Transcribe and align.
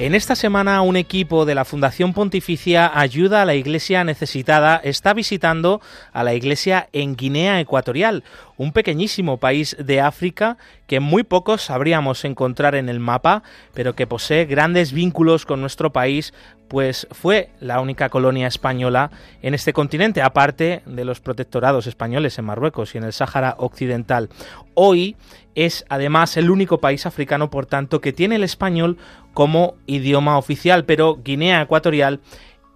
En 0.00 0.14
esta 0.14 0.34
semana 0.34 0.80
un 0.80 0.96
equipo 0.96 1.44
de 1.44 1.54
la 1.54 1.66
Fundación 1.66 2.14
Pontificia 2.14 2.90
Ayuda 2.98 3.42
a 3.42 3.44
la 3.44 3.54
Iglesia 3.54 4.02
Necesitada 4.02 4.80
está 4.82 5.12
visitando 5.12 5.82
a 6.14 6.24
la 6.24 6.32
iglesia 6.32 6.88
en 6.94 7.16
Guinea 7.16 7.60
Ecuatorial, 7.60 8.24
un 8.56 8.72
pequeñísimo 8.72 9.36
país 9.36 9.76
de 9.78 10.00
África 10.00 10.56
que 10.86 11.00
muy 11.00 11.22
pocos 11.22 11.60
sabríamos 11.60 12.24
encontrar 12.24 12.76
en 12.76 12.88
el 12.88 12.98
mapa, 12.98 13.42
pero 13.74 13.94
que 13.94 14.06
posee 14.06 14.46
grandes 14.46 14.92
vínculos 14.92 15.44
con 15.44 15.60
nuestro 15.60 15.92
país, 15.92 16.32
pues 16.68 17.06
fue 17.10 17.50
la 17.60 17.80
única 17.80 18.08
colonia 18.08 18.46
española 18.46 19.10
en 19.42 19.52
este 19.52 19.74
continente, 19.74 20.22
aparte 20.22 20.82
de 20.86 21.04
los 21.04 21.20
protectorados 21.20 21.86
españoles 21.86 22.38
en 22.38 22.46
Marruecos 22.46 22.94
y 22.94 22.98
en 22.98 23.04
el 23.04 23.12
Sáhara 23.12 23.54
Occidental. 23.58 24.30
Hoy 24.74 25.16
es 25.54 25.84
además 25.88 26.36
el 26.36 26.50
único 26.50 26.78
país 26.78 27.06
africano, 27.06 27.50
por 27.50 27.66
tanto, 27.66 28.00
que 28.00 28.12
tiene 28.12 28.36
el 28.36 28.44
español 28.44 28.96
como 29.34 29.74
idioma 29.86 30.38
oficial, 30.38 30.84
pero 30.84 31.18
Guinea 31.22 31.62
Ecuatorial 31.62 32.20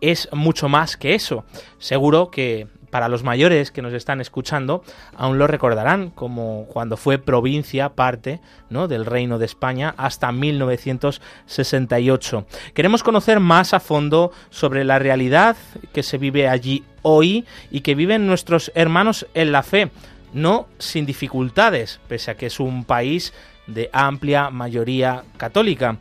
es 0.00 0.28
mucho 0.32 0.68
más 0.68 0.96
que 0.96 1.14
eso. 1.14 1.44
Seguro 1.78 2.30
que 2.30 2.68
para 2.94 3.08
los 3.08 3.24
mayores 3.24 3.72
que 3.72 3.82
nos 3.82 3.92
están 3.92 4.20
escuchando 4.20 4.84
aún 5.16 5.36
lo 5.36 5.48
recordarán 5.48 6.10
como 6.10 6.66
cuando 6.68 6.96
fue 6.96 7.18
provincia 7.18 7.88
parte 7.88 8.38
¿no? 8.70 8.86
del 8.86 9.04
Reino 9.04 9.40
de 9.40 9.46
España 9.46 9.94
hasta 9.96 10.30
1968. 10.30 12.46
Queremos 12.72 13.02
conocer 13.02 13.40
más 13.40 13.74
a 13.74 13.80
fondo 13.80 14.30
sobre 14.50 14.84
la 14.84 15.00
realidad 15.00 15.56
que 15.92 16.04
se 16.04 16.18
vive 16.18 16.46
allí 16.46 16.84
hoy 17.02 17.44
y 17.72 17.80
que 17.80 17.96
viven 17.96 18.28
nuestros 18.28 18.70
hermanos 18.76 19.26
en 19.34 19.50
la 19.50 19.64
fe, 19.64 19.90
no 20.34 20.66
sin 20.78 21.06
dificultades, 21.06 22.00
pese 22.08 22.32
a 22.32 22.36
que 22.36 22.46
es 22.46 22.60
un 22.60 22.84
país 22.84 23.32
de 23.66 23.88
amplia 23.92 24.50
mayoría 24.50 25.24
católica. 25.38 25.96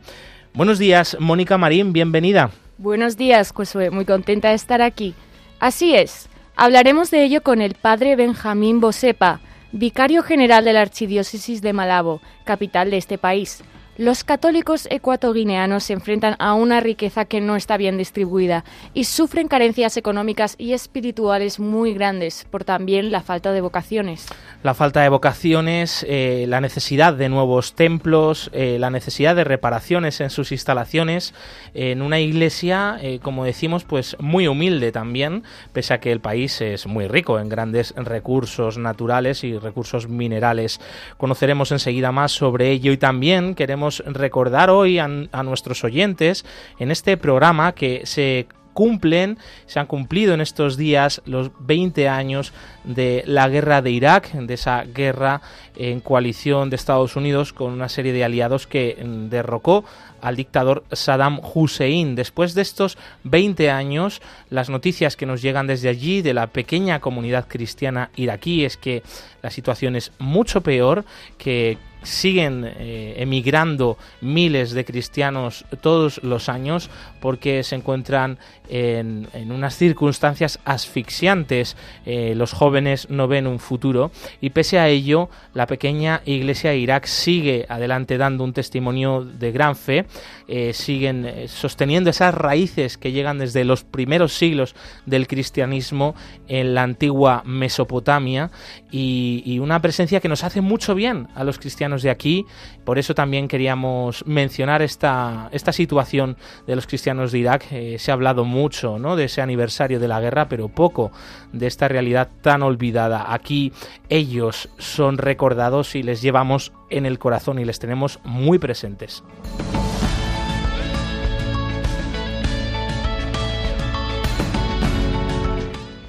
Buenos 0.52 0.78
días, 0.78 1.16
Mónica 1.18 1.56
Marín, 1.56 1.92
bienvenida. 1.92 2.50
Buenos 2.76 3.16
días, 3.16 3.52
Josué, 3.52 3.90
muy 3.90 4.04
contenta 4.04 4.48
de 4.48 4.54
estar 4.54 4.82
aquí. 4.82 5.14
Así 5.60 5.94
es, 5.94 6.28
hablaremos 6.56 7.10
de 7.10 7.24
ello 7.24 7.42
con 7.42 7.62
el 7.62 7.74
padre 7.74 8.16
Benjamín 8.16 8.80
Bosepa, 8.80 9.40
vicario 9.72 10.22
general 10.22 10.64
de 10.64 10.72
la 10.72 10.82
Archidiócesis 10.82 11.62
de 11.62 11.72
Malabo, 11.72 12.20
capital 12.44 12.90
de 12.90 12.98
este 12.98 13.16
país. 13.16 13.62
Los 13.96 14.24
católicos 14.24 14.88
ecuatoguineanos 14.90 15.84
se 15.84 15.92
enfrentan 15.92 16.34
a 16.40 16.54
una 16.54 16.80
riqueza 16.80 17.26
que 17.26 17.40
no 17.40 17.54
está 17.54 17.76
bien 17.76 17.96
distribuida 17.96 18.64
y 18.92 19.04
sufren 19.04 19.46
carencias 19.46 19.96
económicas 19.96 20.56
y 20.58 20.72
espirituales 20.72 21.60
muy 21.60 21.94
grandes 21.94 22.44
por 22.50 22.64
también 22.64 23.12
la 23.12 23.22
falta 23.22 23.52
de 23.52 23.60
vocaciones. 23.60 24.26
La 24.64 24.74
falta 24.74 25.02
de 25.02 25.10
vocaciones, 25.10 26.04
eh, 26.08 26.46
la 26.48 26.60
necesidad 26.60 27.14
de 27.14 27.28
nuevos 27.28 27.74
templos, 27.74 28.50
eh, 28.52 28.78
la 28.80 28.90
necesidad 28.90 29.36
de 29.36 29.44
reparaciones 29.44 30.20
en 30.20 30.30
sus 30.30 30.50
instalaciones, 30.50 31.32
en 31.72 32.02
una 32.02 32.18
iglesia, 32.18 32.98
eh, 33.00 33.20
como 33.22 33.44
decimos, 33.44 33.84
pues 33.84 34.16
muy 34.18 34.48
humilde 34.48 34.90
también, 34.90 35.44
pese 35.72 35.94
a 35.94 36.00
que 36.00 36.10
el 36.10 36.18
país 36.18 36.60
es 36.60 36.88
muy 36.88 37.06
rico 37.06 37.38
en 37.38 37.48
grandes 37.48 37.94
recursos 37.96 38.76
naturales 38.76 39.44
y 39.44 39.56
recursos 39.56 40.08
minerales. 40.08 40.80
Conoceremos 41.16 41.70
enseguida 41.70 42.10
más 42.10 42.32
sobre 42.32 42.72
ello 42.72 42.90
y 42.90 42.96
también 42.96 43.54
queremos 43.54 43.83
recordar 43.90 44.70
hoy 44.70 44.98
a, 44.98 45.08
nuestros 45.08 45.84
oyentes 45.84 46.44
en 46.78 46.90
este 46.90 47.16
programa 47.16 47.72
que 47.72 48.02
se 48.04 48.46
cumplen, 48.74 49.38
se 49.66 49.78
han 49.78 49.86
cumplido 49.86 50.34
en 50.34 50.40
estos 50.40 50.76
días 50.76 51.22
los 51.24 51.50
20 51.60 52.08
años 52.08 52.52
de 52.82 53.22
la 53.26 53.48
guerra 53.48 53.80
de 53.80 53.92
Irak, 53.92 54.32
de 54.32 54.54
esa 54.54 54.82
guerra 54.82 55.40
en 55.76 56.00
coalición 56.00 56.70
de 56.70 56.76
Estados 56.76 57.16
Unidos 57.16 57.52
con 57.52 57.72
una 57.72 57.88
serie 57.88 58.12
de 58.12 58.24
aliados 58.24 58.66
que 58.66 58.98
mm, 59.02 59.28
derrocó 59.28 59.84
al 60.20 60.36
dictador 60.36 60.84
Saddam 60.90 61.38
Hussein. 61.54 62.14
Después 62.14 62.54
de 62.54 62.62
estos 62.62 62.98
20 63.24 63.70
años, 63.70 64.22
las 64.50 64.70
noticias 64.70 65.16
que 65.16 65.26
nos 65.26 65.42
llegan 65.42 65.66
desde 65.66 65.88
allí, 65.88 66.22
de 66.22 66.34
la 66.34 66.48
pequeña 66.48 67.00
comunidad 67.00 67.46
cristiana 67.46 68.10
iraquí, 68.16 68.64
es 68.64 68.76
que 68.76 69.02
la 69.42 69.50
situación 69.50 69.96
es 69.96 70.12
mucho 70.18 70.62
peor, 70.62 71.04
que 71.36 71.78
siguen 72.04 72.64
eh, 72.64 73.14
emigrando 73.18 73.98
miles 74.20 74.72
de 74.72 74.84
cristianos 74.84 75.64
todos 75.80 76.22
los 76.22 76.48
años 76.48 76.90
porque 77.20 77.62
se 77.62 77.76
encuentran 77.76 78.38
en, 78.68 79.28
unas 79.50 79.76
circunstancias 79.76 80.58
asfixiantes. 80.64 81.76
Eh, 82.06 82.34
los 82.36 82.52
jóvenes 82.52 83.08
no 83.10 83.28
ven 83.28 83.46
un 83.46 83.58
futuro 83.58 84.10
y 84.40 84.50
pese 84.50 84.78
a 84.78 84.88
ello 84.88 85.28
la 85.52 85.66
pequeña 85.66 86.22
iglesia 86.24 86.70
de 86.70 86.78
Irak 86.78 87.06
sigue 87.06 87.66
adelante 87.68 88.18
dando 88.18 88.44
un 88.44 88.52
testimonio 88.52 89.24
de 89.24 89.52
gran 89.52 89.76
fe, 89.76 90.06
eh, 90.48 90.72
siguen 90.72 91.48
sosteniendo 91.48 92.10
esas 92.10 92.34
raíces 92.34 92.98
que 92.98 93.12
llegan 93.12 93.38
desde 93.38 93.64
los 93.64 93.84
primeros 93.84 94.34
siglos 94.34 94.74
del 95.06 95.26
cristianismo 95.26 96.14
en 96.48 96.74
la 96.74 96.82
antigua 96.82 97.42
Mesopotamia 97.44 98.50
y, 98.90 99.42
y 99.46 99.58
una 99.58 99.80
presencia 99.80 100.20
que 100.20 100.28
nos 100.28 100.44
hace 100.44 100.60
mucho 100.60 100.94
bien 100.94 101.28
a 101.34 101.44
los 101.44 101.58
cristianos 101.58 101.93
de 102.02 102.10
aquí. 102.10 102.46
Por 102.84 102.98
eso 102.98 103.14
también 103.14 103.48
queríamos 103.48 104.24
mencionar 104.26 104.82
esta, 104.82 105.48
esta 105.52 105.72
situación 105.72 106.36
de 106.66 106.76
los 106.76 106.86
cristianos 106.86 107.32
de 107.32 107.38
Irak. 107.38 107.66
Eh, 107.70 107.96
se 107.98 108.10
ha 108.10 108.14
hablado 108.14 108.44
mucho 108.44 108.98
¿no? 108.98 109.16
de 109.16 109.24
ese 109.24 109.42
aniversario 109.42 110.00
de 110.00 110.08
la 110.08 110.20
guerra, 110.20 110.48
pero 110.48 110.68
poco 110.68 111.12
de 111.52 111.66
esta 111.66 111.88
realidad 111.88 112.28
tan 112.42 112.62
olvidada. 112.62 113.32
Aquí 113.32 113.72
ellos 114.08 114.68
son 114.78 115.18
recordados 115.18 115.94
y 115.94 116.02
les 116.02 116.22
llevamos 116.22 116.72
en 116.90 117.06
el 117.06 117.18
corazón 117.18 117.58
y 117.58 117.64
les 117.64 117.78
tenemos 117.78 118.20
muy 118.24 118.58
presentes. 118.58 119.24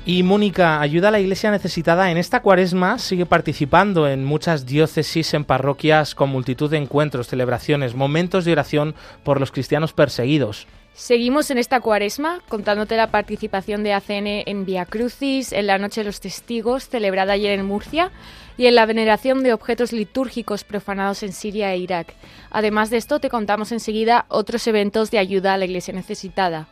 Y 0.07 0.21
Mónica, 0.21 0.81
ayuda 0.81 1.07
a 1.07 1.11
la 1.11 1.19
iglesia 1.19 1.49
necesitada 1.49 2.11
en 2.11 2.17
esta 2.17 2.43
cuaresma, 2.43 2.99
sigue 2.99 3.25
participando 3.25 4.07
en 4.07 4.23
muchas 4.23 4.67
diócesis, 4.67 5.33
en 5.33 5.45
parroquias, 5.45 6.13
con 6.13 6.29
multitud 6.29 6.69
de 6.69 6.77
encuentros, 6.77 7.27
celebraciones, 7.27 7.95
momentos 7.95 8.45
de 8.45 8.51
oración 8.51 8.93
por 9.23 9.39
los 9.39 9.51
cristianos 9.51 9.93
perseguidos. 9.93 10.67
Seguimos 10.93 11.49
en 11.49 11.57
esta 11.57 11.81
cuaresma 11.81 12.39
contándote 12.47 12.95
la 12.97 13.09
participación 13.09 13.83
de 13.83 13.93
ACN 13.93 14.43
en 14.45 14.66
Via 14.66 14.85
Crucis, 14.85 15.51
en 15.51 15.66
la 15.66 15.79
Noche 15.79 16.01
de 16.01 16.05
los 16.05 16.22
Testigos, 16.22 16.87
celebrada 16.87 17.33
ayer 17.33 17.59
en 17.59 17.66
Murcia, 17.66 18.11
y 18.57 18.67
en 18.67 18.75
la 18.75 18.85
veneración 18.85 19.41
de 19.41 19.53
objetos 19.53 19.91
litúrgicos 19.91 20.63
profanados 20.63 21.23
en 21.23 21.33
Siria 21.33 21.73
e 21.73 21.79
Irak. 21.79 22.13
Además 22.51 22.91
de 22.91 22.97
esto, 22.97 23.19
te 23.19 23.29
contamos 23.31 23.72
enseguida 23.72 24.25
otros 24.29 24.67
eventos 24.67 25.09
de 25.09 25.17
ayuda 25.17 25.55
a 25.55 25.57
la 25.57 25.66
iglesia 25.66 25.95
necesitada. 25.95 26.67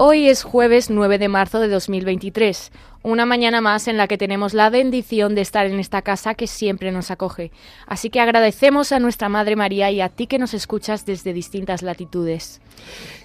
Hoy 0.00 0.28
es 0.28 0.44
jueves 0.44 0.90
9 0.90 1.18
de 1.18 1.26
marzo 1.26 1.58
de 1.58 1.66
2023, 1.66 2.70
una 3.02 3.26
mañana 3.26 3.60
más 3.60 3.88
en 3.88 3.96
la 3.96 4.06
que 4.06 4.16
tenemos 4.16 4.54
la 4.54 4.70
bendición 4.70 5.34
de 5.34 5.40
estar 5.40 5.66
en 5.66 5.80
esta 5.80 6.02
casa 6.02 6.34
que 6.34 6.46
siempre 6.46 6.92
nos 6.92 7.10
acoge. 7.10 7.50
Así 7.84 8.08
que 8.08 8.20
agradecemos 8.20 8.92
a 8.92 9.00
nuestra 9.00 9.28
Madre 9.28 9.56
María 9.56 9.90
y 9.90 10.00
a 10.00 10.08
ti 10.08 10.28
que 10.28 10.38
nos 10.38 10.54
escuchas 10.54 11.04
desde 11.04 11.32
distintas 11.32 11.82
latitudes. 11.82 12.60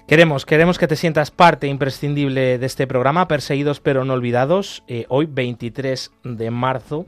Queremos, 0.08 0.44
queremos 0.44 0.76
que 0.76 0.88
te 0.88 0.96
sientas 0.96 1.30
parte 1.30 1.68
imprescindible 1.68 2.58
de 2.58 2.66
este 2.66 2.88
programa, 2.88 3.28
Perseguidos 3.28 3.78
pero 3.78 4.04
no 4.04 4.14
olvidados, 4.14 4.82
eh, 4.88 5.06
hoy 5.08 5.26
23 5.26 6.10
de 6.24 6.50
marzo, 6.50 7.06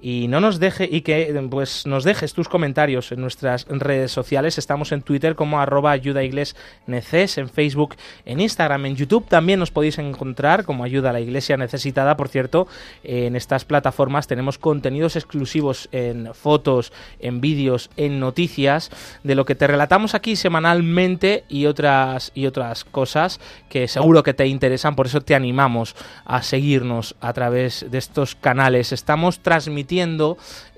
y 0.00 0.28
no 0.28 0.40
nos 0.40 0.60
deje 0.60 0.88
y 0.90 1.00
que 1.00 1.34
pues 1.50 1.86
nos 1.86 2.04
dejes 2.04 2.32
tus 2.32 2.48
comentarios 2.48 3.10
en 3.10 3.20
nuestras 3.20 3.66
redes 3.68 4.12
sociales. 4.12 4.58
Estamos 4.58 4.92
en 4.92 5.02
Twitter 5.02 5.34
como 5.34 5.60
arroba 5.60 5.90
ayuda 5.90 6.22
en 6.22 7.48
Facebook, 7.48 7.96
en 8.24 8.40
Instagram, 8.40 8.86
en 8.86 8.96
YouTube 8.96 9.26
también 9.26 9.58
nos 9.58 9.70
podéis 9.70 9.98
encontrar 9.98 10.64
como 10.64 10.84
ayuda 10.84 11.10
a 11.10 11.12
la 11.12 11.20
iglesia 11.20 11.56
necesitada 11.56 12.16
por 12.16 12.28
cierto, 12.28 12.68
en 13.02 13.34
estas 13.34 13.64
plataformas 13.64 14.26
tenemos 14.26 14.58
contenidos 14.58 15.16
exclusivos 15.16 15.88
en 15.92 16.32
fotos, 16.34 16.92
en 17.18 17.40
vídeos, 17.40 17.90
en 17.96 18.20
noticias, 18.20 18.90
de 19.24 19.34
lo 19.34 19.44
que 19.44 19.54
te 19.54 19.66
relatamos 19.66 20.14
aquí 20.14 20.36
semanalmente 20.36 21.44
y 21.48 21.66
otras, 21.66 22.30
y 22.34 22.46
otras 22.46 22.84
cosas 22.84 23.40
que 23.68 23.88
seguro 23.88 24.22
que 24.22 24.34
te 24.34 24.46
interesan, 24.46 24.94
por 24.94 25.06
eso 25.06 25.20
te 25.20 25.34
animamos 25.34 25.96
a 26.24 26.42
seguirnos 26.42 27.16
a 27.20 27.32
través 27.32 27.86
de 27.90 27.98
estos 27.98 28.34
canales. 28.34 28.92
Estamos 28.92 29.40
transmitiendo 29.40 29.87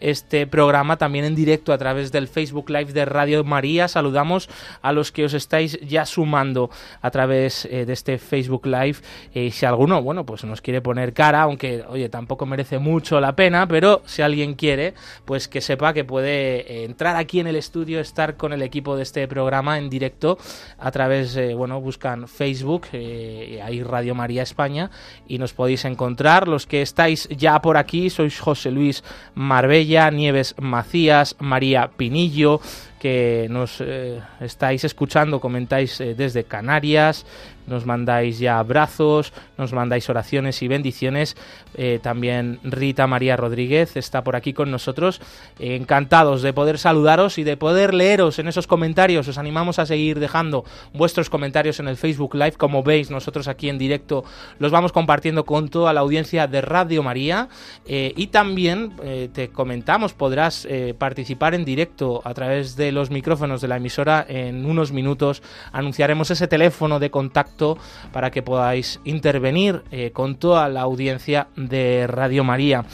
este 0.00 0.46
programa 0.46 0.96
también 0.96 1.24
en 1.24 1.34
directo 1.34 1.72
a 1.72 1.78
través 1.78 2.10
del 2.10 2.26
Facebook 2.26 2.70
Live 2.70 2.92
de 2.92 3.04
Radio 3.04 3.44
María. 3.44 3.86
Saludamos 3.86 4.48
a 4.82 4.92
los 4.92 5.12
que 5.12 5.24
os 5.24 5.34
estáis 5.34 5.78
ya 5.80 6.06
sumando 6.06 6.70
a 7.02 7.10
través 7.10 7.66
eh, 7.66 7.84
de 7.84 7.92
este 7.92 8.18
Facebook 8.18 8.66
Live. 8.66 8.96
Eh, 9.34 9.50
si 9.50 9.66
alguno, 9.66 10.02
bueno, 10.02 10.24
pues 10.24 10.44
nos 10.44 10.60
quiere 10.60 10.80
poner 10.80 11.12
cara, 11.12 11.42
aunque, 11.42 11.84
oye, 11.88 12.08
tampoco 12.08 12.46
merece 12.46 12.78
mucho 12.78 13.20
la 13.20 13.36
pena, 13.36 13.68
pero 13.68 14.02
si 14.06 14.22
alguien 14.22 14.54
quiere, 14.54 14.94
pues 15.24 15.48
que 15.48 15.60
sepa 15.60 15.92
que 15.92 16.04
puede 16.04 16.60
eh, 16.60 16.84
entrar 16.84 17.16
aquí 17.16 17.40
en 17.40 17.46
el 17.46 17.56
estudio, 17.56 18.00
estar 18.00 18.36
con 18.36 18.52
el 18.52 18.62
equipo 18.62 18.96
de 18.96 19.02
este 19.02 19.28
programa 19.28 19.78
en 19.78 19.90
directo 19.90 20.38
a 20.78 20.90
través, 20.90 21.38
bueno, 21.54 21.80
buscan 21.80 22.26
Facebook, 22.26 22.86
ahí 22.92 23.82
Radio 23.82 24.14
María 24.14 24.42
España, 24.42 24.90
y 25.28 25.38
nos 25.38 25.52
podéis 25.52 25.84
encontrar. 25.84 26.48
Los 26.48 26.66
que 26.66 26.82
estáis 26.82 27.28
ya 27.28 27.60
por 27.60 27.76
aquí, 27.76 28.10
sois 28.10 28.38
José 28.38 28.70
Luis 28.70 28.99
Marbella, 29.34 30.10
Nieves 30.10 30.54
Macías, 30.58 31.36
María 31.38 31.90
Pinillo, 31.96 32.60
que 33.00 33.48
nos 33.50 33.80
eh, 33.80 34.20
estáis 34.40 34.84
escuchando, 34.84 35.40
comentáis 35.40 36.00
eh, 36.00 36.14
desde 36.14 36.44
Canarias, 36.44 37.24
nos 37.66 37.86
mandáis 37.86 38.38
ya 38.38 38.58
abrazos, 38.58 39.32
nos 39.56 39.72
mandáis 39.72 40.08
oraciones 40.10 40.60
y 40.62 40.68
bendiciones. 40.68 41.36
Eh, 41.74 42.00
también 42.02 42.58
Rita 42.62 43.06
María 43.06 43.36
Rodríguez 43.36 43.96
está 43.96 44.22
por 44.22 44.36
aquí 44.36 44.52
con 44.52 44.70
nosotros. 44.70 45.20
encantados 45.58 46.42
de 46.42 46.52
poder 46.52 46.78
saludaros 46.78 47.38
y 47.38 47.44
de 47.44 47.56
poder 47.56 47.94
leeros 47.94 48.38
en 48.38 48.48
esos 48.48 48.66
comentarios. 48.66 49.28
Os 49.28 49.38
animamos 49.38 49.78
a 49.78 49.86
seguir 49.86 50.18
dejando 50.18 50.64
vuestros 50.92 51.30
comentarios 51.30 51.80
en 51.80 51.88
el 51.88 51.96
Facebook 51.96 52.34
Live. 52.34 52.52
Como 52.52 52.82
veis, 52.82 53.10
nosotros 53.10 53.48
aquí 53.48 53.68
en 53.68 53.78
directo 53.78 54.24
los 54.58 54.72
vamos 54.72 54.92
compartiendo 54.92 55.44
con 55.44 55.68
toda 55.68 55.92
la 55.92 56.00
audiencia 56.00 56.46
de 56.48 56.60
Radio 56.60 57.02
María. 57.02 57.48
Y 57.86 58.26
también 58.26 58.92
te 59.32 59.48
comentamos, 59.48 60.12
podrás 60.12 60.66
participar 60.98 61.54
en 61.54 61.64
directo 61.64 62.20
a 62.24 62.34
través 62.34 62.74
de 62.76 62.89
los 62.92 63.10
micrófonos 63.10 63.60
de 63.60 63.68
la 63.68 63.76
emisora. 63.76 64.24
En 64.28 64.66
unos 64.66 64.92
minutos 64.92 65.42
anunciaremos 65.72 66.30
ese 66.30 66.48
teléfono 66.48 66.98
de 66.98 67.10
contacto 67.10 67.78
para 68.12 68.30
que 68.30 68.42
podáis 68.42 69.00
intervenir 69.04 69.82
eh, 69.90 70.10
con 70.12 70.36
toda 70.36 70.68
la 70.68 70.82
audiencia 70.82 71.48
de 71.56 72.06
Radio 72.06 72.44
María. 72.44 72.84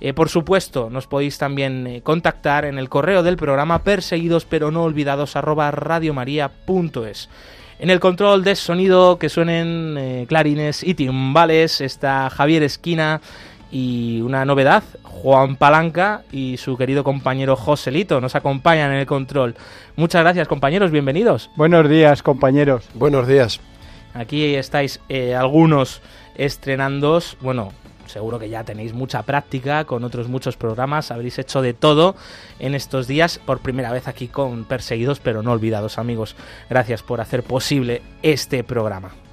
Eh, 0.00 0.12
por 0.12 0.28
supuesto, 0.28 0.90
nos 0.90 1.06
podéis 1.06 1.38
también 1.38 1.86
eh, 1.86 2.02
contactar 2.02 2.64
en 2.64 2.78
el 2.78 2.88
correo 2.88 3.22
del 3.22 3.36
programa 3.36 3.82
perseguidos 3.82 4.44
pero 4.44 4.70
no 4.70 4.82
olvidados 4.82 5.36
arroba. 5.36 5.72
En 7.78 7.90
el 7.90 8.00
control 8.00 8.44
de 8.44 8.54
sonido 8.54 9.18
que 9.18 9.28
suenen 9.28 10.26
clarines 10.26 10.82
y 10.82 10.94
timbales 10.94 11.80
está 11.80 12.30
Javier 12.30 12.62
Esquina 12.62 13.20
y 13.74 14.20
una 14.20 14.44
novedad, 14.44 14.84
Juan 15.02 15.56
Palanca 15.56 16.22
y 16.30 16.58
su 16.58 16.76
querido 16.76 17.02
compañero 17.02 17.56
Joselito 17.56 18.20
nos 18.20 18.36
acompañan 18.36 18.92
en 18.92 18.98
el 18.98 19.06
control. 19.06 19.56
Muchas 19.96 20.22
gracias 20.22 20.46
compañeros, 20.46 20.92
bienvenidos. 20.92 21.50
Buenos 21.56 21.88
días 21.88 22.22
compañeros. 22.22 22.88
Buenos 22.94 23.26
días. 23.26 23.60
Aquí 24.14 24.54
estáis 24.54 25.00
eh, 25.08 25.34
algunos 25.34 26.02
estrenando, 26.36 27.20
bueno, 27.40 27.72
seguro 28.06 28.38
que 28.38 28.48
ya 28.48 28.62
tenéis 28.62 28.92
mucha 28.92 29.24
práctica 29.24 29.86
con 29.86 30.04
otros 30.04 30.28
muchos 30.28 30.56
programas, 30.56 31.10
habréis 31.10 31.40
hecho 31.40 31.60
de 31.60 31.74
todo 31.74 32.14
en 32.60 32.76
estos 32.76 33.08
días, 33.08 33.40
por 33.44 33.58
primera 33.58 33.90
vez 33.90 34.06
aquí 34.06 34.28
con 34.28 34.66
Perseguidos 34.66 35.18
pero 35.18 35.42
no 35.42 35.50
olvidados 35.50 35.98
amigos. 35.98 36.36
Gracias 36.70 37.02
por 37.02 37.20
hacer 37.20 37.42
posible 37.42 38.02
este 38.22 38.62
programa. 38.62 39.23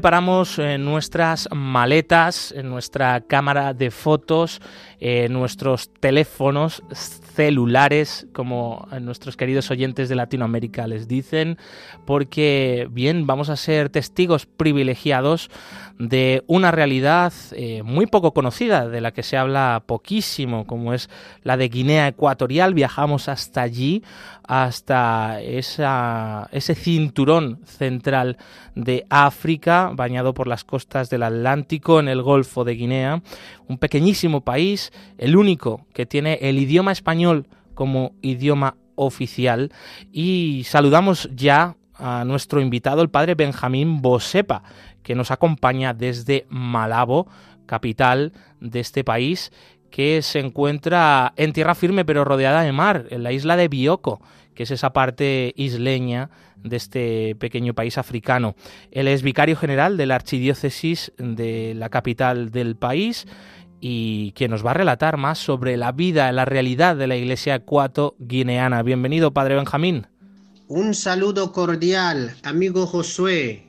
Preparamos 0.00 0.58
eh, 0.58 0.78
nuestras 0.78 1.46
maletas, 1.54 2.54
nuestra 2.64 3.20
cámara 3.20 3.74
de 3.74 3.90
fotos, 3.90 4.62
eh, 4.98 5.28
nuestros 5.28 5.90
teléfonos 6.00 6.82
celulares, 7.34 8.26
como 8.32 8.88
nuestros 9.02 9.36
queridos 9.36 9.70
oyentes 9.70 10.08
de 10.08 10.14
Latinoamérica 10.14 10.86
les 10.86 11.06
dicen, 11.06 11.58
porque 12.06 12.88
bien, 12.90 13.26
vamos 13.26 13.50
a 13.50 13.56
ser 13.56 13.90
testigos 13.90 14.46
privilegiados 14.46 15.50
de 16.00 16.44
una 16.46 16.70
realidad 16.70 17.30
eh, 17.52 17.82
muy 17.82 18.06
poco 18.06 18.32
conocida, 18.32 18.88
de 18.88 19.02
la 19.02 19.12
que 19.12 19.22
se 19.22 19.36
habla 19.36 19.82
poquísimo, 19.84 20.66
como 20.66 20.94
es 20.94 21.10
la 21.42 21.58
de 21.58 21.68
Guinea 21.68 22.08
Ecuatorial. 22.08 22.72
Viajamos 22.72 23.28
hasta 23.28 23.60
allí, 23.60 24.02
hasta 24.42 25.40
ese 25.42 26.74
cinturón 26.74 27.60
central 27.66 28.38
de 28.74 29.04
África, 29.10 29.89
bañado 29.94 30.34
por 30.34 30.46
las 30.46 30.64
costas 30.64 31.10
del 31.10 31.22
Atlántico 31.22 32.00
en 32.00 32.08
el 32.08 32.22
Golfo 32.22 32.64
de 32.64 32.74
Guinea, 32.74 33.22
un 33.68 33.78
pequeñísimo 33.78 34.42
país, 34.42 34.92
el 35.18 35.36
único 35.36 35.86
que 35.92 36.06
tiene 36.06 36.38
el 36.42 36.58
idioma 36.58 36.92
español 36.92 37.46
como 37.74 38.12
idioma 38.22 38.76
oficial. 38.94 39.72
Y 40.12 40.62
saludamos 40.66 41.30
ya 41.34 41.76
a 41.94 42.24
nuestro 42.24 42.60
invitado, 42.60 43.02
el 43.02 43.10
padre 43.10 43.34
Benjamín 43.34 44.02
Bosepa, 44.02 44.62
que 45.02 45.14
nos 45.14 45.30
acompaña 45.30 45.94
desde 45.94 46.46
Malabo, 46.48 47.26
capital 47.66 48.32
de 48.60 48.80
este 48.80 49.04
país, 49.04 49.52
que 49.90 50.22
se 50.22 50.38
encuentra 50.38 51.32
en 51.36 51.52
tierra 51.52 51.74
firme 51.74 52.04
pero 52.04 52.24
rodeada 52.24 52.62
de 52.62 52.72
mar, 52.72 53.06
en 53.10 53.22
la 53.22 53.32
isla 53.32 53.56
de 53.56 53.68
Bioko, 53.68 54.20
que 54.54 54.64
es 54.64 54.70
esa 54.70 54.92
parte 54.92 55.52
isleña 55.56 56.30
de 56.56 56.76
este 56.76 57.36
pequeño 57.36 57.74
país 57.74 57.98
africano. 57.98 58.54
Él 58.90 59.08
es 59.08 59.22
vicario 59.22 59.56
general 59.56 59.96
de 59.96 60.06
la 60.06 60.16
archidiócesis 60.16 61.12
de 61.18 61.74
la 61.74 61.88
capital 61.88 62.50
del 62.50 62.76
país 62.76 63.26
y 63.80 64.32
que 64.32 64.48
nos 64.48 64.64
va 64.64 64.72
a 64.72 64.74
relatar 64.74 65.16
más 65.16 65.38
sobre 65.38 65.76
la 65.76 65.92
vida, 65.92 66.30
la 66.32 66.44
realidad 66.44 66.96
de 66.96 67.06
la 67.06 67.16
iglesia 67.16 67.54
ecuato-guineana. 67.54 68.82
Bienvenido, 68.82 69.32
Padre 69.32 69.56
Benjamín. 69.56 70.06
Un 70.68 70.94
saludo 70.94 71.50
cordial, 71.52 72.36
amigo 72.44 72.86
Josué, 72.86 73.66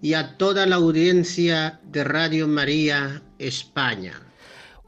y 0.00 0.14
a 0.14 0.38
toda 0.38 0.64
la 0.66 0.76
audiencia 0.76 1.80
de 1.84 2.04
Radio 2.04 2.48
María 2.48 3.22
España. 3.38 4.31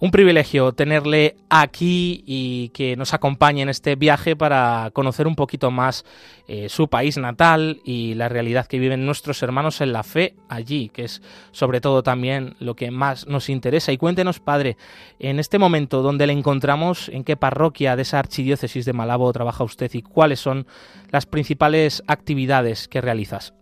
Un 0.01 0.11
privilegio 0.11 0.73
tenerle 0.73 1.37
aquí 1.49 2.25
y 2.27 2.71
que 2.71 2.97
nos 2.97 3.15
acompañe 3.15 3.63
en 3.63 3.69
este 3.69 3.95
viaje 3.95 4.35
para 4.35 4.91
conocer 4.93 5.29
un 5.29 5.37
poquito 5.37 5.71
más 5.71 6.05
eh, 6.49 6.69
su 6.69 6.89
país 6.89 7.17
natal 7.17 7.81
y 7.85 8.15
la 8.15 8.29
realidad 8.29 8.67
que 8.67 8.81
viven 8.81 9.07
nuestros 9.07 9.41
hermanos 9.43 9.81
en 9.81 9.93
la 9.93 10.03
fe 10.03 10.35
allí, 10.49 10.89
que 10.89 11.05
es 11.05 11.23
sobre 11.53 11.81
todo 11.81 12.03
también 12.03 12.57
lo 12.59 12.75
que 12.75 12.91
más 12.91 13.29
nos 13.29 13.49
interesa. 13.49 13.93
Y 13.93 13.97
cuéntenos, 13.97 14.41
padre, 14.41 14.77
en 15.21 15.39
este 15.39 15.59
momento 15.59 16.03
donde 16.03 16.27
le 16.27 16.33
encontramos, 16.33 17.09
en 17.09 17.23
qué 17.23 17.37
parroquia 17.37 17.95
de 17.95 18.03
esa 18.03 18.19
archidiócesis 18.19 18.85
de 18.85 18.93
Malabo 18.93 19.33
trabaja 19.33 19.63
usted 19.63 19.91
y 19.95 20.03
cuáles 20.03 20.41
son 20.41 20.67
las 21.13 21.25
principales 21.25 22.03
actividades 22.09 22.89
que 22.89 23.01
realizas. 23.01 23.55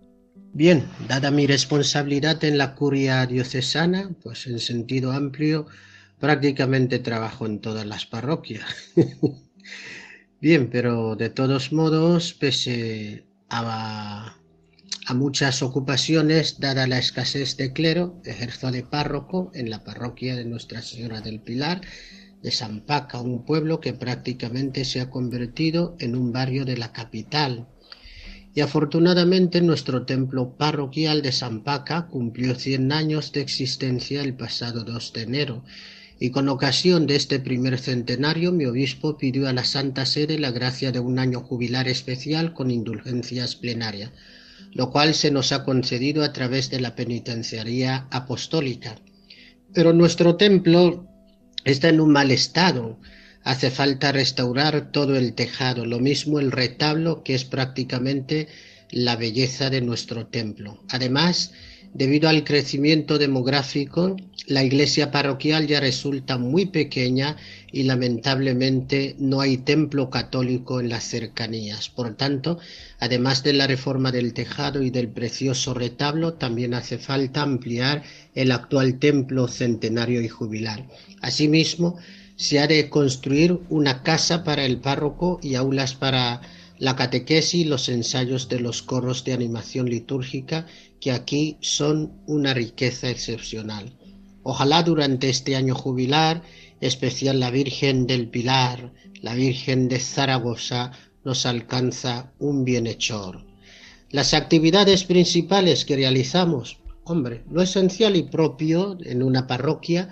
Bien, 0.54 0.86
dada 1.08 1.30
mi 1.30 1.46
responsabilidad 1.46 2.42
en 2.44 2.58
la 2.58 2.74
curia 2.74 3.26
diocesana, 3.26 4.10
pues 4.22 4.46
en 4.46 4.58
sentido 4.58 5.12
amplio, 5.12 5.66
prácticamente 6.22 7.00
trabajo 7.00 7.46
en 7.46 7.58
todas 7.58 7.84
las 7.84 8.06
parroquias. 8.06 8.64
Bien, 10.40 10.70
pero 10.70 11.16
de 11.16 11.30
todos 11.30 11.72
modos, 11.72 12.32
pese 12.32 13.24
a, 13.48 14.36
a, 15.06 15.14
muchas 15.14 15.64
ocupaciones, 15.64 16.60
dada 16.60 16.86
la 16.86 16.98
escasez 16.98 17.56
de 17.56 17.72
clero, 17.72 18.22
ejerzo 18.24 18.70
de 18.70 18.84
párroco 18.84 19.50
en 19.52 19.68
la 19.68 19.82
parroquia 19.82 20.36
de 20.36 20.44
Nuestra 20.44 20.80
Señora 20.80 21.22
del 21.22 21.40
Pilar 21.40 21.80
de 22.40 22.52
San 22.52 22.82
Paca, 22.82 23.20
un 23.20 23.44
pueblo 23.44 23.80
que 23.80 23.92
prácticamente 23.92 24.84
se 24.84 25.00
ha 25.00 25.10
convertido 25.10 25.96
en 25.98 26.14
un 26.14 26.30
barrio 26.30 26.64
de 26.64 26.76
la 26.76 26.92
capital 26.92 27.66
y 28.54 28.60
afortunadamente 28.60 29.60
nuestro 29.60 30.06
templo 30.06 30.56
parroquial 30.56 31.20
de 31.20 31.32
San 31.32 31.64
Paca 31.64 32.06
cumplió 32.06 32.54
100 32.54 32.92
años 32.92 33.32
de 33.32 33.40
existencia 33.40 34.22
el 34.22 34.34
pasado 34.34 34.84
2 34.84 35.12
de 35.14 35.22
enero 35.22 35.64
y 36.22 36.30
con 36.30 36.48
ocasión 36.48 37.08
de 37.08 37.16
este 37.16 37.40
primer 37.40 37.80
centenario 37.80 38.52
mi 38.52 38.64
obispo 38.64 39.18
pidió 39.18 39.48
a 39.48 39.52
la 39.52 39.64
Santa 39.64 40.06
Sede 40.06 40.38
la 40.38 40.52
gracia 40.52 40.92
de 40.92 41.00
un 41.00 41.18
año 41.18 41.40
jubilar 41.40 41.88
especial 41.88 42.54
con 42.54 42.70
indulgencias 42.70 43.56
plenarias, 43.56 44.12
lo 44.70 44.92
cual 44.92 45.14
se 45.14 45.32
nos 45.32 45.50
ha 45.50 45.64
concedido 45.64 46.22
a 46.22 46.32
través 46.32 46.70
de 46.70 46.78
la 46.78 46.94
penitenciaría 46.94 48.06
apostólica. 48.12 48.94
Pero 49.74 49.92
nuestro 49.92 50.36
templo 50.36 51.08
está 51.64 51.88
en 51.88 52.00
un 52.00 52.12
mal 52.12 52.30
estado, 52.30 53.00
Hace 53.44 53.72
falta 53.72 54.12
restaurar 54.12 54.92
todo 54.92 55.16
el 55.16 55.34
tejado, 55.34 55.84
lo 55.84 55.98
mismo 55.98 56.38
el 56.38 56.52
retablo, 56.52 57.24
que 57.24 57.34
es 57.34 57.44
prácticamente 57.44 58.46
la 58.92 59.16
belleza 59.16 59.68
de 59.68 59.80
nuestro 59.80 60.28
templo. 60.28 60.80
Además, 60.88 61.50
debido 61.94 62.28
al 62.28 62.44
crecimiento 62.44 63.18
demográfico, 63.18 64.16
la 64.46 64.64
iglesia 64.64 65.10
parroquial 65.10 65.66
ya 65.66 65.80
resulta 65.80 66.38
muy 66.38 66.66
pequeña 66.66 67.36
y 67.70 67.82
lamentablemente 67.84 69.14
no 69.18 69.40
hay 69.40 69.58
templo 69.58 70.10
católico 70.10 70.80
en 70.80 70.88
las 70.88 71.04
cercanías. 71.04 71.90
Por 71.90 72.14
tanto, 72.16 72.58
además 72.98 73.42
de 73.42 73.52
la 73.52 73.66
reforma 73.66 74.10
del 74.10 74.32
tejado 74.32 74.82
y 74.82 74.90
del 74.90 75.08
precioso 75.08 75.74
retablo, 75.74 76.34
también 76.34 76.74
hace 76.74 76.98
falta 76.98 77.42
ampliar 77.42 78.02
el 78.34 78.52
actual 78.52 78.98
templo 78.98 79.46
centenario 79.48 80.22
y 80.22 80.28
jubilar. 80.28 80.86
Asimismo, 81.20 81.98
se 82.36 82.58
ha 82.58 82.66
de 82.66 82.88
construir 82.88 83.60
una 83.68 84.02
casa 84.02 84.42
para 84.42 84.64
el 84.64 84.78
párroco 84.78 85.38
y 85.42 85.54
aulas 85.54 85.94
para 85.94 86.40
la 86.78 86.96
catequesis 86.96 87.54
y 87.54 87.64
los 87.64 87.88
ensayos 87.88 88.48
de 88.48 88.58
los 88.58 88.82
coros 88.82 89.24
de 89.24 89.34
animación 89.34 89.88
litúrgica 89.88 90.66
que 91.02 91.10
aquí 91.10 91.58
son 91.60 92.22
una 92.28 92.54
riqueza 92.54 93.10
excepcional. 93.10 93.92
Ojalá 94.44 94.84
durante 94.84 95.28
este 95.28 95.56
año 95.56 95.74
jubilar, 95.74 96.42
especial 96.80 97.40
la 97.40 97.50
Virgen 97.50 98.06
del 98.06 98.28
Pilar, 98.28 98.92
la 99.20 99.34
Virgen 99.34 99.88
de 99.88 99.98
Zaragoza, 99.98 100.92
nos 101.24 101.44
alcanza 101.44 102.32
un 102.38 102.64
bienhechor. 102.64 103.44
Las 104.10 104.32
actividades 104.32 105.02
principales 105.02 105.84
que 105.84 105.96
realizamos, 105.96 106.78
hombre, 107.02 107.42
lo 107.50 107.62
esencial 107.62 108.14
y 108.14 108.22
propio 108.22 108.96
en 109.04 109.24
una 109.24 109.48
parroquia 109.48 110.08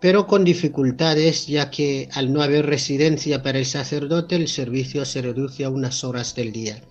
pero 0.00 0.26
con 0.26 0.44
dificultades 0.44 1.46
ya 1.46 1.70
que 1.70 2.08
al 2.12 2.32
no 2.32 2.42
haber 2.42 2.66
residencia 2.66 3.42
para 3.42 3.58
el 3.58 3.66
sacerdote 3.66 4.36
el 4.36 4.46
servicio 4.46 5.04
se 5.04 5.22
reduce 5.22 5.64
a 5.64 5.70
unas 5.70 6.04
horas 6.04 6.34
del 6.34 6.52
día. 6.52 6.82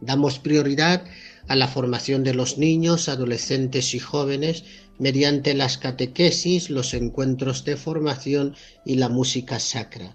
Damos 0.00 0.38
prioridad 0.38 1.04
a 1.48 1.56
la 1.56 1.68
formación 1.68 2.24
de 2.24 2.34
los 2.34 2.58
niños, 2.58 3.08
adolescentes 3.08 3.94
y 3.94 3.98
jóvenes 3.98 4.64
mediante 4.98 5.54
las 5.54 5.78
catequesis, 5.78 6.70
los 6.70 6.94
encuentros 6.94 7.64
de 7.64 7.76
formación 7.76 8.54
y 8.84 8.94
la 8.96 9.08
música 9.08 9.58
sacra. 9.58 10.14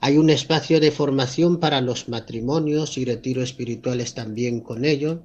Hay 0.00 0.16
un 0.16 0.30
espacio 0.30 0.80
de 0.80 0.90
formación 0.90 1.60
para 1.60 1.80
los 1.80 2.08
matrimonios 2.08 2.96
y 2.96 3.04
retiro 3.04 3.42
espirituales 3.42 4.14
también 4.14 4.60
con 4.60 4.84
ello, 4.84 5.22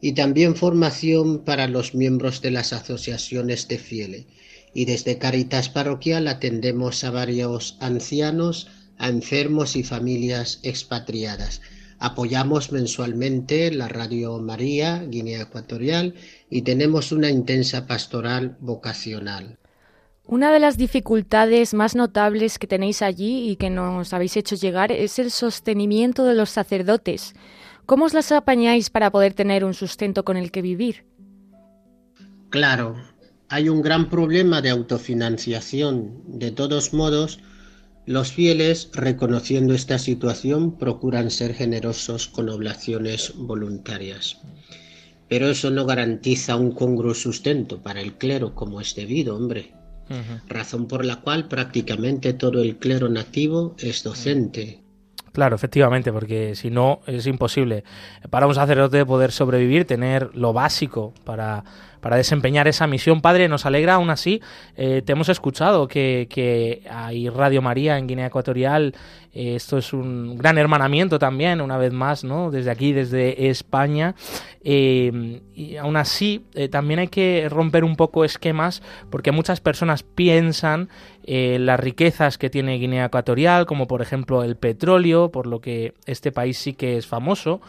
y 0.00 0.12
también 0.12 0.56
formación 0.56 1.44
para 1.44 1.68
los 1.68 1.94
miembros 1.94 2.42
de 2.42 2.50
las 2.50 2.72
asociaciones 2.72 3.68
de 3.68 3.78
fieles 3.78 4.26
y 4.74 4.84
desde 4.86 5.18
Caritas 5.18 5.68
Parroquial 5.68 6.28
atendemos 6.28 7.04
a 7.04 7.10
varios 7.10 7.76
ancianos, 7.80 8.68
a 8.98 9.08
enfermos 9.08 9.76
y 9.76 9.82
familias 9.82 10.60
expatriadas. 10.62 11.60
Apoyamos 12.04 12.72
mensualmente 12.72 13.70
la 13.70 13.86
Radio 13.86 14.40
María, 14.40 15.04
Guinea 15.08 15.42
Ecuatorial, 15.42 16.14
y 16.50 16.62
tenemos 16.62 17.12
una 17.12 17.30
intensa 17.30 17.86
pastoral 17.86 18.56
vocacional. 18.58 19.56
Una 20.26 20.50
de 20.50 20.58
las 20.58 20.76
dificultades 20.76 21.74
más 21.74 21.94
notables 21.94 22.58
que 22.58 22.66
tenéis 22.66 23.02
allí 23.02 23.48
y 23.48 23.54
que 23.54 23.70
nos 23.70 24.12
habéis 24.12 24.36
hecho 24.36 24.56
llegar 24.56 24.90
es 24.90 25.20
el 25.20 25.30
sostenimiento 25.30 26.24
de 26.24 26.34
los 26.34 26.50
sacerdotes. 26.50 27.34
¿Cómo 27.86 28.06
os 28.06 28.14
las 28.14 28.32
apañáis 28.32 28.90
para 28.90 29.12
poder 29.12 29.34
tener 29.34 29.64
un 29.64 29.74
sustento 29.74 30.24
con 30.24 30.36
el 30.36 30.50
que 30.50 30.60
vivir? 30.60 31.06
Claro, 32.50 32.96
hay 33.48 33.68
un 33.68 33.80
gran 33.80 34.10
problema 34.10 34.60
de 34.60 34.70
autofinanciación. 34.70 36.20
De 36.26 36.50
todos 36.50 36.92
modos, 36.92 37.38
los 38.06 38.32
fieles, 38.32 38.90
reconociendo 38.92 39.74
esta 39.74 39.98
situación, 39.98 40.76
procuran 40.76 41.30
ser 41.30 41.54
generosos 41.54 42.26
con 42.28 42.48
oblaciones 42.48 43.32
voluntarias. 43.36 44.40
Pero 45.28 45.48
eso 45.48 45.70
no 45.70 45.86
garantiza 45.86 46.56
un 46.56 46.72
congruo 46.72 47.14
sustento 47.14 47.80
para 47.82 48.00
el 48.00 48.14
clero 48.14 48.54
como 48.54 48.80
es 48.80 48.94
debido, 48.94 49.36
hombre. 49.36 49.72
Razón 50.46 50.88
por 50.88 51.06
la 51.06 51.16
cual 51.22 51.48
prácticamente 51.48 52.34
todo 52.34 52.60
el 52.60 52.76
clero 52.76 53.08
nativo 53.08 53.74
es 53.78 54.02
docente. 54.02 54.82
Claro, 55.32 55.56
efectivamente, 55.56 56.12
porque 56.12 56.54
si 56.54 56.70
no 56.70 57.00
es 57.06 57.26
imposible 57.26 57.84
para 58.28 58.46
un 58.46 58.54
sacerdote 58.54 59.06
poder 59.06 59.32
sobrevivir, 59.32 59.86
tener 59.86 60.36
lo 60.36 60.52
básico 60.52 61.14
para 61.24 61.64
para 62.02 62.16
desempeñar 62.16 62.66
esa 62.66 62.86
misión. 62.88 63.20
Padre, 63.20 63.48
nos 63.48 63.64
alegra 63.64 63.94
aún 63.94 64.10
así, 64.10 64.42
eh, 64.76 65.02
te 65.06 65.12
hemos 65.12 65.28
escuchado 65.28 65.86
que, 65.86 66.82
hay 66.90 67.28
Radio 67.28 67.62
María 67.62 67.96
en 67.96 68.08
Guinea 68.08 68.26
Ecuatorial, 68.26 68.92
eh, 69.32 69.54
esto 69.54 69.78
es 69.78 69.92
un 69.92 70.36
gran 70.36 70.58
hermanamiento 70.58 71.20
también, 71.20 71.60
una 71.60 71.78
vez 71.78 71.92
más, 71.92 72.24
¿no? 72.24 72.50
Desde 72.50 72.72
aquí, 72.72 72.92
desde 72.92 73.48
España. 73.48 74.16
Eh, 74.64 75.40
y 75.54 75.76
aún 75.76 75.96
así, 75.96 76.44
también 76.70 77.00
hay 77.00 77.08
que 77.08 77.46
romper 77.48 77.84
un 77.84 77.94
poco 77.94 78.24
esquemas 78.24 78.82
porque 79.08 79.30
muchas 79.30 79.60
personas 79.60 80.02
piensan 80.02 80.88
las 81.24 81.78
riquezas 81.78 82.36
que 82.36 82.50
tiene 82.50 82.78
Guinea 82.78 83.04
Ecuatorial, 83.04 83.64
como 83.64 83.86
por 83.86 84.02
ejemplo 84.02 84.42
el 84.42 84.56
petróleo, 84.56 85.30
por 85.30 85.46
lo 85.46 85.60
que 85.60 85.94
este 86.04 86.32
país 86.32 86.58
sí 86.58 86.72
que 86.72 86.96
es 86.96 87.06
famoso, 87.06 87.60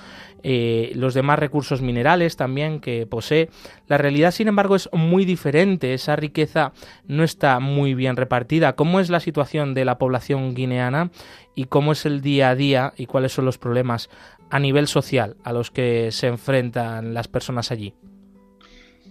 eh, 0.43 0.91
los 0.95 1.13
demás 1.13 1.39
recursos 1.39 1.81
minerales 1.81 2.35
también 2.35 2.79
que 2.79 3.07
posee. 3.07 3.49
La 3.87 3.97
realidad, 3.97 4.31
sin 4.31 4.49
embargo, 4.49 4.75
es 4.75 4.89
muy 4.91 5.25
diferente. 5.25 5.93
Esa 5.93 6.15
riqueza 6.15 6.73
no 7.07 7.23
está 7.23 7.59
muy 7.59 7.93
bien 7.93 8.17
repartida. 8.17 8.75
¿Cómo 8.75 8.99
es 8.99 9.09
la 9.09 9.21
situación 9.21 9.73
de 9.73 9.85
la 9.85 9.97
población 9.97 10.53
guineana 10.53 11.11
y 11.55 11.65
cómo 11.65 11.93
es 11.93 12.05
el 12.05 12.21
día 12.21 12.49
a 12.49 12.55
día 12.55 12.93
y 12.97 13.05
cuáles 13.05 13.31
son 13.31 13.45
los 13.45 13.57
problemas 13.57 14.09
a 14.49 14.59
nivel 14.59 14.87
social 14.87 15.37
a 15.43 15.53
los 15.53 15.71
que 15.71 16.11
se 16.11 16.27
enfrentan 16.27 17.13
las 17.13 17.27
personas 17.27 17.71
allí? 17.71 17.95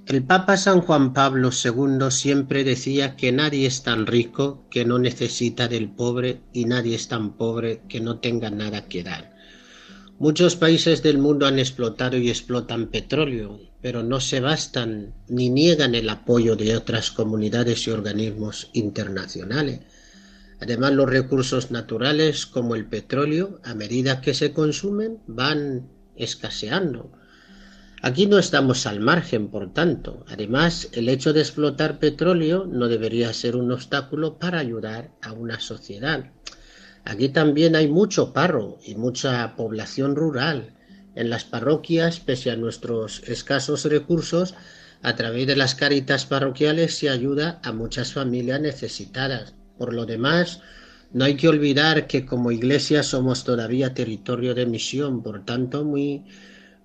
El 0.06 0.24
Papa 0.24 0.56
San 0.56 0.80
Juan 0.80 1.12
Pablo 1.12 1.50
II 1.52 2.10
siempre 2.10 2.64
decía 2.64 3.14
que 3.14 3.30
nadie 3.30 3.66
es 3.66 3.84
tan 3.84 4.06
rico 4.06 4.66
que 4.68 4.84
no 4.84 4.98
necesita 4.98 5.68
del 5.68 5.90
pobre 5.90 6.40
y 6.52 6.64
nadie 6.64 6.96
es 6.96 7.06
tan 7.06 7.36
pobre 7.36 7.82
que 7.88 8.00
no 8.00 8.18
tenga 8.18 8.50
nada 8.50 8.88
que 8.88 9.04
dar. 9.04 9.31
Muchos 10.22 10.54
países 10.54 11.02
del 11.02 11.18
mundo 11.18 11.46
han 11.46 11.58
explotado 11.58 12.16
y 12.16 12.30
explotan 12.30 12.92
petróleo, 12.92 13.58
pero 13.80 14.04
no 14.04 14.20
se 14.20 14.38
bastan 14.38 15.14
ni 15.26 15.50
niegan 15.50 15.96
el 15.96 16.08
apoyo 16.08 16.54
de 16.54 16.76
otras 16.76 17.10
comunidades 17.10 17.88
y 17.88 17.90
organismos 17.90 18.70
internacionales. 18.72 19.80
Además, 20.60 20.92
los 20.92 21.10
recursos 21.10 21.72
naturales 21.72 22.46
como 22.46 22.76
el 22.76 22.86
petróleo, 22.86 23.60
a 23.64 23.74
medida 23.74 24.20
que 24.20 24.32
se 24.32 24.52
consumen, 24.52 25.18
van 25.26 25.88
escaseando. 26.14 27.10
Aquí 28.00 28.26
no 28.26 28.38
estamos 28.38 28.86
al 28.86 29.00
margen, 29.00 29.48
por 29.48 29.72
tanto. 29.72 30.24
Además, 30.28 30.88
el 30.92 31.08
hecho 31.08 31.32
de 31.32 31.40
explotar 31.40 31.98
petróleo 31.98 32.64
no 32.64 32.86
debería 32.86 33.32
ser 33.32 33.56
un 33.56 33.72
obstáculo 33.72 34.38
para 34.38 34.60
ayudar 34.60 35.10
a 35.20 35.32
una 35.32 35.58
sociedad. 35.58 36.30
Aquí 37.04 37.28
también 37.28 37.76
hay 37.76 37.88
mucho 37.88 38.32
parro 38.32 38.78
y 38.84 38.94
mucha 38.94 39.56
población 39.56 40.16
rural. 40.16 40.74
En 41.14 41.30
las 41.30 41.44
parroquias, 41.44 42.20
pese 42.20 42.50
a 42.50 42.56
nuestros 42.56 43.22
escasos 43.26 43.84
recursos, 43.84 44.54
a 45.02 45.16
través 45.16 45.46
de 45.46 45.56
las 45.56 45.74
caritas 45.74 46.26
parroquiales 46.26 46.96
se 46.96 47.10
ayuda 47.10 47.60
a 47.64 47.72
muchas 47.72 48.12
familias 48.12 48.60
necesitadas. 48.60 49.54
Por 49.76 49.92
lo 49.92 50.06
demás, 50.06 50.60
no 51.12 51.24
hay 51.24 51.34
que 51.36 51.48
olvidar 51.48 52.06
que 52.06 52.24
como 52.24 52.52
iglesia 52.52 53.02
somos 53.02 53.44
todavía 53.44 53.94
territorio 53.94 54.54
de 54.54 54.66
misión, 54.66 55.22
por 55.22 55.44
tanto 55.44 55.84
muy 55.84 56.24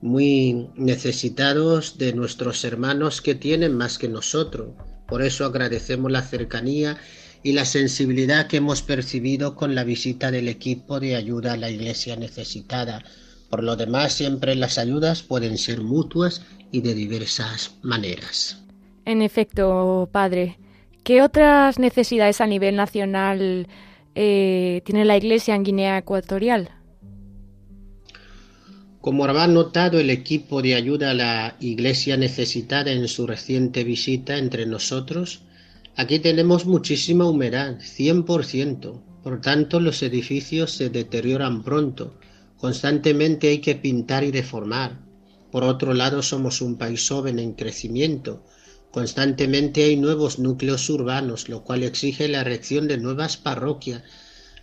muy 0.02 0.70
necesitados 0.76 1.98
de 1.98 2.14
nuestros 2.14 2.64
hermanos 2.64 3.22
que 3.22 3.36
tienen 3.36 3.76
más 3.76 3.98
que 3.98 4.08
nosotros. 4.08 4.70
Por 5.08 5.22
eso 5.24 5.46
agradecemos 5.46 6.12
la 6.12 6.22
cercanía 6.22 6.98
y 7.44 7.54
la 7.54 7.66
sensibilidad 7.66 8.48
que 8.48 8.58
hemos 8.58 8.82
percibido 8.82 9.56
con 9.56 9.76
la 9.76 9.84
visita 9.84 10.32
del 10.32 10.48
equipo 10.48 11.00
de 11.00 11.16
ayuda 11.16 11.54
a 11.54 11.58
la 11.58 11.70
iglesia 11.70 12.16
necesitada. 12.16 13.04
Por 13.50 13.64
lo 13.64 13.76
demás, 13.76 14.14
siempre 14.14 14.56
las 14.56 14.78
ayudas 14.78 15.24
pueden 15.24 15.58
ser 15.58 15.82
mutuas 15.82 16.44
y 16.72 16.82
de 16.82 16.94
diversas 16.94 17.76
maneras. 17.82 18.62
En 19.06 19.22
efecto, 19.22 20.10
padre, 20.12 20.58
¿qué 21.04 21.22
otras 21.22 21.80
necesidades 21.80 22.42
a 22.42 22.48
nivel 22.48 22.76
nacional 22.76 23.68
eh, 24.16 24.82
tiene 24.84 25.06
la 25.06 25.16
iglesia 25.16 25.56
en 25.56 25.64
Guinea 25.64 25.98
Ecuatorial? 25.98 26.72
Como 29.00 29.24
habrá 29.24 29.48
notado 29.48 30.00
el 30.02 30.10
equipo 30.10 30.62
de 30.62 30.76
ayuda 30.76 31.12
a 31.12 31.14
la 31.14 31.56
Iglesia 31.62 32.18
necesitada 32.18 32.92
en 32.92 33.08
su 33.08 33.26
reciente 33.26 33.86
visita 33.86 34.38
entre 34.38 34.66
nosotros, 34.66 35.44
aquí 35.98 36.20
tenemos 36.20 36.66
muchísima 36.66 37.26
humedad, 37.26 37.80
100%. 37.80 39.02
Por 39.24 39.42
tanto, 39.42 39.82
los 39.82 40.02
edificios 40.04 40.72
se 40.72 40.90
deterioran 40.90 41.64
pronto. 41.64 42.18
Constantemente 42.58 43.50
hay 43.50 43.60
que 43.60 43.76
pintar 43.76 44.24
y 44.24 44.32
deformar. 44.32 45.00
Por 45.52 45.64
otro 45.64 45.94
lado, 45.94 46.22
somos 46.22 46.62
un 46.62 46.78
país 46.78 47.06
joven 47.10 47.40
en 47.40 47.54
crecimiento. 47.54 48.46
Constantemente 48.92 49.84
hay 49.84 49.98
nuevos 49.98 50.40
núcleos 50.40 50.90
urbanos, 50.90 51.50
lo 51.50 51.64
cual 51.64 51.84
exige 51.84 52.30
la 52.30 52.42
erección 52.42 52.88
de 52.88 52.98
nuevas 52.98 53.36
parroquias 53.36 54.04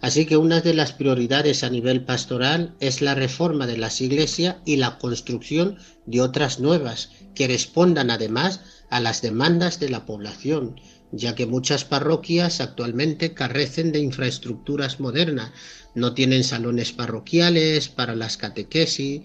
Así 0.05 0.27
que 0.27 0.37
una 0.37 0.61
de 0.61 0.75
las 0.75 0.93
prioridades 0.93 1.65
a 1.65 1.71
nivel 1.71 2.05
pastoral 2.05 2.75
es 2.79 3.01
la 3.01 3.15
reforma 3.15 3.67
de 3.67 3.79
las 3.79 4.03
iglesias 4.03 4.57
y 4.67 4.77
la 4.77 4.99
construcción 4.99 5.79
de 6.05 6.21
otras 6.21 6.61
nuevas 6.61 7.09
que 7.35 7.49
respondan 7.49 8.11
además 8.11 8.61
a 8.91 9.01
las 9.01 9.23
demandas 9.23 9.81
de 9.81 9.89
la 9.89 10.05
población, 10.05 10.79
ya 11.17 11.35
que 11.35 11.47
muchas 11.47 11.85
parroquias 11.85 12.61
actualmente 12.61 13.35
carecen 13.35 13.93
de 13.93 14.01
infraestructuras 14.01 15.01
modernas, 15.01 15.53
no 15.95 16.15
tienen 16.15 16.45
salones 16.45 16.93
parroquiales 16.93 17.89
para 17.89 18.15
las 18.15 18.37
catequesis, 18.37 19.23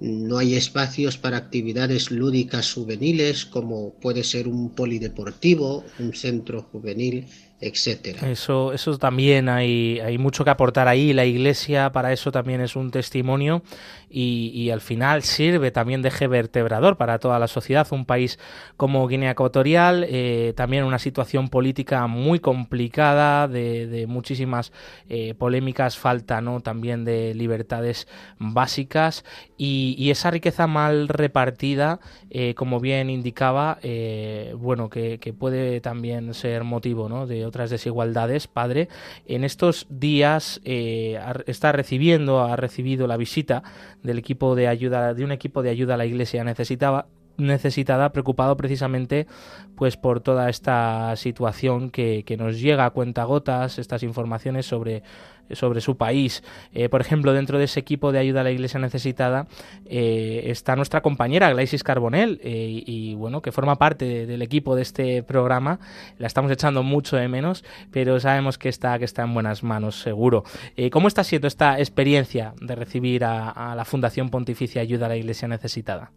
no 0.00 0.38
hay 0.38 0.54
espacios 0.54 1.18
para 1.18 1.36
actividades 1.36 2.10
lúdicas 2.10 2.72
juveniles 2.72 3.46
como 3.46 3.94
puede 3.94 4.24
ser 4.24 4.48
un 4.48 4.70
polideportivo, 4.70 5.84
un 5.98 6.14
centro 6.14 6.62
juvenil, 6.62 7.26
etcétera. 7.66 8.30
Eso, 8.30 8.72
eso 8.72 8.98
también 8.98 9.48
hay, 9.48 10.00
hay 10.00 10.18
mucho 10.18 10.44
que 10.44 10.50
aportar 10.50 10.88
ahí. 10.88 11.12
La 11.12 11.24
Iglesia 11.24 11.90
para 11.92 12.12
eso 12.12 12.30
también 12.30 12.60
es 12.60 12.76
un 12.76 12.90
testimonio 12.90 13.62
y, 14.16 14.70
al 14.70 14.80
final 14.80 15.24
sirve 15.24 15.72
también 15.72 16.00
de 16.00 16.08
eje 16.08 16.28
vertebrador 16.28 16.96
para 16.96 17.18
toda 17.18 17.40
la 17.40 17.48
sociedad. 17.48 17.86
Un 17.90 18.04
país 18.04 18.38
como 18.76 19.08
Guinea 19.08 19.32
Ecuatorial, 19.32 20.06
eh, 20.08 20.52
también 20.56 20.84
una 20.84 21.00
situación 21.00 21.48
política 21.48 22.06
muy 22.06 22.38
complicada, 22.38 23.48
de, 23.48 24.06
muchísimas 24.08 24.72
eh, 25.08 25.34
polémicas, 25.34 25.98
falta 25.98 26.40
¿no? 26.40 26.60
también 26.60 27.04
de 27.04 27.34
libertades 27.34 28.06
básicas 28.38 29.24
y, 29.56 30.10
esa 30.14 30.30
riqueza 30.30 30.68
mal 30.68 31.08
repartida, 31.08 31.98
eh, 32.30 32.54
como 32.54 32.78
bien 32.78 33.10
indicaba, 33.10 33.78
bueno, 34.56 34.88
que, 34.88 35.18
que, 35.18 35.32
puede 35.32 35.80
también 35.80 36.34
ser 36.34 36.62
motivo 36.62 37.08
¿no? 37.08 37.26
de 37.26 37.44
otras 37.54 37.70
desigualdades, 37.70 38.48
padre, 38.48 38.88
en 39.26 39.44
estos 39.44 39.86
días 39.88 40.60
eh, 40.64 41.20
está 41.46 41.70
recibiendo, 41.70 42.42
ha 42.42 42.56
recibido 42.56 43.06
la 43.06 43.16
visita 43.16 43.62
del 44.02 44.18
equipo 44.18 44.56
de 44.56 44.66
ayuda, 44.66 45.14
de 45.14 45.24
un 45.24 45.30
equipo 45.30 45.62
de 45.62 45.70
ayuda 45.70 45.94
a 45.94 45.96
la 45.96 46.04
iglesia. 46.04 46.42
Necesitaba, 46.42 47.06
necesitada, 47.36 48.12
preocupado 48.12 48.56
precisamente 48.56 49.26
pues 49.76 49.96
por 49.96 50.20
toda 50.20 50.48
esta 50.48 51.16
situación 51.16 51.90
que, 51.90 52.22
que 52.24 52.36
nos 52.36 52.60
llega 52.60 52.86
a 52.86 52.90
cuentagotas, 52.90 53.78
estas 53.78 54.02
informaciones 54.02 54.66
sobre 54.66 55.02
sobre 55.52 55.80
su 55.80 55.96
país. 55.96 56.42
Eh, 56.72 56.88
por 56.88 57.00
ejemplo, 57.00 57.32
dentro 57.32 57.58
de 57.58 57.64
ese 57.64 57.80
equipo 57.80 58.12
de 58.12 58.18
ayuda 58.18 58.40
a 58.40 58.44
la 58.44 58.50
Iglesia 58.50 58.80
necesitada 58.80 59.46
eh, 59.86 60.44
está 60.46 60.76
nuestra 60.76 61.02
compañera 61.02 61.50
Glaisis 61.50 61.84
Carbonell 61.84 62.40
eh, 62.42 62.82
y, 62.86 63.14
bueno, 63.14 63.42
que 63.42 63.52
forma 63.52 63.76
parte 63.76 64.26
del 64.26 64.42
equipo 64.42 64.76
de 64.76 64.82
este 64.82 65.22
programa. 65.22 65.80
La 66.18 66.26
estamos 66.26 66.50
echando 66.50 66.82
mucho 66.82 67.16
de 67.16 67.28
menos, 67.28 67.64
pero 67.90 68.18
sabemos 68.20 68.58
que 68.58 68.68
está, 68.68 68.98
que 68.98 69.04
está 69.04 69.22
en 69.22 69.34
buenas 69.34 69.62
manos, 69.62 70.00
seguro. 70.00 70.44
¿Cómo 70.90 71.08
está 71.08 71.24
siendo 71.24 71.48
esta 71.48 71.78
experiencia 71.78 72.54
de 72.60 72.74
recibir 72.74 73.24
a, 73.24 73.50
a 73.50 73.74
la 73.74 73.84
Fundación 73.84 74.30
Pontificia 74.30 74.82
Ayuda 74.82 75.06
a 75.06 75.10
la 75.10 75.16
Iglesia 75.16 75.48
Necesitada? 75.48 76.10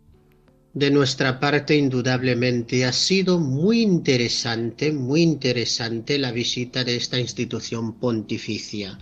De 0.73 0.91
nuestra 0.91 1.39
parte, 1.39 1.75
indudablemente, 1.75 2.85
ha 2.85 2.93
sido 2.93 3.39
muy 3.39 3.81
interesante, 3.81 4.91
muy 4.91 5.21
interesante 5.21 6.19
la 6.19 6.31
visita 6.31 6.83
de 6.83 6.95
esta 6.95 7.19
institución 7.19 7.99
pontificia. 7.99 8.99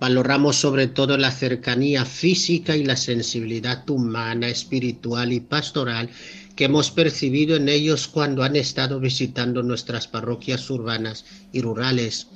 Valoramos 0.00 0.56
sobre 0.56 0.88
todo 0.88 1.16
la 1.16 1.30
cercanía 1.30 2.04
física 2.04 2.76
y 2.76 2.84
la 2.84 2.96
sensibilidad 2.96 3.88
humana, 3.88 4.48
espiritual 4.48 5.32
y 5.32 5.40
pastoral 5.40 6.10
que 6.56 6.64
hemos 6.64 6.90
percibido 6.90 7.56
en 7.56 7.68
ellos 7.68 8.06
cuando 8.06 8.42
han 8.42 8.56
estado 8.56 9.00
visitando 9.00 9.62
nuestras 9.62 10.06
parroquias 10.06 10.68
urbanas 10.68 11.24
y 11.52 11.62
rurales. 11.62 12.26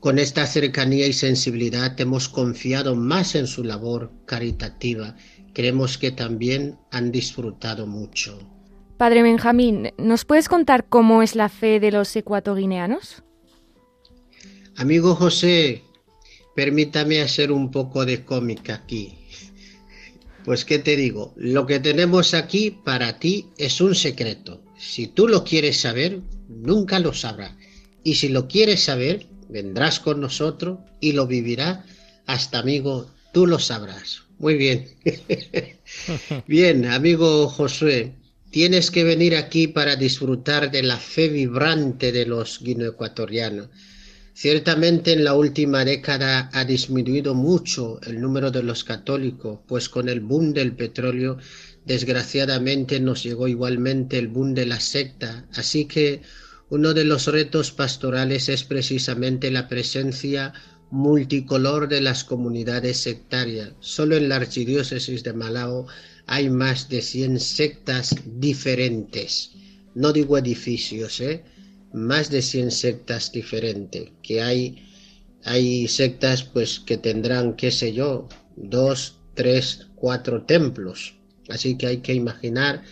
Con 0.00 0.18
esta 0.18 0.46
cercanía 0.46 1.06
y 1.06 1.12
sensibilidad 1.12 1.98
hemos 2.00 2.28
confiado 2.28 2.94
más 2.96 3.34
en 3.34 3.46
su 3.46 3.64
labor 3.64 4.12
caritativa. 4.26 5.16
Creemos 5.56 5.96
que 5.96 6.10
también 6.10 6.76
han 6.90 7.10
disfrutado 7.10 7.86
mucho. 7.86 8.38
Padre 8.98 9.22
Benjamín, 9.22 9.90
¿nos 9.96 10.26
puedes 10.26 10.50
contar 10.50 10.86
cómo 10.86 11.22
es 11.22 11.34
la 11.34 11.48
fe 11.48 11.80
de 11.80 11.90
los 11.92 12.14
ecuatoguineanos? 12.14 13.22
Amigo 14.76 15.14
José, 15.14 15.82
permítame 16.54 17.22
hacer 17.22 17.50
un 17.50 17.70
poco 17.70 18.04
de 18.04 18.22
cómica 18.22 18.74
aquí. 18.74 19.16
Pues 20.44 20.66
qué 20.66 20.78
te 20.78 20.94
digo, 20.94 21.32
lo 21.36 21.64
que 21.64 21.80
tenemos 21.80 22.34
aquí 22.34 22.70
para 22.70 23.18
ti 23.18 23.46
es 23.56 23.80
un 23.80 23.94
secreto. 23.94 24.62
Si 24.76 25.06
tú 25.06 25.26
lo 25.26 25.42
quieres 25.42 25.80
saber, 25.80 26.20
nunca 26.50 26.98
lo 26.98 27.14
sabrás. 27.14 27.54
Y 28.04 28.16
si 28.16 28.28
lo 28.28 28.46
quieres 28.46 28.84
saber, 28.84 29.26
vendrás 29.48 30.00
con 30.00 30.20
nosotros 30.20 30.80
y 31.00 31.12
lo 31.12 31.26
vivirás 31.26 31.78
hasta 32.26 32.58
amigo, 32.58 33.10
tú 33.32 33.46
lo 33.46 33.58
sabrás. 33.58 34.25
Muy 34.38 34.54
bien. 34.54 34.86
bien, 36.46 36.86
amigo 36.86 37.48
Josué, 37.48 38.14
tienes 38.50 38.90
que 38.90 39.04
venir 39.04 39.36
aquí 39.36 39.68
para 39.68 39.96
disfrutar 39.96 40.70
de 40.70 40.82
la 40.82 40.98
fe 40.98 41.28
vibrante 41.28 42.12
de 42.12 42.26
los 42.26 42.60
guineoecuatorianos 42.62 43.68
Ciertamente 44.38 45.14
en 45.14 45.24
la 45.24 45.32
última 45.32 45.82
década 45.82 46.50
ha 46.52 46.66
disminuido 46.66 47.34
mucho 47.34 47.98
el 48.02 48.20
número 48.20 48.50
de 48.50 48.62
los 48.62 48.84
católicos, 48.84 49.60
pues 49.66 49.88
con 49.88 50.10
el 50.10 50.20
boom 50.20 50.52
del 50.52 50.76
petróleo 50.76 51.38
desgraciadamente 51.86 53.00
nos 53.00 53.22
llegó 53.22 53.48
igualmente 53.48 54.18
el 54.18 54.28
boom 54.28 54.52
de 54.52 54.66
la 54.66 54.78
secta, 54.78 55.46
así 55.54 55.86
que 55.86 56.20
uno 56.68 56.92
de 56.92 57.06
los 57.06 57.28
retos 57.28 57.72
pastorales 57.72 58.50
es 58.50 58.62
precisamente 58.62 59.50
la 59.50 59.68
presencia 59.68 60.52
multicolor 60.90 61.88
de 61.88 62.00
las 62.00 62.24
comunidades 62.24 62.98
sectarias. 62.98 63.72
Solo 63.80 64.16
en 64.16 64.28
la 64.28 64.36
archidiócesis 64.36 65.22
de 65.22 65.32
Malao 65.32 65.86
hay 66.26 66.50
más 66.50 66.88
de 66.88 67.02
100 67.02 67.40
sectas 67.40 68.14
diferentes. 68.24 69.52
No 69.94 70.12
digo 70.12 70.38
edificios, 70.38 71.20
¿eh? 71.20 71.42
más 71.92 72.30
de 72.30 72.42
100 72.42 72.70
sectas 72.70 73.32
diferentes, 73.32 74.10
que 74.22 74.42
hay, 74.42 74.84
hay 75.44 75.88
sectas 75.88 76.42
pues 76.42 76.80
que 76.80 76.98
tendrán, 76.98 77.56
qué 77.56 77.70
sé 77.70 77.92
yo, 77.92 78.28
dos, 78.56 79.18
tres, 79.34 79.86
cuatro 79.94 80.42
templos. 80.42 81.14
Así 81.48 81.76
que 81.76 81.86
hay 81.86 81.96
que 81.98 82.14
imaginar 82.14 82.82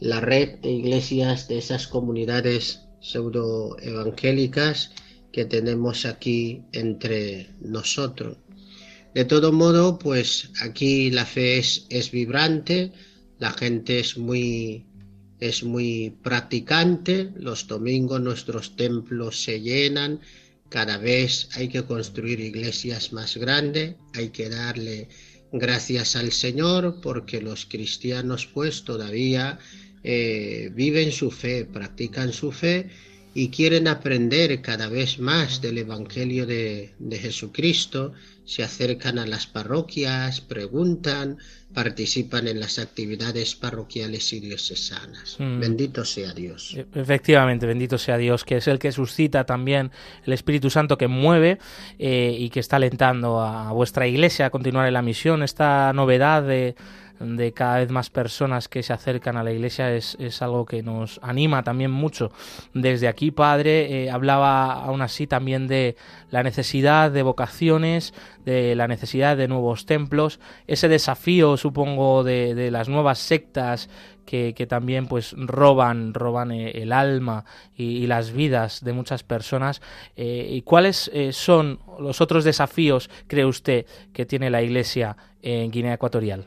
la 0.00 0.20
red 0.20 0.58
de 0.60 0.70
iglesias 0.70 1.48
de 1.48 1.58
esas 1.58 1.86
comunidades 1.86 2.80
pseudo 3.00 3.76
evangélicas 3.80 4.90
que 5.32 5.44
tenemos 5.44 6.04
aquí 6.04 6.62
entre 6.72 7.48
nosotros. 7.60 8.36
De 9.14 9.24
todo 9.24 9.52
modo, 9.52 9.98
pues 9.98 10.50
aquí 10.60 11.10
la 11.10 11.26
fe 11.26 11.58
es, 11.58 11.86
es 11.90 12.10
vibrante, 12.10 12.92
la 13.38 13.50
gente 13.50 13.98
es 13.98 14.16
muy 14.16 14.86
es 15.40 15.64
muy 15.64 16.16
practicante, 16.22 17.32
los 17.34 17.66
domingos 17.66 18.20
nuestros 18.20 18.76
templos 18.76 19.42
se 19.42 19.60
llenan, 19.60 20.20
cada 20.68 20.98
vez 20.98 21.48
hay 21.56 21.68
que 21.68 21.82
construir 21.82 22.38
iglesias 22.38 23.12
más 23.12 23.36
grandes, 23.36 23.96
hay 24.14 24.28
que 24.28 24.48
darle 24.48 25.08
gracias 25.50 26.14
al 26.14 26.30
Señor 26.30 27.00
porque 27.02 27.42
los 27.42 27.66
cristianos 27.66 28.46
pues 28.46 28.84
todavía 28.84 29.58
eh, 30.04 30.70
viven 30.74 31.10
su 31.10 31.32
fe, 31.32 31.64
practican 31.64 32.32
su 32.32 32.52
fe 32.52 32.88
y 33.34 33.48
quieren 33.48 33.88
aprender 33.88 34.60
cada 34.60 34.88
vez 34.88 35.18
más 35.18 35.60
del 35.60 35.78
Evangelio 35.78 36.46
de, 36.46 36.90
Jesucristo, 37.10 38.12
se 38.44 38.62
acercan 38.62 39.18
a 39.18 39.26
las 39.26 39.46
parroquias, 39.46 40.40
preguntan, 40.40 41.38
participan 41.72 42.48
en 42.48 42.60
las 42.60 42.78
actividades 42.78 43.54
parroquiales 43.54 44.32
y 44.32 44.40
diocesanas. 44.40 45.36
Mm. 45.38 45.60
Bendito 45.60 46.04
sea 46.04 46.34
Dios. 46.34 46.74
E, 46.76 46.86
efectivamente, 46.94 47.64
bendito 47.66 47.96
sea 47.96 48.18
Dios, 48.18 48.44
que 48.44 48.56
es 48.56 48.68
el 48.68 48.78
que 48.78 48.92
suscita 48.92 49.44
también 49.44 49.90
el 50.26 50.32
Espíritu 50.34 50.68
Santo 50.68 50.98
que 50.98 51.08
mueve 51.08 51.58
eh, 51.98 52.36
y 52.38 52.50
que 52.50 52.60
está 52.60 52.76
alentando 52.76 53.40
a 53.40 53.72
vuestra 53.72 54.06
iglesia 54.06 54.46
a 54.46 54.50
continuar 54.50 54.86
en 54.86 54.94
la 54.94 55.02
misión. 55.02 55.42
Esta 55.42 55.92
novedad 55.94 56.42
de 56.42 56.74
de 57.22 57.52
cada 57.52 57.78
vez 57.78 57.90
más 57.90 58.10
personas 58.10 58.68
que 58.68 58.82
se 58.82 58.92
acercan 58.92 59.36
a 59.36 59.44
la 59.44 59.52
iglesia 59.52 59.94
es, 59.94 60.16
algo 60.42 60.66
que 60.66 60.82
nos 60.82 61.20
anima 61.22 61.62
también 61.62 61.90
mucho. 61.90 62.32
Desde 62.74 63.08
aquí, 63.08 63.30
Padre, 63.30 64.04
eh, 64.04 64.10
hablaba 64.10 64.72
aún 64.72 65.02
así 65.02 65.26
también 65.26 65.68
de 65.68 65.96
la 66.30 66.42
necesidad 66.42 67.10
de 67.10 67.22
vocaciones, 67.22 68.12
de 68.44 68.74
la 68.74 68.88
necesidad 68.88 69.36
de 69.36 69.48
nuevos 69.48 69.86
templos, 69.86 70.40
ese 70.66 70.88
desafío, 70.88 71.56
supongo, 71.56 72.24
de, 72.24 72.70
las 72.70 72.88
nuevas 72.88 73.18
sectas 73.18 73.88
que, 74.26 74.52
también 74.68 75.06
pues 75.06 75.34
roban, 75.36 76.14
roban 76.14 76.52
eh, 76.52 76.70
el 76.82 76.92
alma 76.92 77.44
y, 77.76 78.06
las 78.06 78.32
vidas 78.32 78.82
de 78.82 78.92
muchas 78.92 79.22
personas. 79.22 79.80
Eh, 80.16 80.48
¿Y 80.50 80.62
cuáles 80.62 81.10
son 81.32 81.78
los 82.00 82.20
otros 82.20 82.44
desafíos, 82.44 83.10
cree 83.26 83.44
usted, 83.44 83.86
que 84.12 84.26
tiene 84.26 84.50
la 84.50 84.62
Iglesia 84.62 85.16
en 85.42 85.70
Guinea 85.70 85.94
Ecuatorial? 85.94 86.46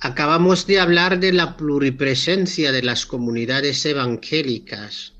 Acabamos 0.00 0.66
de 0.66 0.78
hablar 0.78 1.20
de 1.20 1.32
la 1.32 1.56
pluripresencia 1.56 2.70
de 2.70 2.82
las 2.82 3.06
comunidades 3.06 3.84
evangélicas. 3.86 5.14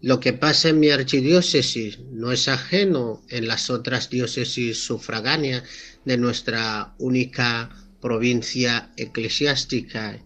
Lo 0.00 0.18
que 0.18 0.32
pasa 0.32 0.70
en 0.70 0.80
mi 0.80 0.90
archidiócesis 0.90 2.00
no 2.10 2.32
es 2.32 2.48
ajeno 2.48 3.22
en 3.28 3.46
las 3.46 3.70
otras 3.70 4.10
diócesis 4.10 4.82
sufragáneas 4.82 5.62
de 6.04 6.18
nuestra 6.18 6.94
única 6.98 7.70
provincia 8.00 8.90
eclesiástica. 8.96 10.18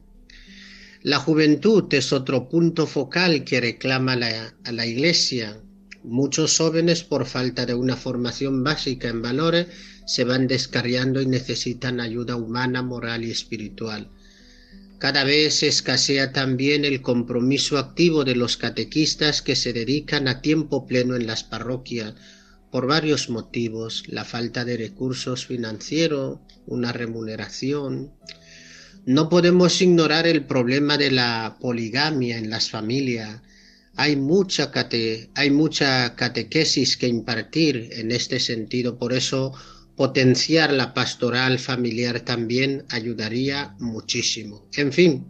La 1.03 1.19
juventud 1.19 1.85
es 1.93 2.15
otro 2.15 2.49
punto 2.49 2.87
focal 2.87 3.45
que 3.45 3.61
reclama 3.61 4.15
a 4.15 4.73
la 4.73 4.87
Iglesia. 4.87 5.61
Muchos 6.03 6.57
jóvenes, 6.57 7.05
por 7.05 7.27
falta 7.27 7.67
de 7.67 7.75
una 7.75 7.97
formación 7.97 8.65
básica 8.65 9.09
en 9.09 9.21
valores, 9.21 9.67
se 10.07 10.25
van 10.25 10.47
descarriando 10.47 11.21
y 11.21 11.27
necesitan 11.27 12.01
ayuda 12.01 12.37
humana, 12.37 12.83
moral 12.83 13.25
y 13.25 13.31
espiritual. 13.31 14.09
Cada 14.99 15.25
vez 15.25 15.62
escasea 15.62 16.33
también 16.33 16.87
el 16.87 17.03
compromiso 17.03 17.77
activo 17.77 18.25
de 18.25 18.35
los 18.35 18.57
catequistas 18.57 19.42
que 19.42 19.55
se 19.55 19.75
dedican 19.75 20.27
a 20.27 20.40
tiempo 20.40 20.87
pleno 20.87 21.16
en 21.16 21.27
las 21.27 21.45
parroquias 21.45 22.14
por 22.71 22.87
varios 22.87 23.29
motivos, 23.29 24.05
la 24.07 24.25
falta 24.25 24.64
de 24.64 24.77
recursos 24.77 25.47
financieros, 25.47 26.38
una 26.66 26.92
remuneración. 26.92 28.12
No 29.05 29.29
podemos 29.29 29.81
ignorar 29.83 30.27
el 30.27 30.47
problema 30.47 30.97
de 30.97 31.11
la 31.11 31.59
poligamia 31.61 32.38
en 32.38 32.49
las 32.49 32.71
familias. 32.71 33.42
Hay 33.97 34.16
mucha, 34.16 34.73
hay 35.35 35.51
mucha 35.51 36.14
catequesis 36.16 36.97
que 36.97 37.07
impartir 37.07 37.90
en 37.92 38.12
este 38.12 38.40
sentido, 38.40 38.99
por 38.99 39.12
eso 39.12 39.53
Potenciar 39.97 40.75
la 40.75 40.93
pastoral 40.93 41.59
familiar 41.59 42.21
también 42.21 42.85
ayudaría 42.91 43.75
muchísimo. 43.79 44.69
En 44.77 44.93
fin, 44.93 45.25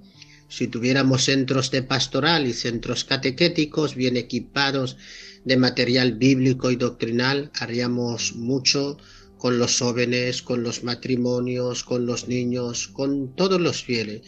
si 0.48 0.66
tuviéramos 0.66 1.24
centros 1.24 1.70
de 1.70 1.82
pastoral 1.82 2.46
y 2.46 2.52
centros 2.52 3.04
catequéticos 3.04 3.94
bien 3.94 4.16
equipados 4.16 4.96
de 5.44 5.56
material 5.56 6.14
bíblico 6.14 6.72
y 6.72 6.76
doctrinal, 6.76 7.52
haríamos 7.60 8.34
mucho 8.34 8.98
con 9.38 9.58
los 9.58 9.78
jóvenes, 9.78 10.42
con 10.42 10.64
los 10.64 10.82
matrimonios, 10.82 11.84
con 11.84 12.04
los 12.04 12.26
niños, 12.26 12.88
con 12.88 13.36
todos 13.36 13.60
los 13.60 13.84
fieles. 13.84 14.22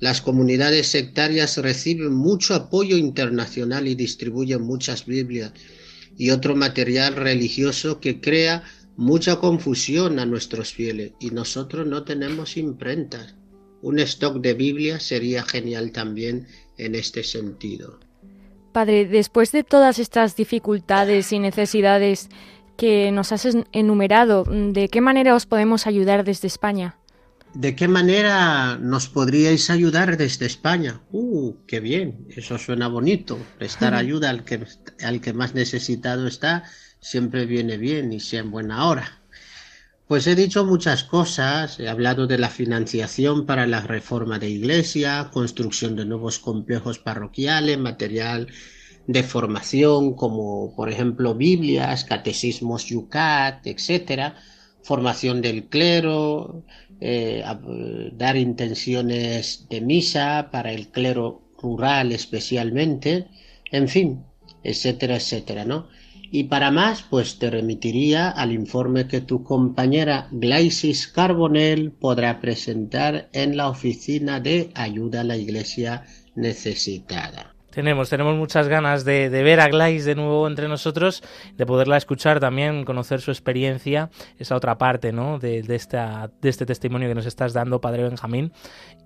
Las 0.00 0.22
comunidades 0.22 0.88
sectarias 0.88 1.58
reciben 1.58 2.14
mucho 2.14 2.54
apoyo 2.54 2.96
internacional 2.96 3.86
y 3.86 3.94
distribuyen 3.94 4.62
muchas 4.62 5.04
Biblias 5.04 5.52
y 6.16 6.30
otro 6.30 6.56
material 6.56 7.16
religioso 7.16 8.00
que 8.00 8.20
crea 8.20 8.64
mucha 8.96 9.36
confusión 9.36 10.18
a 10.18 10.26
nuestros 10.26 10.72
fieles 10.72 11.12
y 11.20 11.30
nosotros 11.30 11.86
no 11.86 12.04
tenemos 12.04 12.56
imprentas. 12.56 13.34
Un 13.80 13.98
stock 13.98 14.40
de 14.40 14.54
Biblia 14.54 15.00
sería 15.00 15.42
genial 15.42 15.92
también 15.92 16.46
en 16.78 16.94
este 16.94 17.24
sentido. 17.24 17.98
Padre, 18.72 19.06
después 19.06 19.52
de 19.52 19.64
todas 19.64 19.98
estas 19.98 20.36
dificultades 20.36 21.32
y 21.32 21.38
necesidades 21.38 22.28
que 22.76 23.12
nos 23.12 23.32
has 23.32 23.46
enumerado, 23.72 24.44
¿de 24.44 24.88
qué 24.88 25.00
manera 25.00 25.34
os 25.34 25.46
podemos 25.46 25.86
ayudar 25.86 26.24
desde 26.24 26.48
España? 26.48 26.96
¿De 27.54 27.76
qué 27.76 27.86
manera 27.86 28.78
nos 28.78 29.08
podríais 29.08 29.68
ayudar 29.68 30.16
desde 30.16 30.46
España? 30.46 31.02
¡Uh, 31.10 31.54
qué 31.66 31.80
bien! 31.80 32.26
Eso 32.30 32.56
suena 32.56 32.88
bonito. 32.88 33.38
Prestar 33.58 33.94
ayuda 34.04 34.30
al 34.30 34.44
que, 34.44 34.64
al 35.04 35.20
que 35.20 35.34
más 35.34 35.54
necesitado 35.54 36.26
está 36.26 36.64
siempre 37.02 37.44
viene 37.44 37.76
bien 37.76 38.12
y 38.12 38.20
sea 38.20 38.40
en 38.40 38.50
buena 38.50 38.86
hora. 38.86 39.20
Pues 40.06 40.26
he 40.26 40.34
dicho 40.34 40.64
muchas 40.64 41.04
cosas, 41.04 41.80
he 41.80 41.88
hablado 41.88 42.26
de 42.26 42.38
la 42.38 42.48
financiación 42.48 43.44
para 43.44 43.66
la 43.66 43.80
reforma 43.80 44.38
de 44.38 44.50
iglesia, 44.50 45.30
construcción 45.32 45.96
de 45.96 46.04
nuevos 46.04 46.38
complejos 46.38 46.98
parroquiales, 46.98 47.78
material 47.78 48.48
de 49.06 49.22
formación 49.22 50.14
como 50.14 50.76
por 50.76 50.90
ejemplo 50.90 51.34
Biblias, 51.34 52.04
catecismos 52.04 52.86
Yucat, 52.86 53.66
etcétera, 53.66 54.36
formación 54.82 55.40
del 55.40 55.64
clero, 55.64 56.62
eh, 57.00 57.42
dar 58.12 58.36
intenciones 58.36 59.66
de 59.68 59.80
misa 59.80 60.50
para 60.52 60.72
el 60.72 60.88
clero 60.88 61.42
rural 61.60 62.12
especialmente, 62.12 63.28
en 63.70 63.88
fin, 63.88 64.24
etcétera, 64.62 65.16
etcétera, 65.16 65.64
¿no? 65.64 65.88
Y 66.34 66.44
para 66.44 66.70
más, 66.70 67.02
pues 67.02 67.38
te 67.38 67.50
remitiría 67.50 68.30
al 68.30 68.52
informe 68.52 69.06
que 69.06 69.20
tu 69.20 69.44
compañera 69.44 70.28
Glaisis 70.30 71.06
Carbonell 71.06 71.92
podrá 71.92 72.40
presentar 72.40 73.28
en 73.34 73.58
la 73.58 73.68
oficina 73.68 74.40
de 74.40 74.70
ayuda 74.74 75.20
a 75.20 75.24
la 75.24 75.36
iglesia 75.36 76.06
necesitada. 76.34 77.51
Tenemos, 77.72 78.10
tenemos 78.10 78.36
muchas 78.36 78.68
ganas 78.68 79.06
de, 79.06 79.30
ver 79.30 79.58
a 79.58 79.68
Glais 79.68 80.04
de 80.04 80.14
nuevo 80.14 80.46
entre 80.46 80.68
nosotros, 80.68 81.22
de 81.56 81.64
poderla 81.64 81.96
escuchar 81.96 82.38
también, 82.38 82.84
conocer 82.84 83.22
su 83.22 83.30
experiencia, 83.30 84.10
esa 84.38 84.56
otra 84.56 84.76
parte 84.76 85.10
¿no? 85.10 85.38
de, 85.38 85.64
esta, 85.70 86.30
este 86.42 86.66
testimonio 86.66 87.08
que 87.08 87.14
nos 87.14 87.24
estás 87.24 87.54
dando, 87.54 87.80
Padre 87.80 88.02
Benjamín. 88.02 88.52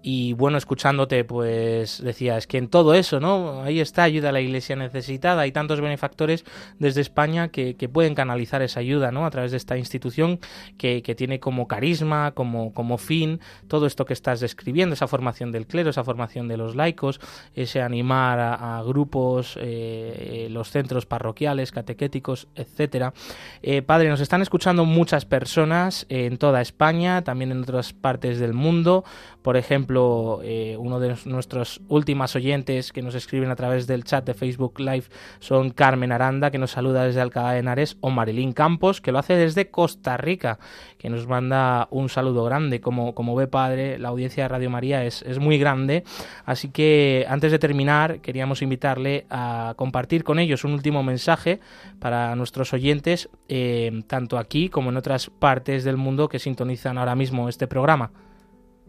Y 0.03 0.35
bueno, 0.35 0.59
escuchándote, 0.59 1.25
pues 1.25 2.03
decías 2.03 2.47
que 2.47 2.59
en 2.59 2.69
todo 2.69 2.95
eso, 2.95 3.19
¿no? 3.19 3.63
Ahí 3.63 3.81
está 3.81 4.05
ayuda 4.05 4.29
a 4.29 4.33
la 4.33 4.41
iglesia 4.41 4.77
necesitada. 4.77 5.43
Hay 5.43 5.53
tantos 5.53 5.81
benefactores 5.81 6.45
desde 6.79 7.01
España 7.01 7.49
que, 7.49 7.75
pueden 7.93 8.15
canalizar 8.15 8.63
esa 8.63 8.81
ayuda, 8.81 9.11
¿no? 9.11 9.27
A 9.27 9.31
través 9.31 9.53
de 9.53 9.57
esta 9.57 9.77
institución 9.79 10.39
que, 10.77 11.03
tiene 11.17 11.41
como 11.41 11.67
carisma, 11.67 12.33
como, 12.33 12.75
como 12.75 12.99
fin, 12.99 13.41
todo 13.69 13.87
esto 13.87 14.05
que 14.05 14.13
estás 14.13 14.41
describiendo, 14.41 14.95
esa 14.95 15.09
formación 15.09 15.51
del 15.51 15.67
clero, 15.67 15.91
esa 15.91 16.05
formación 16.05 16.47
de 16.47 16.57
los 16.57 16.77
laicos, 16.77 17.21
ese 17.55 17.81
animar 17.81 18.39
a, 18.39 18.56
grupos, 18.85 19.57
eh, 19.57 20.47
eh, 20.47 20.49
los 20.51 20.71
centros 20.71 21.07
parroquiales, 21.07 21.73
catequéticos, 21.73 22.49
etcétera. 22.55 23.13
Eh, 23.63 23.83
padre, 23.83 24.09
nos 24.09 24.21
están 24.21 24.43
escuchando 24.43 24.85
muchas 24.85 25.25
personas 25.25 26.07
en 26.09 26.39
toda 26.39 26.61
España, 26.61 27.23
también 27.23 27.53
en 27.53 27.63
otras 27.63 27.93
partes 27.93 28.39
del 28.39 28.53
mundo. 28.55 29.05
Por 29.47 29.57
ejemplo, 29.57 30.41
eh, 30.43 30.77
uno 30.77 30.99
de 30.99 31.15
nuestros 31.25 31.81
últimos 31.87 32.35
oyentes 32.35 32.91
que 32.91 33.01
nos 33.01 33.15
escriben 33.15 33.49
a 33.49 33.55
través 33.55 33.87
del 33.87 34.03
chat 34.03 34.27
de 34.27 34.35
Facebook 34.35 34.81
Live 34.81 35.05
son 35.39 35.71
Carmen 35.71 36.11
Aranda, 36.11 36.51
que 36.51 36.59
nos 36.59 36.73
saluda 36.73 37.05
desde 37.05 37.21
Alcalá 37.21 37.53
de 37.53 37.61
Henares, 37.61 37.97
o 38.01 38.11
Marilín 38.11 38.53
Campos, 38.53 39.01
que 39.01 39.13
lo 39.13 39.21
hace 39.21 39.37
desde 39.37 39.71
Costa 39.71 40.17
Rica, 40.17 40.59
que 40.99 41.11
nos 41.11 41.29
manda 41.29 41.87
un 41.93 42.09
saludo 42.09 42.43
grande. 42.43 42.81
Como, 42.81 43.15
como 43.15 43.37
ve 43.37 43.47
padre, 43.47 44.01
la 44.01 44.09
audiencia 44.09 44.43
de 44.43 44.49
Radio 44.49 44.69
María 44.69 45.05
es, 45.05 45.23
es 45.23 45.39
muy 45.39 45.59
grande. 45.59 46.03
Así 46.45 46.71
que 46.71 47.25
antes 47.29 47.53
de 47.53 47.61
terminar, 47.61 48.19
queríamos 48.23 48.63
invitarle 48.63 49.27
a 49.31 49.75
compartir 49.77 50.25
con 50.25 50.41
ellos 50.41 50.65
un 50.65 50.73
último 50.73 51.05
mensaje 51.05 51.61
para 52.01 52.35
nuestros 52.35 52.73
oyentes, 52.73 53.29
eh, 53.49 54.03
tanto 54.09 54.39
aquí 54.39 54.69
como 54.71 54.91
en 54.91 54.97
otras 54.97 55.31
partes 55.31 55.85
del 55.85 55.99
mundo 55.99 56.29
que 56.29 56.41
sintonizan 56.41 56.99
ahora 56.99 57.15
mismo 57.15 57.49
este 57.49 57.69
programa. 57.69 58.11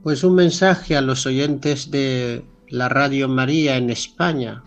Pues 0.07 0.23
un 0.23 0.35
mensaje 0.35 0.95
a 0.95 1.01
los 1.01 1.25
oyentes 1.25 1.91
de 1.91 2.45
la 2.69 2.87
Radio 2.87 3.27
María 3.27 3.75
en 3.75 3.89
España 3.89 4.63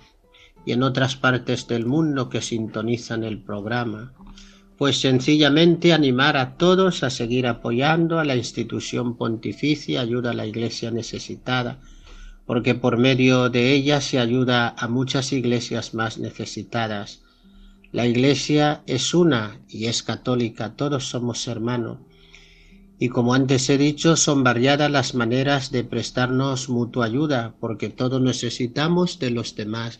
y 0.66 0.72
en 0.72 0.82
otras 0.82 1.16
partes 1.16 1.66
del 1.66 1.86
mundo 1.86 2.28
que 2.28 2.42
sintonizan 2.42 3.24
el 3.24 3.42
programa. 3.42 4.12
Pues 4.76 5.00
sencillamente 5.00 5.94
animar 5.94 6.36
a 6.36 6.58
todos 6.58 7.02
a 7.02 7.08
seguir 7.08 7.46
apoyando 7.46 8.18
a 8.18 8.26
la 8.26 8.36
institución 8.36 9.16
pontificia 9.16 10.02
Ayuda 10.02 10.32
a 10.32 10.34
la 10.34 10.44
Iglesia 10.44 10.90
Necesitada, 10.90 11.80
porque 12.44 12.74
por 12.74 12.98
medio 12.98 13.48
de 13.48 13.72
ella 13.72 14.02
se 14.02 14.18
ayuda 14.18 14.74
a 14.76 14.88
muchas 14.88 15.32
iglesias 15.32 15.94
más 15.94 16.18
necesitadas. 16.18 17.22
La 17.92 18.06
Iglesia 18.06 18.82
es 18.86 19.14
una 19.14 19.58
y 19.70 19.86
es 19.86 20.02
católica, 20.02 20.76
todos 20.76 21.08
somos 21.08 21.48
hermanos 21.48 21.96
y 23.02 23.08
como 23.08 23.32
antes 23.32 23.70
he 23.70 23.78
dicho, 23.78 24.14
son 24.14 24.44
variadas 24.44 24.90
las 24.90 25.14
maneras 25.14 25.72
de 25.72 25.84
prestarnos 25.84 26.68
mutua 26.68 27.06
ayuda, 27.06 27.54
porque 27.58 27.88
todos 27.88 28.20
necesitamos 28.20 29.18
de 29.18 29.30
los 29.30 29.56
demás. 29.56 29.98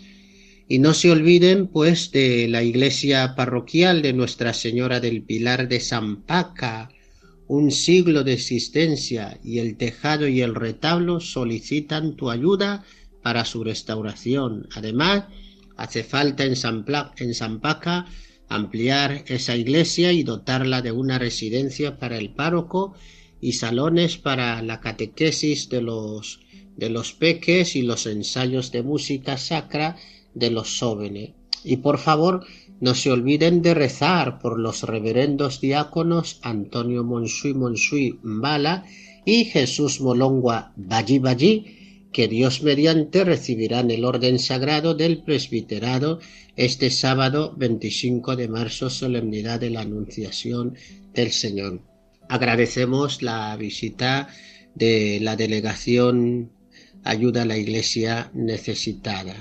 Y 0.69 0.81
no 0.81 0.93
se 0.93 1.11
olviden, 1.11 1.67
pues, 1.67 2.11
de 2.13 2.47
la 2.49 2.63
iglesia 2.63 3.35
parroquial 3.35 4.03
de 4.03 4.13
Nuestra 4.13 4.53
Señora 4.53 5.01
del 5.01 5.23
Pilar 5.23 5.67
de 5.67 5.81
San 5.81 6.25
Paca, 6.25 6.91
un 7.49 7.71
siglo 7.71 8.23
de 8.23 8.35
existencia 8.35 9.41
y 9.43 9.61
el 9.61 9.79
tejado 9.79 10.29
y 10.29 10.43
el 10.43 10.55
retablo 10.55 11.21
solicitan 11.21 12.17
tu 12.17 12.31
ayuda 12.31 12.85
para 13.23 13.47
su 13.47 13.65
restauración. 13.65 14.69
Además, 14.75 15.25
hace 15.79 16.05
falta 16.05 16.45
en, 16.45 16.55
San 16.55 16.85
en 17.17 17.35
Zampaca 17.35 18.05
ampliar 18.51 19.25
esa 19.29 19.57
iglesia 19.57 20.13
y 20.13 20.25
dotarla 20.25 20.83
de 20.83 20.93
una 20.93 21.19
residencia 21.19 21.99
para 21.99 22.19
el 22.19 22.31
párroco 22.31 22.95
y 23.41 23.53
salones 23.53 24.19
para 24.19 24.61
la 24.61 24.81
catequesis 24.81 25.71
de 25.71 25.81
los, 25.81 26.41
de 26.77 26.91
los 26.91 27.13
peques 27.13 27.77
y 27.77 27.83
los 27.83 28.05
ensayos 28.07 28.73
de 28.73 28.83
música 28.83 29.39
sacra 29.39 29.97
de 30.35 30.51
los 30.51 30.79
jóvenes. 30.79 31.31
Y 31.65 31.77
por 31.79 31.99
favor, 31.99 32.45
no 32.81 32.95
se 32.95 33.11
olviden 33.11 33.63
de 33.63 33.75
rezar 33.75 34.41
por 34.41 34.59
los 34.59 34.83
reverendos 34.83 35.61
diáconos 35.61 36.41
Antonio 36.43 37.05
Monsui 37.05 37.55
Monsui 37.55 38.19
Mbala 38.23 38.85
y 39.25 39.45
Jesús 39.45 40.01
Molongua 40.01 40.73
Bayi, 40.77 41.21
que 42.12 42.29
Dios 42.29 42.62
mediante 42.62 43.25
recibirán 43.25 43.90
el 43.90 44.05
orden 44.05 44.38
sagrado 44.38 44.94
del 44.94 45.23
presbiterado 45.23 46.20
este 46.57 46.90
sábado 46.90 47.55
25 47.57 48.37
de 48.37 48.49
marzo, 48.49 48.90
solemnidad 48.90 49.61
de 49.61 49.70
la 49.70 49.83
Anunciación 49.83 50.75
del 51.14 51.31
Señor. 51.31 51.83
Agradecemos 52.29 53.23
la 53.23 53.57
visita 53.57 54.29
de 54.75 55.18
la 55.20 55.37
delegación 55.37 56.51
Ayuda 57.03 57.42
a 57.42 57.46
la 57.46 57.57
Iglesia 57.57 58.31
Necesitada 58.35 59.35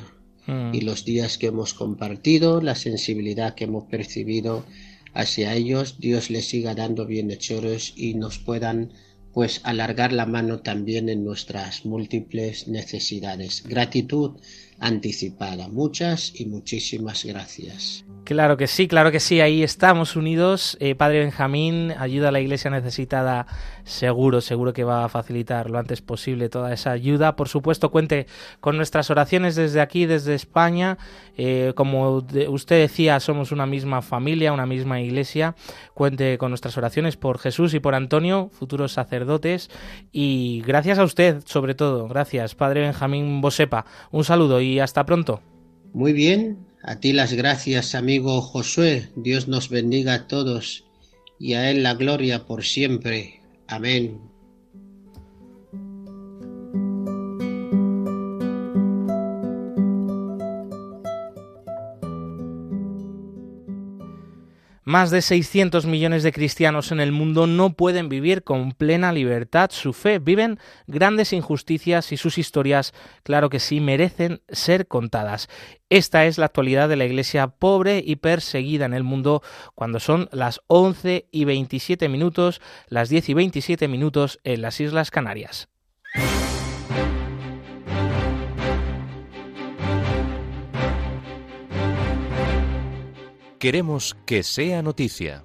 mm. 0.48 0.74
y 0.74 0.82
los 0.82 1.04
días 1.06 1.38
que 1.38 1.48
hemos 1.48 1.74
compartido, 1.74 2.62
la 2.62 2.76
sensibilidad 2.76 3.54
que 3.54 3.66
hemos 3.66 3.86
percibido 3.86 4.66
hacia 5.14 5.56
ellos. 5.56 5.98
Dios 6.00 6.30
les 6.30 6.48
siga 6.48 6.76
dando 6.76 7.06
bienhechores 7.06 7.94
y 7.96 8.14
nos 8.14 8.38
puedan 8.38 8.94
pues 9.34 9.62
alargar 9.64 10.12
la 10.12 10.26
mano 10.26 10.60
también 10.60 11.10
en 11.10 11.24
nuestras 11.24 11.86
múltiples 11.86 12.68
necesidades. 12.68 13.64
Gratitud 13.64 14.40
anticipada. 14.80 15.68
Muchas 15.68 16.34
y 16.40 16.46
muchísimas 16.46 17.26
gracias. 17.26 18.06
Claro 18.30 18.58
que 18.58 18.68
sí, 18.68 18.88
claro 18.88 19.12
que 19.12 19.20
sí, 19.20 19.42
ahí 19.42 19.64
estamos 19.64 20.16
unidos. 20.16 20.78
Eh, 20.80 20.94
Padre 20.94 21.22
Benjamín, 21.22 21.96
ayuda 21.98 22.30
a 22.30 22.32
la 22.32 22.40
iglesia 22.40 22.70
necesitada, 22.70 23.48
seguro, 23.86 24.40
seguro 24.40 24.72
que 24.72 24.84
va 24.84 25.04
a 25.04 25.10
facilitar 25.10 25.72
lo 25.72 25.80
antes 25.80 26.04
posible 26.04 26.48
toda 26.48 26.72
esa 26.72 26.92
ayuda. 26.92 27.36
Por 27.36 27.50
supuesto, 27.50 27.90
cuente 27.90 28.28
con 28.60 28.78
nuestras 28.78 29.10
oraciones 29.10 29.56
desde 29.56 29.82
aquí, 29.82 30.06
desde 30.06 30.36
España. 30.36 31.00
Eh, 31.38 31.74
como 31.76 32.24
usted 32.50 32.80
decía, 32.80 33.20
somos 33.20 33.52
una 33.52 33.66
misma 33.66 34.04
familia, 34.04 34.54
una 34.54 34.68
misma 34.68 35.02
iglesia. 35.02 35.56
Cuente 35.96 36.38
con 36.38 36.52
nuestras 36.52 36.78
oraciones 36.78 37.18
por 37.18 37.40
Jesús 37.40 37.74
y 37.74 37.80
por 37.80 37.96
Antonio, 37.96 38.52
futuros 38.54 38.92
sacerdotes. 38.92 39.72
Y 40.12 40.62
gracias 40.68 41.00
a 41.00 41.04
usted, 41.04 41.42
sobre 41.46 41.74
todo. 41.74 42.08
Gracias, 42.08 42.54
Padre 42.54 42.82
Benjamín 42.82 43.42
Bosepa. 43.42 43.88
Un 44.12 44.24
saludo 44.24 44.62
y 44.62 44.69
hasta 44.78 45.08
pronto. 45.08 45.42
Muy 45.94 46.14
bien, 46.14 46.60
a 46.84 47.00
ti 47.00 47.14
las 47.14 47.34
gracias, 47.34 47.96
amigo 47.96 48.42
Josué. 48.42 49.10
Dios 49.16 49.48
nos 49.48 49.70
bendiga 49.70 50.14
a 50.14 50.28
todos 50.28 50.86
y 51.40 51.54
a 51.54 51.72
Él 51.72 51.82
la 51.82 51.96
gloria 51.96 52.46
por 52.46 52.64
siempre. 52.64 53.42
Amén. 53.68 54.20
Más 64.90 65.12
de 65.12 65.22
600 65.22 65.86
millones 65.86 66.24
de 66.24 66.32
cristianos 66.32 66.92
en 66.92 67.00
el 67.00 67.12
mundo 67.12 67.46
no 67.46 67.74
pueden 67.74 68.10
vivir 68.10 68.44
con 68.44 68.72
plena 68.72 69.14
libertad 69.14 69.70
su 69.72 69.94
fe, 69.94 70.18
viven 70.18 70.58
grandes 70.88 71.32
injusticias 71.32 72.12
y 72.12 72.18
sus 72.18 72.40
historias, 72.40 72.96
claro 73.22 73.52
que 73.52 73.60
sí, 73.60 73.82
merecen 73.82 74.42
ser 74.50 74.88
contadas. 74.88 75.48
Esta 75.92 76.26
es 76.26 76.40
la 76.40 76.48
actualidad 76.48 76.90
de 76.90 76.96
la 76.96 77.06
Iglesia 77.06 77.50
pobre 77.50 78.02
y 78.04 78.16
perseguida 78.16 78.86
en 78.86 78.96
el 78.96 79.04
mundo 79.04 79.44
cuando 79.76 80.00
son 80.00 80.28
las 80.32 80.60
11 80.66 81.28
y 81.32 81.46
27 81.46 82.10
minutos, 82.10 82.60
las 82.88 83.10
10 83.10 83.30
y 83.30 83.34
27 83.36 83.88
minutos 83.88 84.40
en 84.44 84.64
las 84.64 84.82
Islas 84.82 85.12
Canarias. 85.12 85.70
Queremos 93.60 94.16
que 94.26 94.42
sea 94.44 94.82
noticia. 94.82 95.44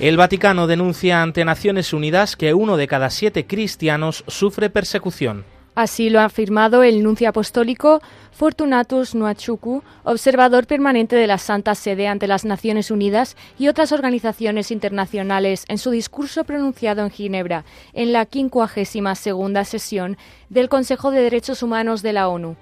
El 0.00 0.16
Vaticano 0.16 0.66
denuncia 0.66 1.22
ante 1.22 1.44
Naciones 1.44 1.92
Unidas 1.92 2.36
que 2.36 2.54
uno 2.54 2.78
de 2.78 2.86
cada 2.86 3.10
siete 3.10 3.46
cristianos 3.46 4.24
sufre 4.28 4.70
persecución. 4.70 5.44
Así 5.78 6.10
lo 6.10 6.18
ha 6.18 6.24
afirmado 6.24 6.82
el 6.82 7.04
nuncio 7.04 7.28
apostólico 7.28 8.02
Fortunatus 8.32 9.14
Nuachuku, 9.14 9.84
observador 10.02 10.66
permanente 10.66 11.14
de 11.14 11.28
la 11.28 11.38
Santa 11.38 11.76
Sede 11.76 12.08
ante 12.08 12.26
las 12.26 12.44
Naciones 12.44 12.90
Unidas 12.90 13.36
y 13.60 13.68
otras 13.68 13.92
organizaciones 13.92 14.72
internacionales, 14.72 15.64
en 15.68 15.78
su 15.78 15.92
discurso 15.92 16.42
pronunciado 16.42 17.04
en 17.04 17.10
Ginebra, 17.10 17.64
en 17.92 18.12
la 18.12 18.26
52 18.26 19.68
sesión 19.68 20.18
del 20.48 20.68
Consejo 20.68 21.12
de 21.12 21.22
Derechos 21.22 21.62
Humanos 21.62 22.02
de 22.02 22.12
la 22.12 22.28
ONU. 22.28 22.56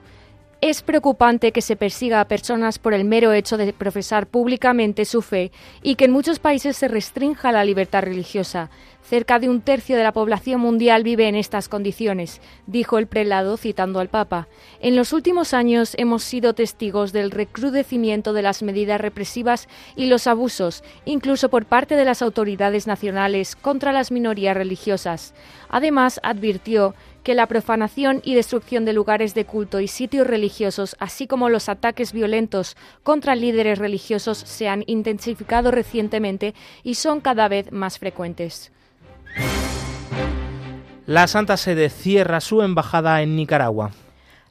Es 0.69 0.83
preocupante 0.83 1.53
que 1.53 1.63
se 1.63 1.77
persiga 1.77 2.21
a 2.21 2.27
personas 2.27 2.81
por 2.81 2.93
el 2.93 3.05
mero 3.05 3.33
hecho 3.33 3.57
de 3.57 3.73
profesar 3.73 4.27
públicamente 4.27 5.05
su 5.05 5.23
fe 5.23 5.53
y 5.81 5.95
que 5.95 6.07
en 6.07 6.11
muchos 6.11 6.41
países 6.41 6.77
se 6.77 6.89
restrinja 6.89 7.53
la 7.53 7.65
libertad 7.65 8.03
religiosa. 8.03 8.69
Cerca 9.09 9.39
de 9.39 9.49
un 9.49 9.61
tercio 9.61 9.97
de 9.97 10.03
la 10.03 10.11
población 10.11 10.61
mundial 10.61 11.05
vive 11.05 11.29
en 11.29 11.37
estas 11.37 11.69
condiciones, 11.69 12.41
dijo 12.67 12.99
el 12.99 13.07
prelado 13.07 13.57
citando 13.57 14.01
al 14.01 14.09
Papa. 14.09 14.49
En 14.81 14.97
los 14.97 15.13
últimos 15.13 15.55
años 15.55 15.95
hemos 15.99 16.25
sido 16.25 16.55
testigos 16.55 17.13
del 17.13 17.31
recrudecimiento 17.31 18.33
de 18.33 18.43
las 18.43 18.65
medidas 18.65 19.01
represivas 19.01 19.69
y 19.95 20.07
los 20.07 20.27
abusos, 20.27 20.83
incluso 21.05 21.49
por 21.49 21.67
parte 21.67 21.95
de 21.95 22.05
las 22.05 22.23
autoridades 22.23 22.89
nacionales, 22.89 23.55
contra 23.55 23.93
las 23.93 24.11
minorías 24.11 24.57
religiosas. 24.57 25.33
Además, 25.69 26.19
advirtió 26.25 26.97
que 27.27 27.35
la 27.35 27.49
profanación 27.49 28.21
y 28.23 28.37
destrucción 28.37 28.85
de 28.85 28.93
lugares 28.93 29.35
de 29.35 29.45
culto 29.45 29.81
y 29.81 29.89
sitios 29.89 30.29
religiosos, 30.29 30.95
así 31.01 31.27
como 31.27 31.49
los 31.49 31.69
ataques 31.69 32.13
violentos 32.13 32.77
contra 33.03 33.35
líderes 33.35 33.81
religiosos, 33.81 34.39
se 34.39 34.69
han 34.69 34.85
intensificado 34.87 35.73
recientemente 35.73 36.55
y 36.85 36.95
son 36.95 37.21
cada 37.21 37.49
vez 37.49 37.73
más 37.73 37.99
frecuentes. 37.99 38.71
La 41.07 41.27
Santa 41.27 41.57
Sede 41.57 41.91
cierra 41.91 42.41
su 42.41 42.63
embajada 42.63 43.21
en 43.23 43.35
Nicaragua. 43.35 43.91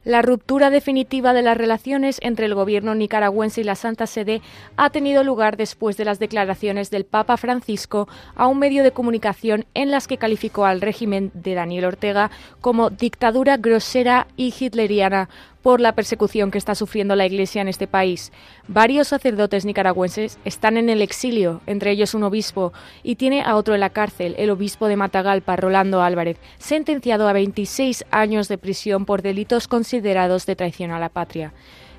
La 0.05 0.21
ruptura 0.21 0.69
definitiva 0.69 1.33
de 1.33 1.41
las 1.41 1.57
relaciones 1.57 2.19
entre 2.21 2.45
el 2.45 2.53
gobierno 2.53 2.93
nicaragüense 2.93 3.61
y 3.61 3.63
la 3.63 3.73
Santa 3.73 4.05
Sede 4.05 4.43
ha 4.77 4.91
tenido 4.91 5.23
lugar 5.23 5.57
después 5.57 5.97
de 5.97 6.05
las 6.05 6.19
declaraciones 6.19 6.91
del 6.91 7.05
Papa 7.05 7.37
Francisco 7.37 8.07
a 8.35 8.45
un 8.45 8.59
medio 8.59 8.83
de 8.83 8.91
comunicación 8.91 9.65
en 9.73 9.89
las 9.89 10.07
que 10.07 10.19
calificó 10.19 10.65
al 10.65 10.81
régimen 10.81 11.31
de 11.33 11.55
Daniel 11.55 11.85
Ortega 11.85 12.29
como 12.61 12.91
dictadura 12.91 13.57
grosera 13.57 14.27
y 14.37 14.53
hitleriana 14.53 15.27
por 15.65 15.81
la 15.81 15.95
persecución 15.95 16.51
que 16.51 16.59
está 16.59 16.75
sufriendo 16.75 17.15
la 17.15 17.25
Iglesia 17.25 17.59
en 17.59 17.67
este 17.67 17.87
país. 17.87 18.31
Varios 18.67 19.07
sacerdotes 19.07 19.65
nicaragüenses 19.65 20.37
están 20.45 20.77
en 20.77 20.89
el 20.89 21.01
exilio, 21.01 21.61
entre 21.65 21.89
ellos 21.89 22.13
un 22.13 22.21
obispo, 22.21 22.71
y 23.01 23.15
tiene 23.15 23.41
a 23.41 23.55
otro 23.55 23.73
en 23.73 23.79
la 23.79 23.89
cárcel, 23.89 24.35
el 24.37 24.51
obispo 24.51 24.87
de 24.87 24.95
Matagalpa, 24.95 25.55
Rolando 25.55 26.03
Álvarez, 26.03 26.37
sentenciado 26.59 27.27
a 27.27 27.33
26 27.33 28.05
años 28.11 28.47
de 28.47 28.59
prisión 28.59 29.05
por 29.05 29.23
delitos 29.23 29.67
considerados 29.67 30.45
de 30.45 30.55
traición 30.55 30.91
a 30.91 30.99
la 30.99 31.09
patria. 31.09 31.51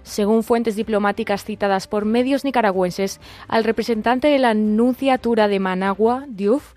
Según 0.05 0.45
fuentes 0.45 0.77
diplomáticas 0.77 1.45
citadas 1.45 1.89
por 1.89 2.05
medios 2.05 2.45
nicaragüenses, 2.45 3.19
al 3.49 3.65
representante 3.65 4.29
de 4.29 4.39
la 4.39 4.55
Nunciatura 4.55 5.49
de 5.49 5.59
Managua, 5.59 6.25
Diouf, 6.29 6.76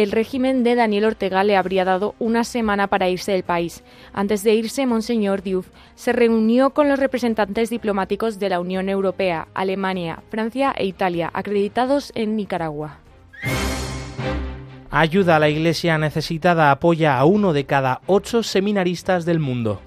el 0.00 0.10
régimen 0.10 0.64
de 0.64 0.74
Daniel 0.74 1.04
Ortega 1.04 1.44
le 1.44 1.54
habría 1.54 1.84
dado 1.84 2.14
una 2.18 2.44
semana 2.44 2.86
para 2.86 3.10
irse 3.10 3.32
del 3.32 3.42
país. 3.42 3.84
Antes 4.14 4.42
de 4.42 4.54
irse, 4.54 4.86
Monseñor 4.86 5.42
Diouf 5.42 5.68
se 5.96 6.14
reunió 6.14 6.70
con 6.70 6.88
los 6.88 6.98
representantes 6.98 7.68
diplomáticos 7.68 8.38
de 8.38 8.48
la 8.48 8.58
Unión 8.58 8.88
Europea, 8.88 9.48
Alemania, 9.52 10.22
Francia 10.30 10.72
e 10.74 10.86
Italia, 10.86 11.30
acreditados 11.34 12.10
en 12.14 12.36
Nicaragua. 12.36 13.00
Ayuda 14.90 15.36
a 15.36 15.38
la 15.38 15.50
Iglesia 15.50 15.98
necesitada 15.98 16.70
apoya 16.70 17.18
a 17.18 17.26
uno 17.26 17.52
de 17.52 17.66
cada 17.66 18.00
ocho 18.06 18.42
seminaristas 18.42 19.26
del 19.26 19.40
mundo 19.40 19.82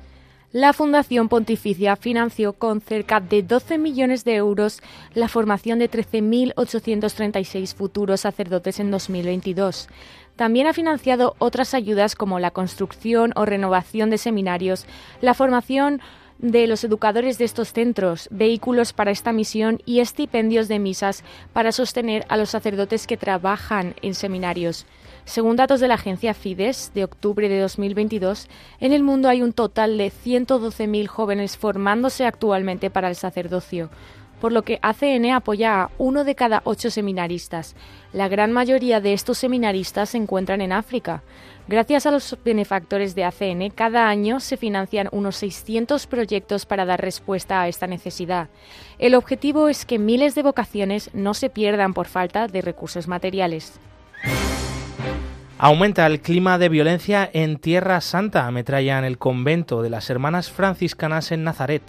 la 0.55 0.71
Fundación 0.71 1.27
Pontificia 1.27 1.97
financió 1.97 2.53
con 2.53 2.79
cerca 2.79 3.19
de 3.19 3.43
12 3.43 3.77
millones 3.77 4.23
de 4.23 4.35
euros 4.35 4.79
la 5.13 5.27
formación 5.27 5.79
de 5.79 5.91
13.836 5.91 7.75
futuros 7.75 8.21
sacerdotes 8.21 8.79
en 8.79 8.89
2022. 8.89 9.89
También 10.37 10.67
ha 10.67 10.73
financiado 10.73 11.35
otras 11.39 11.73
ayudas 11.73 12.15
como 12.15 12.39
la 12.39 12.51
construcción 12.51 13.33
o 13.35 13.43
renovación 13.43 14.09
de 14.09 14.17
seminarios, 14.17 14.85
la 15.19 15.33
formación 15.33 15.99
de 16.37 16.67
los 16.67 16.85
educadores 16.85 17.37
de 17.37 17.43
estos 17.43 17.73
centros, 17.73 18.29
vehículos 18.31 18.93
para 18.93 19.11
esta 19.11 19.33
misión 19.33 19.81
y 19.85 19.99
estipendios 19.99 20.69
de 20.69 20.79
misas 20.79 21.25
para 21.51 21.73
sostener 21.73 22.25
a 22.29 22.37
los 22.37 22.51
sacerdotes 22.51 23.07
que 23.07 23.17
trabajan 23.17 23.93
en 24.01 24.15
seminarios. 24.15 24.85
Según 25.25 25.55
datos 25.55 25.79
de 25.79 25.87
la 25.87 25.95
agencia 25.95 26.35
Fides 26.35 26.91
de 26.93 27.03
octubre 27.03 27.49
de 27.49 27.59
2022, 27.59 28.47
en 28.79 28.93
el 28.93 29.01
mundo 29.01 29.27
hay 29.27 29.41
un 29.41 29.53
total 29.53 29.97
de 29.97 30.11
112.000 30.11 31.07
jóvenes 31.07 31.57
formándose 31.57 32.25
actualmente 32.25 32.91
para 32.91 33.09
el 33.09 33.15
sacerdocio, 33.15 33.89
por 34.39 34.51
lo 34.51 34.61
que 34.61 34.77
ACN 34.83 35.31
apoya 35.31 35.81
a 35.81 35.91
uno 35.97 36.25
de 36.25 36.35
cada 36.35 36.61
ocho 36.63 36.91
seminaristas. 36.91 37.75
La 38.13 38.27
gran 38.27 38.51
mayoría 38.51 39.01
de 39.01 39.13
estos 39.13 39.39
seminaristas 39.39 40.09
se 40.09 40.17
encuentran 40.17 40.61
en 40.61 40.71
África. 40.71 41.23
Gracias 41.67 42.05
a 42.05 42.11
los 42.11 42.37
benefactores 42.45 43.15
de 43.15 43.23
ACN, 43.23 43.71
cada 43.71 44.07
año 44.07 44.39
se 44.39 44.57
financian 44.57 45.09
unos 45.11 45.37
600 45.37 46.05
proyectos 46.05 46.67
para 46.67 46.85
dar 46.85 47.01
respuesta 47.01 47.61
a 47.61 47.67
esta 47.67 47.87
necesidad. 47.87 48.49
El 48.99 49.15
objetivo 49.15 49.69
es 49.69 49.85
que 49.85 49.97
miles 49.97 50.35
de 50.35 50.43
vocaciones 50.43 51.09
no 51.13 51.33
se 51.33 51.49
pierdan 51.49 51.95
por 51.95 52.05
falta 52.05 52.47
de 52.47 52.61
recursos 52.61 53.07
materiales. 53.07 53.79
Aumenta 55.57 56.05
el 56.05 56.19
clima 56.19 56.57
de 56.57 56.67
violencia 56.67 57.29
en 57.31 57.57
Tierra 57.57 58.01
Santa. 58.01 58.45
Ametrallan 58.45 59.05
el 59.05 59.17
convento 59.17 59.81
de 59.81 59.89
las 59.89 60.09
Hermanas 60.09 60.51
Franciscanas 60.51 61.31
en 61.31 61.45
Nazaret. 61.45 61.81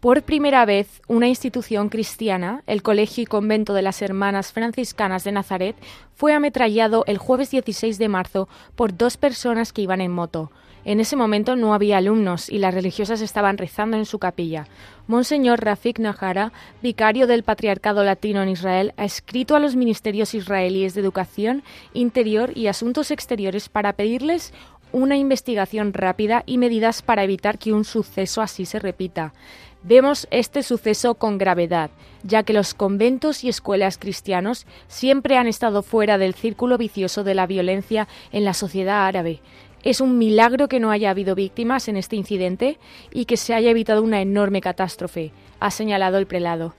Por 0.00 0.22
primera 0.22 0.64
vez, 0.64 1.00
una 1.06 1.28
institución 1.28 1.90
cristiana, 1.90 2.64
el 2.66 2.82
Colegio 2.82 3.22
y 3.22 3.26
Convento 3.26 3.72
de 3.72 3.82
las 3.82 4.02
Hermanas 4.02 4.52
Franciscanas 4.52 5.22
de 5.22 5.30
Nazaret, 5.30 5.76
fue 6.16 6.32
ametrallado 6.32 7.04
el 7.06 7.18
jueves 7.18 7.52
16 7.52 7.98
de 7.98 8.08
marzo 8.08 8.48
por 8.74 8.96
dos 8.96 9.16
personas 9.16 9.72
que 9.72 9.82
iban 9.82 10.00
en 10.00 10.10
moto. 10.10 10.50
En 10.88 11.00
ese 11.00 11.16
momento 11.16 11.54
no 11.54 11.74
había 11.74 11.98
alumnos 11.98 12.48
y 12.48 12.56
las 12.56 12.72
religiosas 12.72 13.20
estaban 13.20 13.58
rezando 13.58 13.98
en 13.98 14.06
su 14.06 14.18
capilla. 14.18 14.66
Monseñor 15.06 15.62
Rafik 15.62 15.98
Nahara, 15.98 16.50
vicario 16.80 17.26
del 17.26 17.42
Patriarcado 17.42 18.04
Latino 18.04 18.42
en 18.42 18.48
Israel, 18.48 18.94
ha 18.96 19.04
escrito 19.04 19.54
a 19.54 19.58
los 19.58 19.76
ministerios 19.76 20.32
israelíes 20.32 20.94
de 20.94 21.02
Educación, 21.02 21.62
Interior 21.92 22.56
y 22.56 22.68
Asuntos 22.68 23.10
Exteriores 23.10 23.68
para 23.68 23.92
pedirles 23.92 24.54
una 24.90 25.18
investigación 25.18 25.92
rápida 25.92 26.42
y 26.46 26.56
medidas 26.56 27.02
para 27.02 27.22
evitar 27.22 27.58
que 27.58 27.74
un 27.74 27.84
suceso 27.84 28.40
así 28.40 28.64
se 28.64 28.78
repita. 28.78 29.34
Vemos 29.82 30.26
este 30.30 30.62
suceso 30.62 31.16
con 31.16 31.38
gravedad, 31.38 31.90
ya 32.22 32.42
que 32.42 32.52
los 32.52 32.74
conventos 32.74 33.44
y 33.44 33.48
escuelas 33.48 33.96
cristianos 33.96 34.66
siempre 34.88 35.36
han 35.36 35.46
estado 35.46 35.82
fuera 35.82 36.18
del 36.18 36.34
círculo 36.34 36.78
vicioso 36.78 37.22
de 37.24 37.34
la 37.34 37.46
violencia 37.46 38.08
en 38.32 38.44
la 38.44 38.54
sociedad 38.54 39.06
árabe. 39.06 39.40
Es 39.88 40.02
un 40.02 40.18
milagro 40.18 40.68
que 40.68 40.80
no 40.80 40.90
haya 40.90 41.08
habido 41.08 41.34
víctimas 41.34 41.88
en 41.88 41.96
este 41.96 42.14
incidente 42.14 42.78
y 43.10 43.24
que 43.24 43.38
se 43.38 43.54
haya 43.54 43.70
evitado 43.70 44.02
una 44.02 44.20
enorme 44.20 44.60
catástrofe, 44.60 45.32
ha 45.60 45.70
señalado 45.70 46.18
el 46.18 46.26
prelado. 46.26 46.74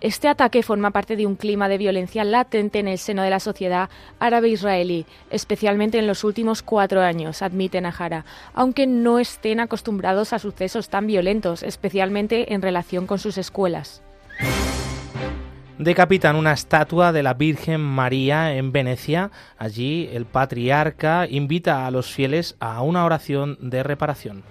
Este 0.00 0.26
ataque 0.26 0.64
forma 0.64 0.90
parte 0.90 1.14
de 1.14 1.24
un 1.24 1.36
clima 1.36 1.68
de 1.68 1.78
violencia 1.78 2.24
latente 2.24 2.80
en 2.80 2.88
el 2.88 2.98
seno 2.98 3.22
de 3.22 3.30
la 3.30 3.38
sociedad 3.38 3.90
árabe-israelí, 4.18 5.06
especialmente 5.30 6.00
en 6.00 6.08
los 6.08 6.24
últimos 6.24 6.62
cuatro 6.62 7.00
años, 7.00 7.42
admite 7.42 7.80
Nahara, 7.80 8.24
aunque 8.54 8.88
no 8.88 9.20
estén 9.20 9.60
acostumbrados 9.60 10.32
a 10.32 10.40
sucesos 10.40 10.88
tan 10.88 11.06
violentos, 11.06 11.62
especialmente 11.62 12.52
en 12.52 12.60
relación 12.60 13.06
con 13.06 13.20
sus 13.20 13.38
escuelas. 13.38 14.02
Decapitan 15.78 16.34
una 16.34 16.54
estatua 16.54 17.12
de 17.12 17.22
la 17.22 17.34
Virgen 17.34 17.80
María 17.80 18.56
en 18.56 18.72
Venecia. 18.72 19.30
Allí 19.56 20.10
el 20.12 20.26
patriarca 20.26 21.28
invita 21.30 21.86
a 21.86 21.92
los 21.92 22.12
fieles 22.12 22.56
a 22.58 22.82
una 22.82 23.04
oración 23.04 23.56
de 23.60 23.84
reparación. 23.84 24.42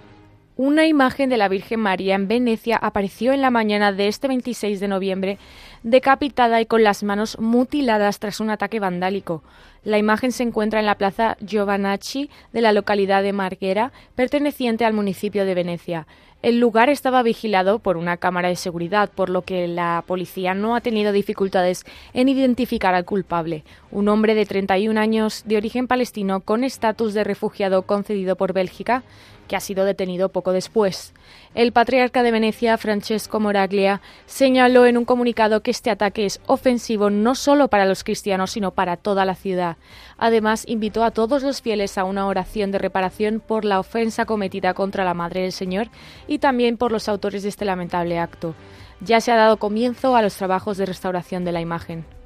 Una 0.55 0.87
imagen 0.87 1.29
de 1.29 1.35
la 1.35 1.49
Virgen 1.49 1.81
María 1.81 2.15
en 2.15 2.29
Venecia 2.29 2.77
apareció 2.77 3.33
en 3.33 3.41
la 3.41 3.51
mañana 3.51 3.91
de 3.91 4.07
este 4.07 4.29
26 4.29 4.79
de 4.79 4.87
noviembre, 4.87 5.37
decapitada 5.83 6.61
y 6.61 6.65
con 6.65 6.83
las 6.83 7.03
manos 7.03 7.37
mutiladas 7.39 8.19
tras 8.19 8.39
un 8.39 8.49
ataque 8.49 8.79
vandálico. 8.79 9.43
La 9.83 9.97
imagen 9.97 10.31
se 10.31 10.43
encuentra 10.43 10.79
en 10.79 10.85
la 10.85 10.95
plaza 10.95 11.35
Giovanacci 11.41 12.29
de 12.53 12.61
la 12.61 12.71
localidad 12.71 13.21
de 13.21 13.33
Marghera, 13.33 13.91
perteneciente 14.15 14.85
al 14.85 14.93
municipio 14.93 15.45
de 15.45 15.53
Venecia. 15.53 16.07
El 16.43 16.60
lugar 16.60 16.89
estaba 16.89 17.23
vigilado 17.23 17.80
por 17.80 17.97
una 17.97 18.17
cámara 18.17 18.50
de 18.50 18.56
seguridad, 18.56 19.10
por 19.10 19.30
lo 19.30 19.41
que 19.41 19.67
la 19.67 20.04
policía 20.06 20.54
no 20.54 20.76
ha 20.76 20.82
tenido 20.82 21.12
dificultades 21.12 21.84
en 22.13 22.30
identificar 22.30 22.93
al 22.93 23.06
culpable, 23.06 23.63
un 23.89 24.08
hombre 24.08 24.36
de 24.36 24.45
31 24.45 25.00
años 25.00 25.41
de 25.47 25.58
origen 25.58 25.88
palestino 25.88 26.41
con 26.41 26.63
estatus 26.63 27.15
de 27.15 27.23
refugiado 27.23 27.82
concedido 27.82 28.36
por 28.36 28.54
Bélgica, 28.54 29.02
que 29.47 29.55
ha 29.55 29.60
sido 29.60 29.86
detenido 29.86 30.29
poco 30.29 30.51
después. 30.51 31.13
El 31.55 31.71
patriarca 31.71 32.23
de 32.23 32.31
Venecia, 32.31 32.77
Francesco 32.77 33.39
Moraglia, 33.39 34.01
señaló 34.25 34.86
en 34.86 34.97
un 34.97 35.05
comunicado 35.05 35.62
que 35.62 35.71
este 35.71 35.89
ataque 35.89 36.25
es 36.25 36.39
ofensivo 36.45 37.10
no 37.10 37.36
solo 37.36 37.67
para 37.67 37.86
los 37.86 38.03
cristianos, 38.03 38.51
sino 38.51 38.71
para 38.71 38.97
toda 38.97 39.25
la 39.25 39.36
ciudad. 39.36 39.77
Además, 40.17 40.63
invitó 40.67 41.03
a 41.03 41.12
todos 41.12 41.43
los 41.43 41.62
fieles 41.62 41.97
a 41.97 42.03
una 42.03 42.27
oración 42.27 42.71
de 42.71 42.79
reparación 42.79 43.39
por 43.39 43.65
la 43.65 43.79
ofensa 43.79 44.25
cometida 44.25 44.73
contra 44.73 45.05
la 45.05 45.13
Madre 45.13 45.41
del 45.41 45.51
Señor 45.51 45.88
y 46.27 46.39
también 46.39 46.77
por 46.77 46.91
los 46.91 47.10
autores 47.10 47.43
de 47.43 47.49
este 47.49 47.65
lamentable 47.65 48.19
acto. 48.19 48.53
Ya 48.99 49.21
se 49.21 49.31
ha 49.31 49.36
dado 49.36 49.57
comienzo 49.57 50.15
a 50.15 50.21
los 50.21 50.36
trabajos 50.36 50.77
de 50.77 50.86
restauración 50.86 51.45
de 51.45 51.51
la 51.51 51.62
imagen. 51.62 52.16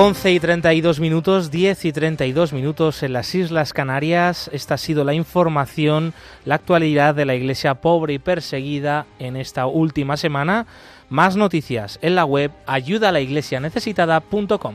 11 0.00 0.30
y 0.30 0.38
32 0.38 1.00
minutos, 1.00 1.50
10 1.50 1.86
y 1.86 1.92
32 1.92 2.52
minutos 2.52 3.02
en 3.02 3.12
las 3.12 3.34
Islas 3.34 3.72
Canarias. 3.72 4.48
Esta 4.52 4.74
ha 4.74 4.78
sido 4.78 5.02
la 5.02 5.12
información, 5.12 6.14
la 6.44 6.54
actualidad 6.54 7.16
de 7.16 7.24
la 7.24 7.34
Iglesia 7.34 7.74
pobre 7.74 8.14
y 8.14 8.20
perseguida 8.20 9.06
en 9.18 9.34
esta 9.34 9.66
última 9.66 10.16
semana. 10.16 10.68
Más 11.08 11.34
noticias 11.34 11.98
en 12.00 12.14
la 12.14 12.24
web 12.24 12.52
ayudalaiglesianecesitada.com. 12.66 14.74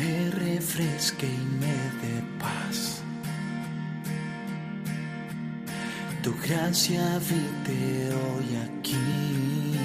me 0.00 0.30
refresque 0.30 1.26
y 1.26 1.44
me 1.60 1.76
dé 2.00 2.22
paz. 2.38 3.02
Tu 6.22 6.34
gracia 6.46 7.00
habite 7.16 7.78
hoy 8.22 8.48
aquí, 8.66 9.76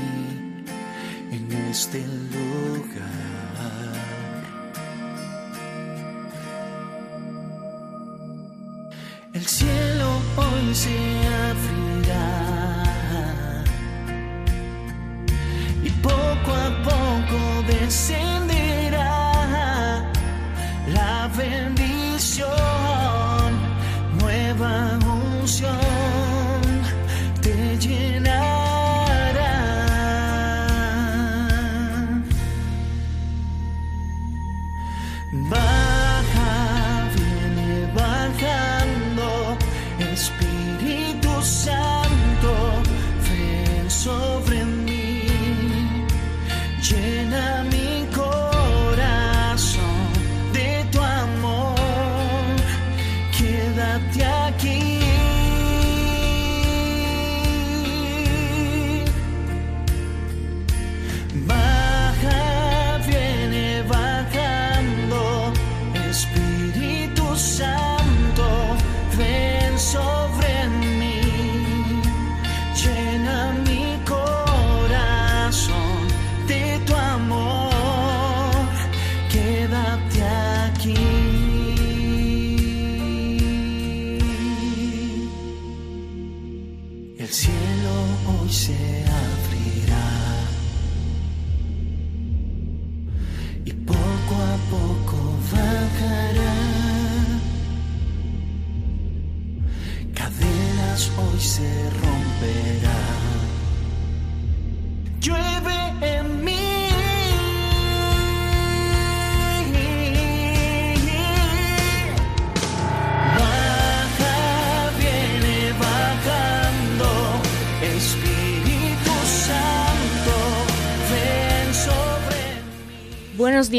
en 1.32 1.51
este 1.69 1.99
lugar. 2.34 3.36
El 9.34 9.45
cielo 9.45 10.08
hoy 10.38 10.75
se 10.75 10.97
abrirá 11.49 12.55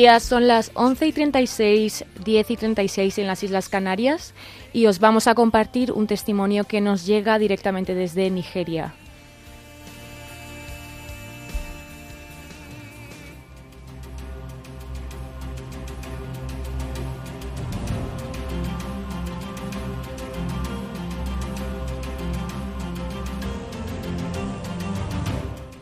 días, 0.07 0.23
son 0.23 0.47
las 0.47 0.71
11 0.75 1.09
y 1.09 1.13
36, 1.13 2.05
10 2.25 2.51
y 2.53 2.57
36 2.57 3.19
en 3.19 3.27
las 3.27 3.43
Islas 3.43 3.69
Canarias 3.69 4.35
y 4.73 4.87
os 4.87 5.01
vamos 5.01 5.27
a 5.27 5.35
compartir 5.35 5.91
un 5.91 6.07
testimonio 6.07 6.63
que 6.63 6.81
nos 6.81 7.07
llega 7.07 7.41
directamente 7.41 7.97
desde 7.97 8.31
Nigeria. 8.31 8.95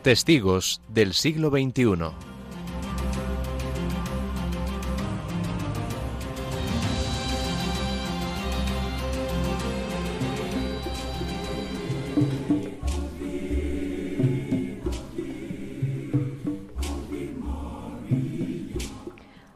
Testigos 0.02 0.80
del 0.88 1.12
siglo 1.12 1.50
XXI. 1.50 2.33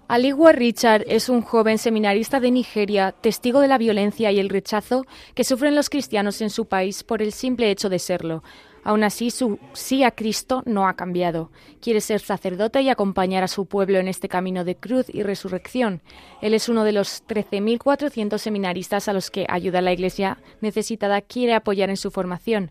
Aligua 0.09 0.53
Richard 0.53 1.05
es 1.07 1.29
un 1.29 1.43
joven 1.43 1.77
seminarista 1.77 2.41
de 2.41 2.51
Nigeria, 2.51 3.13
testigo 3.13 3.61
de 3.61 3.69
la 3.69 3.77
violencia 3.77 4.33
y 4.33 4.41
el 4.41 4.49
rechazo 4.49 5.05
que 5.35 5.45
sufren 5.45 5.75
los 5.75 5.91
cristianos 5.91 6.41
en 6.41 6.49
su 6.49 6.65
país 6.65 7.05
por 7.05 7.21
el 7.21 7.31
simple 7.31 7.71
hecho 7.71 7.91
de 7.91 7.99
serlo. 7.99 8.43
Aún 8.85 9.05
así, 9.05 9.31
su 9.31 9.59
sí 9.75 10.05
a 10.05 10.13
Cristo 10.13 10.63
no 10.65 10.89
ha 10.89 10.97
cambiado. 10.97 11.51
Quiere 11.83 12.01
ser 12.01 12.21
sacerdote 12.21 12.81
y 12.81 12.89
acompañar 12.89 13.45
a 13.45 13.49
su 13.49 13.67
pueblo 13.67 13.99
en 13.99 14.09
este 14.09 14.31
camino 14.31 14.65
de 14.65 14.77
cruz 14.77 15.11
y 15.13 15.23
resurrección. 15.23 16.01
Él 16.41 16.55
es 16.55 16.71
uno 16.71 16.85
de 16.85 16.93
los 16.93 17.23
13.400 17.27 18.39
seminaristas 18.39 19.09
a 19.09 19.13
los 19.13 19.31
que 19.31 19.45
ayuda 19.47 19.83
la 19.83 19.93
Iglesia 19.93 20.39
necesitada 20.63 21.21
quiere 21.21 21.53
apoyar 21.53 21.91
en 21.91 21.99
su 21.99 22.11
formación. 22.11 22.71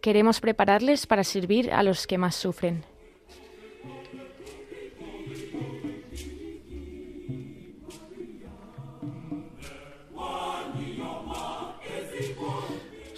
Queremos 0.00 0.40
prepararles 0.40 1.06
para 1.06 1.22
servir 1.22 1.72
a 1.72 1.84
los 1.84 2.08
que 2.08 2.18
más 2.18 2.34
sufren. 2.34 2.91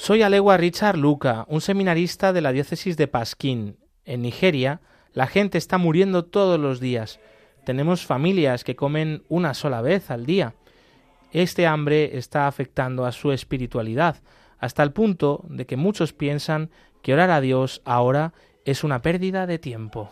Soy 0.04 0.20
Alegua 0.20 0.58
Richard 0.58 0.98
Luca, 0.98 1.46
un 1.48 1.62
seminarista 1.62 2.34
de 2.34 2.42
la 2.42 2.52
diócesis 2.52 2.98
de 2.98 3.08
Pasquín. 3.08 3.78
En 4.04 4.20
Nigeria, 4.20 4.82
la 5.14 5.26
gente 5.26 5.56
está 5.56 5.78
muriendo 5.78 6.26
todos 6.26 6.60
los 6.60 6.78
días. 6.78 7.20
Tenemos 7.64 8.04
familias 8.04 8.64
que 8.64 8.76
comen 8.76 9.22
una 9.30 9.54
sola 9.54 9.80
vez 9.80 10.10
al 10.10 10.26
día. 10.26 10.56
Este 11.32 11.66
hambre 11.66 12.18
está 12.18 12.46
afectando 12.48 13.06
a 13.06 13.12
su 13.12 13.32
espiritualidad, 13.32 14.16
hasta 14.58 14.82
el 14.82 14.92
punto 14.92 15.42
de 15.48 15.64
que 15.64 15.78
muchos 15.78 16.12
piensan 16.12 16.68
que 17.00 17.14
orar 17.14 17.30
a 17.30 17.40
Dios 17.40 17.80
ahora 17.86 18.34
es 18.66 18.84
una 18.84 19.00
pérdida 19.00 19.46
de 19.46 19.58
tiempo. 19.58 20.10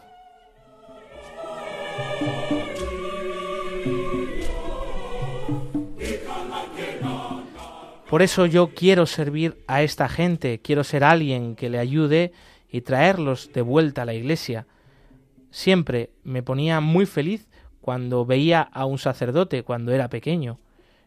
Por 8.12 8.20
eso 8.20 8.44
yo 8.44 8.74
quiero 8.74 9.06
servir 9.06 9.64
a 9.66 9.82
esta 9.82 10.06
gente, 10.06 10.60
quiero 10.60 10.84
ser 10.84 11.02
alguien 11.02 11.56
que 11.56 11.70
le 11.70 11.78
ayude 11.78 12.34
y 12.70 12.82
traerlos 12.82 13.50
de 13.54 13.62
vuelta 13.62 14.02
a 14.02 14.04
la 14.04 14.12
iglesia. 14.12 14.66
Siempre 15.50 16.10
me 16.22 16.42
ponía 16.42 16.80
muy 16.80 17.06
feliz 17.06 17.48
cuando 17.80 18.26
veía 18.26 18.60
a 18.60 18.84
un 18.84 18.98
sacerdote 18.98 19.62
cuando 19.62 19.92
era 19.92 20.10
pequeño. 20.10 20.58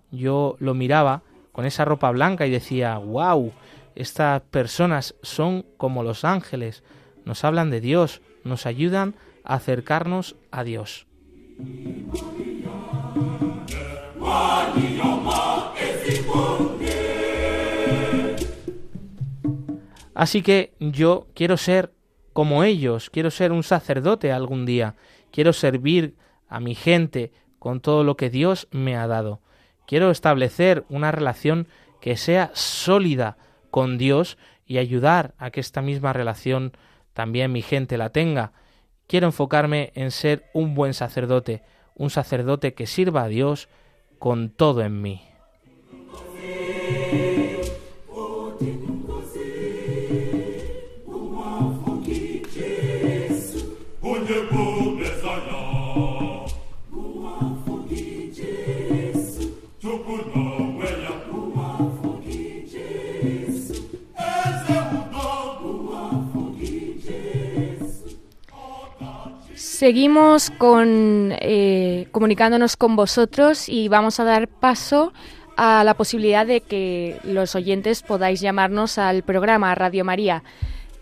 Yo 0.09 0.55
lo 0.57 0.73
miraba 0.73 1.21
con 1.51 1.67
esa 1.67 1.85
ropa 1.85 2.09
blanca 2.09 2.47
y 2.47 2.49
decía, 2.49 2.97
wow, 2.97 3.53
estas 3.93 4.41
personas 4.41 5.13
son 5.21 5.63
como 5.77 6.01
los 6.01 6.25
ángeles, 6.25 6.81
nos 7.23 7.43
hablan 7.43 7.69
de 7.69 7.81
Dios, 7.81 8.23
nos 8.43 8.65
ayudan 8.65 9.13
a 9.43 9.53
acercarnos 9.53 10.37
a 10.49 10.63
Dios. 10.63 11.05
Así 20.15 20.41
que 20.41 20.73
yo 20.79 21.27
quiero 21.35 21.57
ser 21.57 21.93
como 22.33 22.63
ellos, 22.63 23.09
quiero 23.09 23.29
ser 23.29 23.51
un 23.51 23.63
sacerdote 23.63 24.31
algún 24.31 24.65
día, 24.65 24.95
quiero 25.31 25.53
servir 25.53 26.15
a 26.47 26.59
mi 26.59 26.73
gente 26.73 27.31
con 27.59 27.81
todo 27.81 28.03
lo 28.03 28.15
que 28.15 28.29
Dios 28.29 28.67
me 28.71 28.95
ha 28.95 29.07
dado. 29.07 29.41
Quiero 29.85 30.09
establecer 30.09 30.85
una 30.89 31.11
relación 31.11 31.67
que 31.99 32.17
sea 32.17 32.51
sólida 32.53 33.37
con 33.71 33.97
Dios 33.97 34.37
y 34.65 34.77
ayudar 34.77 35.35
a 35.37 35.51
que 35.51 35.59
esta 35.59 35.81
misma 35.81 36.13
relación 36.13 36.71
también 37.13 37.51
mi 37.51 37.61
gente 37.61 37.97
la 37.97 38.09
tenga. 38.09 38.53
Quiero 39.07 39.27
enfocarme 39.27 39.91
en 39.95 40.11
ser 40.11 40.45
un 40.53 40.75
buen 40.75 40.93
sacerdote, 40.93 41.61
un 41.93 42.09
sacerdote 42.09 42.73
que 42.73 42.87
sirva 42.87 43.23
a 43.23 43.27
Dios 43.27 43.67
con 44.17 44.49
todo 44.49 44.81
en 44.81 45.01
mí. 45.01 45.21
Seguimos 69.75 70.51
eh, 70.61 72.07
comunicándonos 72.13 72.77
con 72.77 72.95
vosotros 72.95 73.67
y 73.67 73.89
vamos 73.89 74.21
a 74.21 74.23
dar 74.23 74.47
paso 74.47 75.11
a 75.57 75.83
la 75.83 75.95
posibilidad 75.95 76.47
de 76.47 76.61
que 76.61 77.19
los 77.25 77.55
oyentes 77.55 78.01
podáis 78.01 78.39
llamarnos 78.39 78.97
al 78.97 79.23
programa 79.23 79.75
Radio 79.75 80.05
María. 80.05 80.45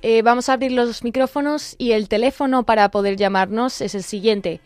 Eh, 0.02 0.24
vamos 0.24 0.50
a 0.50 0.54
abrir 0.54 0.72
los 0.72 1.04
micrófonos 1.04 1.76
y 1.78 1.92
el 1.92 2.08
teléfono 2.08 2.64
para 2.64 2.90
poder 2.90 3.16
llamarnos 3.16 3.80
es 3.80 3.94
el 3.94 4.02
siguiente: 4.02 4.60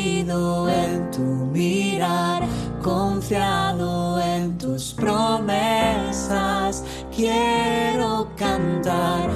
Perdido 0.00 0.68
en 0.68 1.10
tu 1.10 1.20
mirar, 1.20 2.42
confiado 2.82 4.20
en 4.20 4.56
tus 4.56 4.92
promesas. 4.92 6.84
Quiero 7.14 8.28
cantar, 8.36 9.30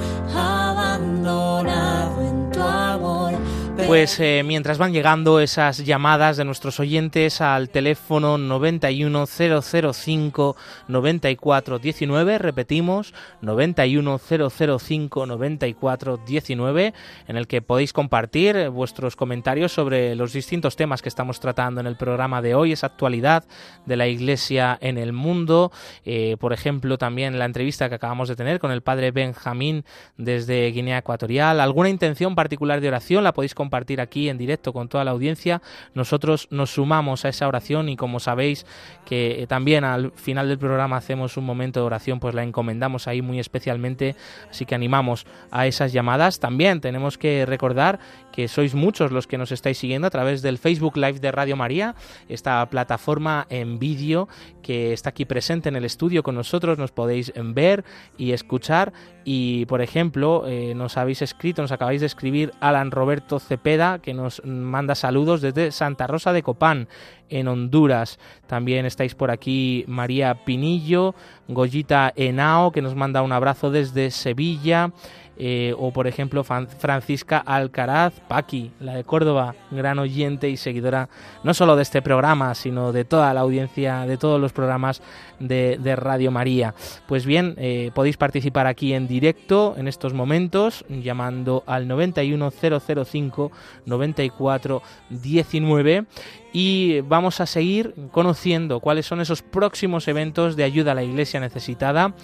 Pues 3.87 4.18
eh, 4.18 4.43
mientras 4.47 4.78
van 4.78 4.95
llegando 4.95 5.41
esas 5.41 5.85
llamadas 5.85 6.39
de 6.39 6.47
nuestros 6.47 6.80
oyentes 6.80 7.43
al 7.43 7.68
teléfono 7.68 8.39
91005 8.39 10.57
9419, 10.89 12.39
repetimos 12.39 13.12
91005 13.43 15.26
9419, 15.26 16.95
en 17.28 17.37
el 17.37 17.47
que 17.47 17.61
podéis 17.61 17.93
compartir 17.93 18.70
vuestros 18.70 19.16
comentarios 19.16 19.72
sobre 19.72 20.14
los 20.14 20.32
distintos 20.32 20.76
temas 20.76 21.03
que 21.03 21.11
estamos 21.11 21.39
tratando 21.39 21.82
en 21.82 21.87
el 21.87 21.97
programa 21.97 22.41
de 22.41 22.55
hoy, 22.55 22.72
esa 22.72 22.87
actualidad 22.87 23.45
de 23.85 23.99
la 23.99 24.07
Iglesia 24.07 24.78
en 24.80 24.97
el 24.97 25.12
mundo, 25.12 25.72
eh, 26.07 26.39
por 26.41 26.55
ejemplo 26.55 26.97
también 26.97 27.39
la 27.39 27.45
entrevista 27.45 27.91
que 27.91 27.97
acabamos 27.97 28.30
de 28.30 28.37
tener 28.37 28.61
con 28.61 28.72
el 28.72 28.80
padre 28.80 29.11
Benjamín 29.11 29.85
desde 30.16 30.70
Guinea 30.70 30.97
Ecuatorial, 30.99 31.61
alguna 31.61 31.91
intención 31.91 32.35
particular 32.35 32.80
de 32.80 32.89
oración 32.89 33.22
la 33.22 33.35
podéis 33.35 33.55
compartir 33.55 33.74
aquí 34.01 34.28
en 34.28 34.39
directo 34.39 34.72
con 34.72 34.89
toda 34.89 35.05
la 35.05 35.12
audiencia. 35.12 35.62
Nosotros 35.95 36.49
nos 36.51 36.70
sumamos 36.70 37.24
a 37.24 37.28
esa 37.28 37.49
oración 37.49 37.89
y 37.89 37.97
como 37.97 38.20
sabéis 38.20 38.66
que 39.05 39.43
eh, 39.43 39.47
también 39.47 39.85
al 39.85 40.12
final 40.12 40.49
del 40.49 40.59
programa 40.59 40.97
hacemos 40.97 41.37
un 41.37 41.45
momento 41.45 41.80
de 41.80 41.87
oración, 41.87 42.20
pues 42.20 42.35
la 42.35 42.43
encomendamos 42.43 43.07
ahí 43.07 43.22
muy 43.22 43.39
especialmente, 43.39 44.16
así 44.51 44.66
que 44.66 44.74
animamos 44.74 45.26
a 45.51 45.66
esas 45.66 45.93
llamadas. 45.93 46.41
También 46.41 46.80
tenemos 46.80 47.18
que 47.18 47.47
recordar 47.47 47.99
que 48.35 48.49
sois 48.49 48.74
muchos 48.74 49.12
los 49.12 49.28
que 49.28 49.39
nos 49.39 49.53
estáis 49.53 49.78
siguiendo 49.78 50.09
a 50.09 50.11
través 50.11 50.43
del 50.43 50.59
Facebook 50.59 50.97
Live 50.97 51.20
de 51.20 51.30
Radio 51.30 51.55
María, 51.55 51.95
esta 52.28 52.68
plataforma 52.68 53.47
en 53.49 53.78
vídeo 53.78 54.28
que 54.61 54.93
está 54.93 55.11
aquí 55.11 55.24
presente 55.24 55.68
en 55.68 55.76
el 55.76 55.85
estudio 55.85 56.24
con 56.24 56.35
nosotros, 56.35 56.76
nos 56.76 56.91
podéis 56.91 57.32
ver 57.37 57.85
y 58.18 58.32
escuchar 58.32 58.93
y 59.24 59.66
por 59.66 59.82
ejemplo 59.82 60.45
eh, 60.49 60.74
nos 60.74 60.97
habéis 60.97 61.22
escrito, 61.22 61.62
nos 61.62 61.70
acabáis 61.70 62.01
de 62.01 62.09
escribir 62.09 62.51
Alan 62.59 62.91
Roberto 62.91 63.39
Cepeda 63.39 64.01
que 64.01 64.14
nos 64.14 64.45
manda 64.45 64.97
saludos 64.97 65.41
desde 65.41 65.70
Santa 65.70 66.09
Rosa 66.09 66.32
de 66.32 66.43
Copán 66.43 66.89
en 67.28 67.47
Honduras. 67.49 68.18
También 68.47 68.85
estáis 68.85 69.14
por 69.14 69.30
aquí 69.30 69.85
María 69.87 70.45
Pinillo, 70.45 71.14
Goyita 71.47 72.12
Henao 72.16 72.72
que 72.72 72.82
nos 72.82 72.97
manda 72.97 73.22
un 73.22 73.32
abrazo 73.32 73.70
desde 73.70 74.11
Sevilla. 74.11 74.91
Eh, 75.37 75.74
o 75.78 75.93
por 75.93 76.07
ejemplo 76.07 76.45
Francisca 76.45 77.39
Alcaraz 77.39 78.14
Paqui, 78.28 78.70
la 78.78 78.95
de 78.95 79.03
Córdoba, 79.03 79.57
gran 79.72 79.99
oyente 79.99 80.49
y 80.49 80.57
seguidora 80.57 81.09
no 81.43 81.55
solo 81.55 81.74
de 81.74 81.82
este 81.82 82.03
programa, 82.03 82.55
sino 82.55 82.93
de 82.93 83.05
toda 83.05 83.35
la 83.35 83.41
audiencia, 83.41 84.07
de 84.07 84.16
todos 84.16 84.41
los 84.41 84.53
programas 84.53 85.03
de, 85.41 85.97
Radio 85.97 86.30
María. 86.30 86.74
Pues 87.07 87.26
bien, 87.26 87.55
eh, 87.57 87.91
podéis 87.95 88.16
participar 88.16 88.66
aquí 88.66 88.95
en 88.95 89.09
directo 89.09 89.74
en 89.76 89.89
estos 89.89 90.14
momentos 90.14 90.85
llamando 90.89 91.64
al 91.66 91.89
91005 91.89 93.51
9419 93.87 96.05
y 96.53 97.01
vamos 97.01 97.41
a 97.41 97.47
seguir 97.47 97.95
conociendo 98.12 98.78
cuáles 98.80 99.07
son 99.07 99.20
esos 99.20 99.43
próximos 99.43 100.07
eventos 100.07 100.55
de 100.55 100.62
ayuda 100.62 100.93
a 100.93 100.95
la 100.95 101.03
iglesia 101.03 101.41
necesitada 101.41 102.14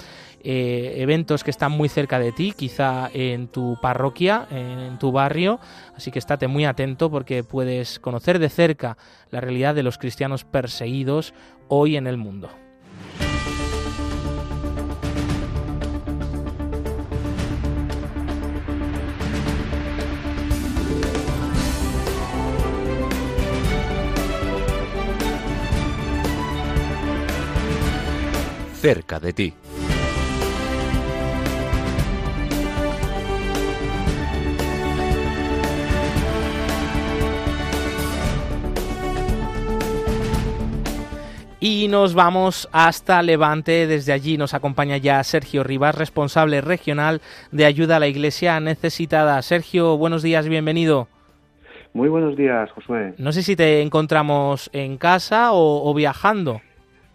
eh, 0.43 0.95
eventos 0.99 1.45
que 1.45 1.51
están 1.51 1.73
muy 1.73 1.89
cerca 1.89 2.19
de 2.19 2.33
ti, 2.33 2.53
quizá 2.57 3.11
en 3.13 3.49
tu 3.49 3.79
parroquia, 3.81 4.47
en 4.51 4.99
tu 4.99 5.13
barrio, 5.13 5.61
así 5.95 6.11
que 6.11 6.19
estate 6.19 6.49
muy 6.49 6.65
atento 6.65 7.11
porque 7.11 7.45
puedes 7.45 7.99
conocer 7.99 8.39
de 8.39 8.49
cerca 8.49 8.97
la 9.31 9.41
realidad 9.41 9.75
de 9.75 9.83
los 9.83 9.99
cristianos 9.99 10.45
perseguidos 10.45 11.35
hoy 11.69 11.97
en 11.97 12.07
el 12.07 12.17
mundo. 12.17 12.51
cerca 28.81 29.21
de 29.21 29.33
ti. 29.35 29.55
Y 41.63 41.89
nos 41.89 42.15
vamos 42.15 42.71
hasta 42.73 43.23
Levante. 43.23 43.87
Desde 43.87 44.15
allí 44.15 44.39
nos 44.39 44.55
acompaña 44.55 44.97
ya 44.97 45.23
Sergio 45.23 45.63
Rivas, 45.63 45.95
responsable 45.95 46.63
regional 46.63 47.21
de 47.53 47.67
ayuda 47.67 47.97
a 47.97 48.01
la 48.01 48.09
Iglesia 48.09 48.59
necesitada. 48.61 49.43
Sergio, 49.43 49.99
buenos 49.99 50.23
días, 50.23 50.49
bienvenido. 50.49 51.09
Muy 51.93 52.09
buenos 52.09 52.35
días, 52.35 52.71
Josué. 52.71 53.13
No 53.19 53.33
sé 53.33 53.43
si 53.43 53.57
te 53.57 53.83
encontramos 53.83 54.71
en 54.73 54.97
casa 54.97 55.53
o, 55.53 55.91
o 55.91 55.93
viajando. 55.93 56.63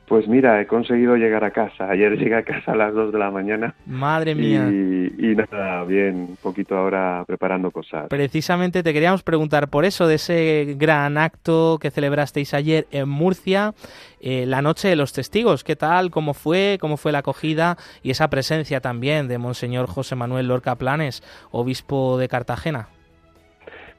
Pues 0.08 0.28
mira, 0.28 0.62
he 0.62 0.68
conseguido 0.68 1.16
llegar 1.16 1.44
a 1.44 1.50
casa. 1.50 1.90
Ayer 1.90 2.16
llegué 2.18 2.36
a 2.36 2.44
casa 2.44 2.74
a 2.74 2.76
las 2.76 2.94
2 2.94 3.12
de 3.12 3.18
la 3.18 3.32
mañana. 3.32 3.74
Madre 3.88 4.36
mía. 4.36 4.68
Y, 4.70 5.14
y 5.18 5.36
nada, 5.36 5.84
bien, 5.84 6.16
un 6.30 6.38
poquito 6.42 6.78
ahora 6.78 7.24
preparando 7.26 7.72
cosas. 7.72 8.08
Precisamente 8.10 8.84
te 8.84 8.94
queríamos 8.94 9.24
preguntar 9.24 9.68
por 9.70 9.84
eso, 9.84 10.08
de 10.08 10.16
ese 10.16 10.76
gran 10.78 11.18
acto 11.18 11.80
que 11.82 11.90
celebrasteis 11.90 12.54
ayer 12.54 12.86
en 12.92 13.10
Murcia, 13.10 13.74
eh, 14.20 14.46
la 14.46 14.62
Noche 14.62 14.90
de 14.90 14.96
los 14.96 15.12
Testigos. 15.12 15.64
¿Qué 15.64 15.76
tal? 15.76 16.12
¿Cómo 16.12 16.36
fue? 16.36 16.78
¿Cómo 16.80 16.98
fue 16.98 17.12
la 17.12 17.20
acogida? 17.20 17.78
Y 18.04 18.12
esa 18.12 18.30
presencia 18.30 18.82
también 18.82 19.28
de 19.28 19.40
Monseñor 19.40 19.88
José 19.88 20.16
Manuel 20.16 20.48
Lorca 20.48 20.76
Planes, 20.76 21.24
obispo 21.50 22.20
de 22.20 22.28
Cartagena. 22.28 22.90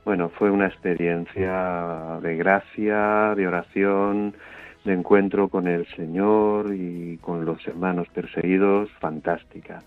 Bueno, 0.05 0.29
fue 0.29 0.53
una 0.53 0.69
experiencia 0.69 2.21
de 2.23 2.37
gracia, 2.37 3.35
de 3.35 3.49
oración, 3.49 4.35
de 4.87 4.95
encuentro 4.95 5.49
con 5.49 5.69
el 5.69 5.87
Señor 5.95 6.73
y 6.75 7.19
con 7.19 7.45
los 7.45 7.67
hermanos 7.67 8.09
perseguidos, 8.15 8.89
fantástica. 9.01 9.83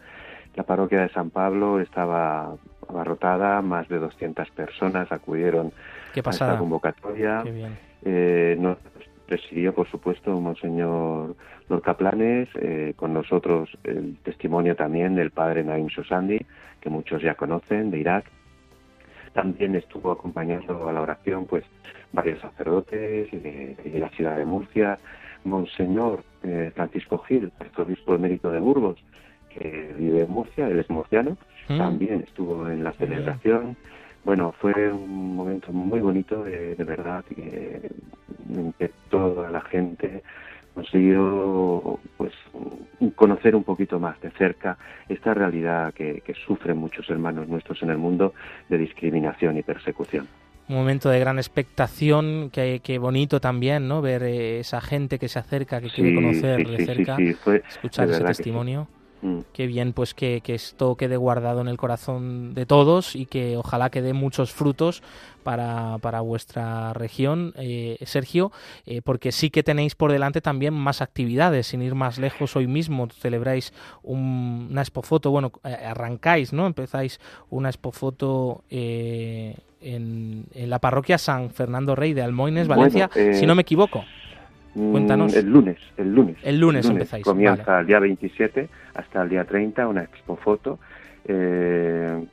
La 0.55 0.63
parroquia 0.63 1.01
de 1.01 1.09
San 1.09 1.29
Pablo 1.29 1.79
estaba 1.79 2.53
abarrotada, 2.87 3.61
más 3.61 3.87
de 3.87 3.99
200 3.99 4.49
personas 4.51 5.11
acudieron 5.11 5.71
Qué 6.13 6.21
a 6.23 6.29
esta 6.29 6.57
convocatoria. 6.57 7.41
Qué 7.43 7.51
bien. 7.51 7.77
Eh, 8.03 8.57
nos 8.59 8.77
presidió, 9.25 9.73
por 9.73 9.89
supuesto, 9.89 10.31
Monseñor 10.39 11.35
Lorca 11.69 11.95
Planes, 11.95 12.49
eh, 12.55 12.93
con 12.95 13.13
nosotros 13.13 13.69
el 13.83 14.17
testimonio 14.23 14.75
también 14.75 15.15
del 15.15 15.31
padre 15.31 15.63
Naim 15.63 15.89
Sosandi, 15.89 16.39
que 16.81 16.89
muchos 16.89 17.21
ya 17.21 17.35
conocen, 17.35 17.91
de 17.91 17.99
Irak. 17.99 18.25
También 19.41 19.75
estuvo 19.75 20.11
acompañando 20.11 20.89
a 20.89 20.93
la 20.93 21.01
oración 21.01 21.45
pues 21.45 21.63
varios 22.11 22.39
sacerdotes 22.41 23.31
de, 23.31 23.75
de 23.83 23.99
la 23.99 24.09
ciudad 24.09 24.37
de 24.37 24.45
Murcia, 24.45 24.97
Monseñor 25.45 26.23
eh, 26.43 26.71
Francisco 26.75 27.19
Gil, 27.19 27.51
arzobispo 27.59 28.15
emérito 28.15 28.51
de 28.51 28.59
Burgos, 28.59 28.97
que 29.49 29.93
vive 29.97 30.23
en 30.23 30.31
Murcia, 30.31 30.67
él 30.67 30.79
es 30.79 30.89
murciano, 30.89 31.37
Mm. 31.69 31.77
también 31.77 32.21
estuvo 32.27 32.67
en 32.67 32.83
la 32.83 32.91
celebración. 32.93 33.77
Bueno, 34.25 34.53
fue 34.59 34.91
un 34.91 35.35
momento 35.35 35.71
muy 35.71 35.99
bonito, 35.99 36.43
de, 36.43 36.75
de 36.75 36.83
verdad, 36.83 37.23
que, 37.25 37.89
que 38.77 38.91
toda 39.09 39.49
la 39.51 39.61
gente 39.61 40.23
consiguió 40.79 41.99
pues 42.15 42.31
conocer 43.15 43.55
un 43.55 43.63
poquito 43.63 43.99
más 43.99 44.19
de 44.21 44.31
cerca 44.31 44.77
esta 45.09 45.33
realidad 45.33 45.93
que, 45.93 46.21
que 46.25 46.33
sufren 46.33 46.77
muchos 46.77 47.09
hermanos 47.09 47.47
nuestros 47.49 47.81
en 47.83 47.89
el 47.89 47.97
mundo 47.97 48.33
de 48.69 48.77
discriminación 48.77 49.57
y 49.57 49.63
persecución. 49.63 50.27
Un 50.69 50.75
momento 50.75 51.09
de 51.09 51.19
gran 51.19 51.37
expectación, 51.37 52.49
que, 52.51 52.79
que 52.81 52.97
bonito 52.99 53.41
también, 53.41 53.87
¿no? 53.87 54.01
Ver 54.01 54.23
eh, 54.23 54.59
esa 54.59 54.79
gente 54.79 55.17
que 55.17 55.27
se 55.27 55.39
acerca, 55.39 55.81
que 55.81 55.89
quiere 55.89 56.13
conocer 56.13 56.65
sí, 56.65 56.71
de 56.71 56.77
sí, 56.77 56.85
cerca, 56.85 57.17
fue 57.43 57.63
escuchar 57.67 58.07
de 58.07 58.13
ese 58.13 58.23
testimonio. 58.23 58.87
Mm. 59.21 59.39
Qué 59.51 59.67
bien, 59.67 59.91
pues 59.93 60.13
que, 60.13 60.39
que 60.41 60.55
esto 60.55 60.95
quede 60.95 61.17
guardado 61.17 61.59
en 61.61 61.67
el 61.67 61.75
corazón 61.77 62.53
de 62.53 62.65
todos 62.65 63.15
y 63.15 63.25
que 63.25 63.57
ojalá 63.57 63.89
que 63.89 64.01
dé 64.01 64.13
muchos 64.13 64.53
frutos 64.53 65.03
para, 65.43 65.97
para 65.99 66.21
vuestra 66.21 66.93
región, 66.93 67.53
eh, 67.57 67.97
Sergio, 68.05 68.51
eh, 68.85 69.01
porque 69.03 69.31
sí 69.31 69.49
que 69.49 69.63
tenéis 69.63 69.95
por 69.95 70.11
delante 70.11 70.39
también 70.41 70.73
más 70.73 71.01
actividades, 71.01 71.67
sin 71.67 71.81
ir 71.81 71.95
más 71.95 72.17
lejos. 72.17 72.55
Hoy 72.55 72.67
mismo 72.67 73.07
celebráis 73.11 73.73
un- 74.03 74.67
una 74.71 74.81
expofoto, 74.81 75.31
bueno, 75.31 75.51
eh, 75.63 75.73
arrancáis, 75.73 76.53
¿no? 76.53 76.65
Empezáis 76.65 77.19
una 77.49 77.69
expofoto 77.69 78.63
eh, 78.69 79.55
en, 79.81 80.45
en 80.53 80.69
la 80.69 80.79
parroquia 80.79 81.17
San 81.17 81.49
Fernando 81.51 81.95
Rey 81.95 82.13
de 82.13 82.21
Almoines, 82.21 82.67
Valencia, 82.67 83.09
eh, 83.15 83.33
si 83.33 83.45
no 83.45 83.55
me 83.55 83.61
equivoco. 83.63 84.05
Mm, 84.75 84.91
Cuéntanos. 84.91 85.35
El 85.35 85.49
lunes, 85.51 85.77
el 85.97 86.13
lunes. 86.13 86.37
El 86.43 86.59
lunes 86.59 86.87
empezáis, 86.89 87.23
Comienza 87.23 87.79
el 87.79 87.87
día 87.87 87.99
27 87.99 88.69
hasta 88.93 89.23
el 89.23 89.29
día 89.29 89.43
30 89.45 89.87
una 89.87 90.03
expo 90.03 90.35
foto. 90.35 90.79
eh, 91.25 92.25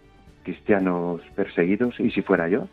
cristianos 0.46 1.22
perseguidos, 1.34 1.98
y 1.98 2.12
si 2.12 2.22
fuera 2.22 2.48
yo, 2.48 2.68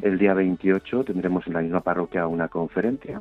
el 0.00 0.18
día 0.18 0.32
28 0.32 1.04
tendremos 1.04 1.46
en 1.46 1.52
la 1.52 1.60
misma 1.60 1.82
parroquia 1.82 2.26
una 2.26 2.48
conferencia 2.48 3.20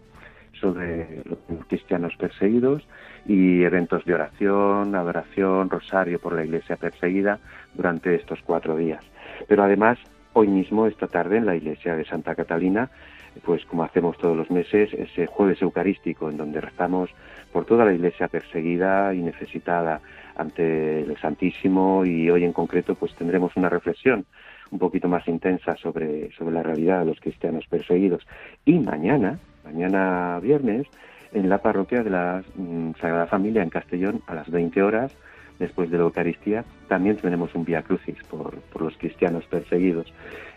sobre 0.61 1.23
los 1.25 1.65
cristianos 1.67 2.15
perseguidos 2.15 2.87
y 3.25 3.63
eventos 3.63 4.05
de 4.05 4.13
oración, 4.13 4.95
adoración, 4.95 5.69
rosario 5.69 6.19
por 6.19 6.33
la 6.33 6.45
iglesia 6.45 6.77
perseguida 6.77 7.39
durante 7.73 8.15
estos 8.15 8.39
cuatro 8.45 8.77
días. 8.77 9.03
Pero 9.45 9.63
además, 9.63 9.99
hoy 10.31 10.47
mismo, 10.47 10.87
esta 10.87 11.07
tarde, 11.07 11.35
en 11.35 11.45
la 11.45 11.57
iglesia 11.57 11.93
de 11.97 12.05
Santa 12.05 12.33
Catalina, 12.33 12.89
pues 13.37 13.65
como 13.65 13.83
hacemos 13.83 14.17
todos 14.17 14.35
los 14.35 14.49
meses, 14.51 14.93
ese 14.93 15.27
jueves 15.27 15.61
eucarístico 15.61 16.29
en 16.29 16.37
donde 16.37 16.61
rezamos 16.61 17.09
por 17.51 17.65
toda 17.65 17.85
la 17.85 17.93
iglesia 17.93 18.27
perseguida 18.27 19.13
y 19.13 19.19
necesitada 19.19 20.01
ante 20.35 21.01
el 21.01 21.17
Santísimo 21.17 22.05
y 22.05 22.29
hoy 22.29 22.43
en 22.43 22.53
concreto 22.53 22.95
pues 22.95 23.15
tendremos 23.15 23.55
una 23.55 23.69
reflexión 23.69 24.25
un 24.71 24.79
poquito 24.79 25.07
más 25.07 25.27
intensa 25.27 25.75
sobre, 25.77 26.31
sobre 26.33 26.55
la 26.55 26.63
realidad 26.63 26.99
de 26.99 27.05
los 27.05 27.19
cristianos 27.19 27.65
perseguidos. 27.67 28.25
Y 28.65 28.79
mañana, 28.79 29.39
mañana 29.63 30.39
viernes, 30.41 30.87
en 31.33 31.49
la 31.49 31.59
parroquia 31.59 32.03
de 32.03 32.09
la 32.09 32.43
mm, 32.55 32.91
Sagrada 32.99 33.27
Familia 33.27 33.63
en 33.63 33.69
Castellón 33.69 34.21
a 34.27 34.35
las 34.35 34.49
20 34.49 34.81
horas, 34.83 35.15
después 35.59 35.89
de 35.89 35.97
la 35.97 36.03
Eucaristía, 36.03 36.63
también 36.87 37.17
tenemos 37.17 37.53
un 37.55 37.65
Vía 37.65 37.81
Crucis 37.81 38.17
por, 38.29 38.55
por 38.59 38.81
los 38.83 38.97
cristianos 38.97 39.45
perseguidos. 39.45 40.11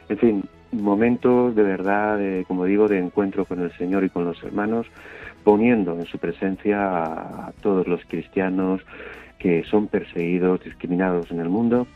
En 0.08 0.18
fin, 0.18 0.44
momentos 0.72 1.54
de 1.54 1.62
verdad, 1.62 2.18
como 2.46 2.64
digo, 2.64 2.88
de 2.88 2.98
encuentro 2.98 3.44
con 3.44 3.60
el 3.60 3.72
Señor 3.76 4.04
y 4.04 4.10
con 4.10 4.24
los 4.24 4.42
hermanos, 4.42 4.86
poniendo 5.44 5.98
en 5.98 6.06
su 6.06 6.18
presencia 6.18 6.78
a 7.46 7.52
todos 7.62 7.86
los 7.86 8.04
cristianos 8.06 8.82
que 9.38 9.64
son 9.64 9.88
perseguidos, 9.88 10.62
discriminados 10.62 11.30
en 11.30 11.40
el 11.40 11.48
mundo 11.48 11.86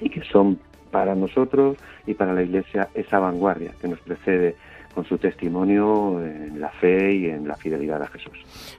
y 0.00 0.10
que 0.10 0.22
son 0.24 0.58
para 0.90 1.14
nosotros 1.14 1.76
y 2.06 2.14
para 2.14 2.34
la 2.34 2.42
Iglesia 2.42 2.88
esa 2.94 3.18
vanguardia 3.18 3.72
que 3.80 3.88
nos 3.88 4.00
precede 4.00 4.56
con 4.94 5.04
su 5.06 5.18
testimonio 5.18 6.20
en 6.24 6.60
la 6.60 6.70
fe 6.70 7.14
y 7.14 7.26
en 7.26 7.48
la 7.48 7.56
fidelidad 7.56 8.02
a 8.02 8.06
Jesús. 8.08 8.32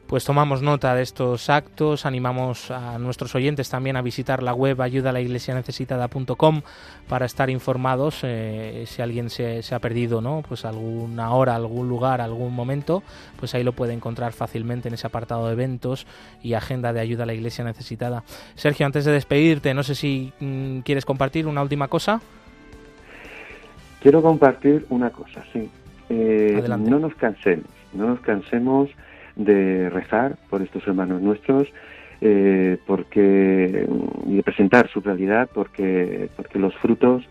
Pues 0.07 0.25
tomamos 0.25 0.61
nota 0.61 0.93
de 0.93 1.01
estos 1.01 1.49
actos, 1.49 2.05
animamos 2.05 2.69
a 2.69 2.99
nuestros 2.99 3.33
oyentes 3.35 3.69
también 3.69 3.95
a 3.97 4.01
visitar 4.01 4.43
la 4.43 4.53
web 4.53 4.79
ayudalaiglesianecesitada.com 4.81 6.61
para 7.07 7.25
estar 7.25 7.49
informados 7.49 8.19
eh, 8.23 8.83
si 8.85 9.01
alguien 9.01 9.29
se, 9.29 9.63
ha 9.73 9.79
perdido 9.79 10.21
no 10.21 10.43
pues 10.47 10.65
alguna 10.65 11.33
hora, 11.33 11.55
algún 11.55 11.89
lugar, 11.89 12.21
algún 12.21 12.53
momento, 12.53 13.01
pues 13.39 13.55
ahí 13.55 13.63
lo 13.63 13.73
puede 13.73 13.93
encontrar 13.93 14.33
fácilmente 14.33 14.87
en 14.87 14.93
ese 14.93 15.07
apartado 15.07 15.47
de 15.47 15.53
eventos 15.53 16.05
y 16.41 16.53
agenda 16.53 16.93
de 16.93 16.99
ayuda 16.99 17.23
a 17.23 17.25
la 17.25 17.33
Iglesia 17.33 17.63
necesitada. 17.63 18.23
Sergio, 18.55 18.85
antes 18.85 19.05
de 19.05 19.11
despedirte, 19.11 19.73
no 19.73 19.83
sé 19.83 19.95
si 19.95 20.31
mm, 20.39 20.79
quieres 20.79 21.05
compartir 21.05 21.47
una 21.47 21.61
última 21.61 21.87
cosa. 21.87 22.21
Quiero 23.99 24.21
compartir 24.21 24.85
una 24.89 25.09
cosa, 25.09 25.43
sí. 25.53 25.69
Eh, 26.09 26.63
no 26.67 26.99
nos 26.99 27.15
cansemos, 27.15 27.65
no 27.93 28.07
nos 28.07 28.19
cansemos 28.21 28.89
de 29.35 29.89
rezar 29.89 30.35
por 30.49 30.61
estos 30.61 30.85
hermanos 30.87 31.21
nuestros 31.21 31.67
eh, 32.21 32.77
porque 32.85 33.87
y 34.27 34.35
de 34.35 34.43
presentar 34.43 34.89
su 34.89 35.01
realidad 35.01 35.49
porque 35.53 36.29
porque 36.35 36.59
los 36.59 36.75
frutos 36.75 37.23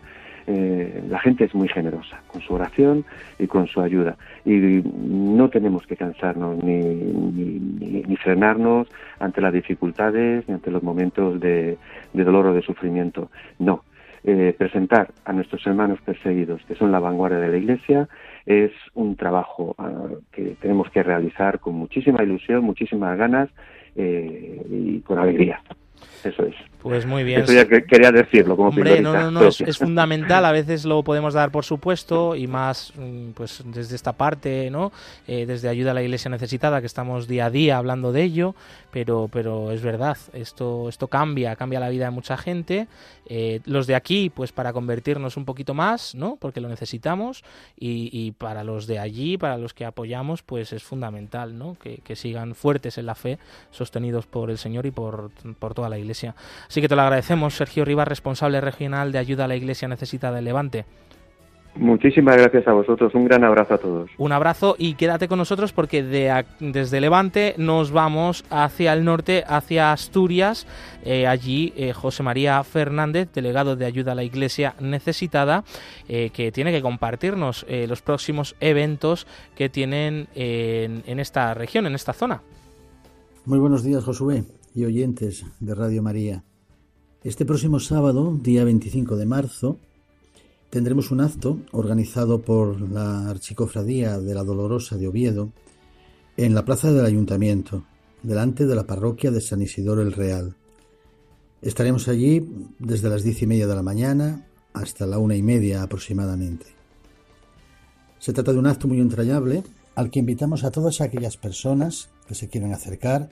eh, 0.45 1.01
la 1.09 1.19
gente 1.19 1.45
es 1.45 1.55
muy 1.55 1.69
generosa 1.69 2.21
con 2.27 2.41
su 2.41 2.53
oración 2.53 3.05
y 3.39 3.47
con 3.47 3.67
su 3.67 3.79
ayuda. 3.79 4.17
Y 4.43 4.83
no 4.83 5.49
tenemos 5.49 5.87
que 5.87 5.95
cansarnos 5.95 6.61
ni, 6.63 6.81
ni, 6.81 8.15
frenarnos 8.17 8.87
ante 9.19 9.41
las 9.41 9.53
dificultades 9.53 10.47
ni 10.47 10.53
ante 10.53 10.69
los 10.69 10.83
momentos 10.83 11.39
de, 11.39 11.77
de 12.13 12.23
dolor 12.23 12.47
o 12.47 12.53
de 12.53 12.61
sufrimiento. 12.61 13.29
No. 13.59 13.83
Eh, 14.25 14.55
presentar 14.57 15.11
a 15.25 15.33
nuestros 15.33 15.65
hermanos 15.67 15.99
perseguidos, 15.99 16.61
que 16.65 16.75
son 16.75 16.93
la 16.93 16.99
vanguardia 16.99 17.39
de 17.39 17.49
la 17.49 17.57
Iglesia, 17.57 18.07
es 18.45 18.71
un 18.93 19.15
trabajo 19.15 19.75
ah, 19.77 20.07
que 20.31 20.55
tenemos 20.61 20.89
que 20.89 21.03
realizar 21.03 21.59
con 21.59 21.75
muchísima 21.75 22.23
ilusión, 22.23 22.63
muchísimas 22.63 23.17
ganas 23.17 23.49
eh, 23.95 24.61
y 24.69 24.99
con 25.01 25.19
alegría. 25.19 25.61
Eso 26.23 26.43
es. 26.45 26.55
Pues 26.81 27.05
muy 27.05 27.23
bien. 27.23 27.41
Eso 27.41 27.53
ya 27.53 27.65
quería 27.65 28.11
decirlo 28.11 28.55
como 28.57 28.69
Hombre, 28.69 29.01
no, 29.01 29.13
no, 29.13 29.31
no, 29.31 29.47
es, 29.47 29.77
fundamental. 29.77 30.43
A 30.45 30.51
veces 30.51 30.83
lo 30.83 31.01
podemos 31.03 31.33
dar 31.33 31.51
por 31.51 31.63
supuesto 31.63 32.35
y 32.35 32.47
más 32.47 32.93
mm, 32.97 33.31
pues 33.31 33.63
desde 33.65 33.95
esta 33.95 34.13
parte, 34.13 34.69
¿no? 34.69 34.91
Eh, 35.27 35.45
desde 35.45 35.69
ayuda 35.69 35.91
a 35.91 35.93
la 35.93 36.03
Iglesia 36.03 36.29
necesitada 36.29 36.81
que 36.81 36.87
estamos 36.87 37.27
día 37.27 37.45
a 37.45 37.49
día 37.49 37.77
hablando 37.77 38.11
de 38.11 38.23
ello, 38.23 38.55
pero 38.91 39.29
pero 39.31 39.71
es 39.71 39.81
verdad, 39.81 40.17
esto 40.33 40.89
esto 40.89 41.07
cambia, 41.07 41.55
cambia 41.55 41.79
la 41.79 41.89
vida 41.89 42.05
de 42.05 42.11
mucha 42.11 42.35
gente. 42.37 42.87
Eh, 43.27 43.61
los 43.65 43.87
de 43.87 43.95
aquí, 43.95 44.29
pues 44.29 44.51
para 44.51 44.73
convertirnos 44.73 45.37
un 45.37 45.45
poquito 45.45 45.73
más, 45.73 46.15
¿no? 46.15 46.37
Porque 46.37 46.61
lo 46.61 46.69
necesitamos 46.69 47.43
y, 47.77 48.31
para 48.37 48.63
los 48.63 48.87
de 48.87 48.99
allí, 48.99 49.37
para 49.37 49.57
los 49.57 49.73
que 49.73 49.85
apoyamos, 49.85 50.43
pues 50.43 50.73
es 50.73 50.83
fundamental, 50.83 51.57
¿no? 51.57 51.75
Que, 51.75 51.97
que 51.97 52.15
sigan 52.15 52.55
fuertes 52.55 52.97
en 52.97 53.05
la 53.05 53.15
fe, 53.15 53.39
sostenidos 53.71 54.25
por 54.25 54.49
el 54.49 54.57
Señor 54.57 54.85
y 54.85 54.91
por, 54.91 55.31
por 55.59 55.73
toda 55.73 55.89
la 55.89 55.97
Iglesia. 55.97 56.35
Así 56.67 56.81
que 56.81 56.87
te 56.87 56.95
lo 56.95 57.01
agradecemos, 57.01 57.55
Sergio 57.55 57.85
Rivas, 57.85 58.07
responsable 58.07 58.61
regional 58.61 59.11
de 59.11 59.19
ayuda 59.19 59.45
a 59.45 59.47
la 59.47 59.55
Iglesia 59.55 59.87
necesitada 59.87 60.35
de 60.35 60.41
Levante. 60.41 60.85
Muchísimas 61.75 62.37
gracias 62.37 62.67
a 62.67 62.73
vosotros, 62.73 63.15
un 63.15 63.25
gran 63.25 63.43
abrazo 63.43 63.73
a 63.73 63.77
todos. 63.79 64.11
Un 64.19 64.31
abrazo 64.31 64.75
y 64.77 64.93
quédate 64.93 65.27
con 65.27 65.39
nosotros 65.39 65.73
porque 65.73 66.03
de, 66.03 66.45
desde 66.59 67.01
Levante 67.01 67.55
nos 67.57 67.91
vamos 67.91 68.45
hacia 68.51 68.93
el 68.93 69.03
norte, 69.03 69.43
hacia 69.47 69.91
Asturias. 69.91 70.67
Eh, 71.03 71.25
allí 71.25 71.73
eh, 71.75 71.91
José 71.91 72.21
María 72.21 72.63
Fernández, 72.63 73.29
delegado 73.33 73.75
de 73.75 73.85
ayuda 73.85 74.11
a 74.11 74.15
la 74.15 74.23
Iglesia 74.23 74.75
necesitada, 74.79 75.63
eh, 76.07 76.29
que 76.31 76.51
tiene 76.51 76.71
que 76.71 76.81
compartirnos 76.81 77.65
los 77.87 78.01
próximos 78.01 78.55
eventos 78.59 79.25
que 79.55 79.69
tienen 79.69 80.27
en, 80.35 81.03
en 81.07 81.19
esta 81.19 81.53
región, 81.53 81.87
en 81.87 81.95
esta 81.95 82.13
zona. 82.13 82.41
Muy 83.45 83.57
buenos 83.57 83.83
días, 83.83 84.03
Josué 84.03 84.43
y 84.75 84.85
oyentes 84.85 85.45
de 85.59 85.75
Radio 85.75 86.03
María. 86.03 86.43
Este 87.23 87.45
próximo 87.45 87.79
sábado, 87.79 88.37
día 88.41 88.63
25 88.63 89.15
de 89.15 89.25
marzo, 89.25 89.79
tendremos 90.73 91.11
un 91.11 91.21
acto 91.21 91.59
organizado 91.71 92.41
por 92.41 92.81
la 92.81 93.29
Archicofradía 93.29 94.17
de 94.17 94.33
la 94.33 94.43
Dolorosa 94.43 94.97
de 94.97 95.07
Oviedo 95.07 95.51
en 96.35 96.55
la 96.55 96.65
plaza 96.65 96.91
del 96.91 97.05
Ayuntamiento, 97.05 97.83
delante 98.23 98.65
de 98.65 98.73
la 98.73 98.87
parroquia 98.87 99.29
de 99.29 99.39
San 99.39 99.61
Isidoro 99.61 100.01
el 100.01 100.13
Real. 100.13 100.55
Estaremos 101.61 102.07
allí 102.07 102.49
desde 102.79 103.07
las 103.07 103.21
diez 103.21 103.43
y 103.43 103.45
media 103.45 103.67
de 103.67 103.75
la 103.75 103.83
mañana 103.83 104.47
hasta 104.73 105.05
la 105.05 105.19
una 105.19 105.35
y 105.35 105.43
media 105.43 105.83
aproximadamente. 105.83 106.65
Se 108.17 108.33
trata 108.33 108.51
de 108.51 108.57
un 108.57 108.65
acto 108.65 108.87
muy 108.87 108.99
entrañable 108.99 109.63
al 109.93 110.09
que 110.09 110.17
invitamos 110.17 110.63
a 110.63 110.71
todas 110.71 111.01
aquellas 111.01 111.37
personas 111.37 112.09
que 112.27 112.33
se 112.33 112.49
quieran 112.49 112.73
acercar 112.73 113.29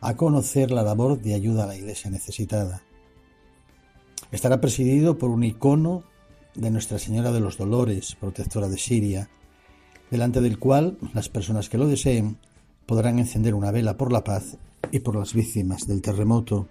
a 0.00 0.16
conocer 0.16 0.70
la 0.70 0.84
labor 0.84 1.20
de 1.20 1.34
ayuda 1.34 1.64
a 1.64 1.66
la 1.66 1.76
Iglesia 1.76 2.08
necesitada 2.08 2.84
Estará 4.34 4.60
presidido 4.60 5.16
por 5.16 5.30
un 5.30 5.44
icono 5.44 6.02
de 6.54 6.70
Nuestra 6.70 6.98
Señora 6.98 7.32
de 7.32 7.40
los 7.40 7.58
Dolores, 7.58 8.16
protectora 8.20 8.68
de 8.68 8.78
Siria, 8.78 9.28
delante 10.10 10.40
del 10.40 10.58
cual 10.58 10.98
las 11.12 11.28
personas 11.28 11.68
que 11.68 11.78
lo 11.78 11.88
deseen 11.88 12.38
podrán 12.86 13.18
encender 13.18 13.54
una 13.54 13.70
vela 13.70 13.96
por 13.96 14.12
la 14.12 14.24
paz 14.24 14.56
y 14.92 15.00
por 15.00 15.16
las 15.16 15.34
víctimas 15.34 15.86
del 15.86 16.02
terremoto. 16.02 16.68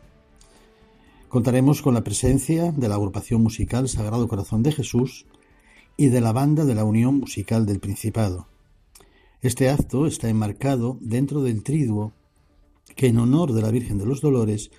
Contaremos 1.27 1.81
con 1.81 1.93
la 1.93 2.03
presencia 2.03 2.71
de 2.71 2.87
la 2.87 2.95
agrupación 2.95 3.41
musical 3.41 3.89
Sagrado 3.89 4.27
Corazón 4.27 4.63
de 4.63 4.71
Jesús 4.71 5.25
y 5.97 6.07
de 6.07 6.21
la 6.21 6.31
banda 6.31 6.65
de 6.65 6.75
la 6.75 6.83
Unión 6.83 7.19
Musical 7.19 7.65
del 7.65 7.79
Principado. 7.79 8.47
Este 9.41 9.69
acto 9.69 10.05
está 10.05 10.29
enmarcado 10.29 10.97
dentro 11.01 11.41
del 11.41 11.63
triduo 11.63 12.13
que 12.95 13.07
en 13.07 13.17
honor 13.17 13.53
de 13.53 13.61
la 13.61 13.71
Virgen 13.71 13.97
de 13.97 14.05
los 14.05 14.21
Dolores 14.21 14.71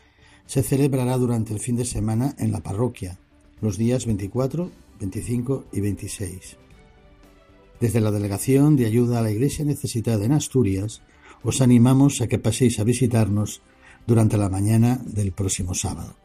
se 0.46 0.62
celebrará 0.62 1.16
durante 1.18 1.52
el 1.52 1.60
fin 1.60 1.76
de 1.76 1.84
semana 1.84 2.34
en 2.38 2.52
la 2.52 2.62
parroquia, 2.62 3.18
los 3.60 3.76
días 3.76 4.06
24, 4.06 4.70
25 5.00 5.66
y 5.72 5.80
26. 5.80 6.56
Desde 7.80 8.00
la 8.00 8.10
Delegación 8.10 8.76
de 8.76 8.86
Ayuda 8.86 9.18
a 9.18 9.22
la 9.22 9.30
Iglesia 9.30 9.64
Necesitada 9.64 10.24
en 10.24 10.32
Asturias, 10.32 11.02
os 11.42 11.60
animamos 11.60 12.20
a 12.20 12.26
que 12.26 12.38
paséis 12.38 12.80
a 12.80 12.84
visitarnos 12.84 13.62
durante 14.06 14.38
la 14.38 14.48
mañana 14.48 15.00
del 15.04 15.32
próximo 15.32 15.74
sábado. 15.74 16.16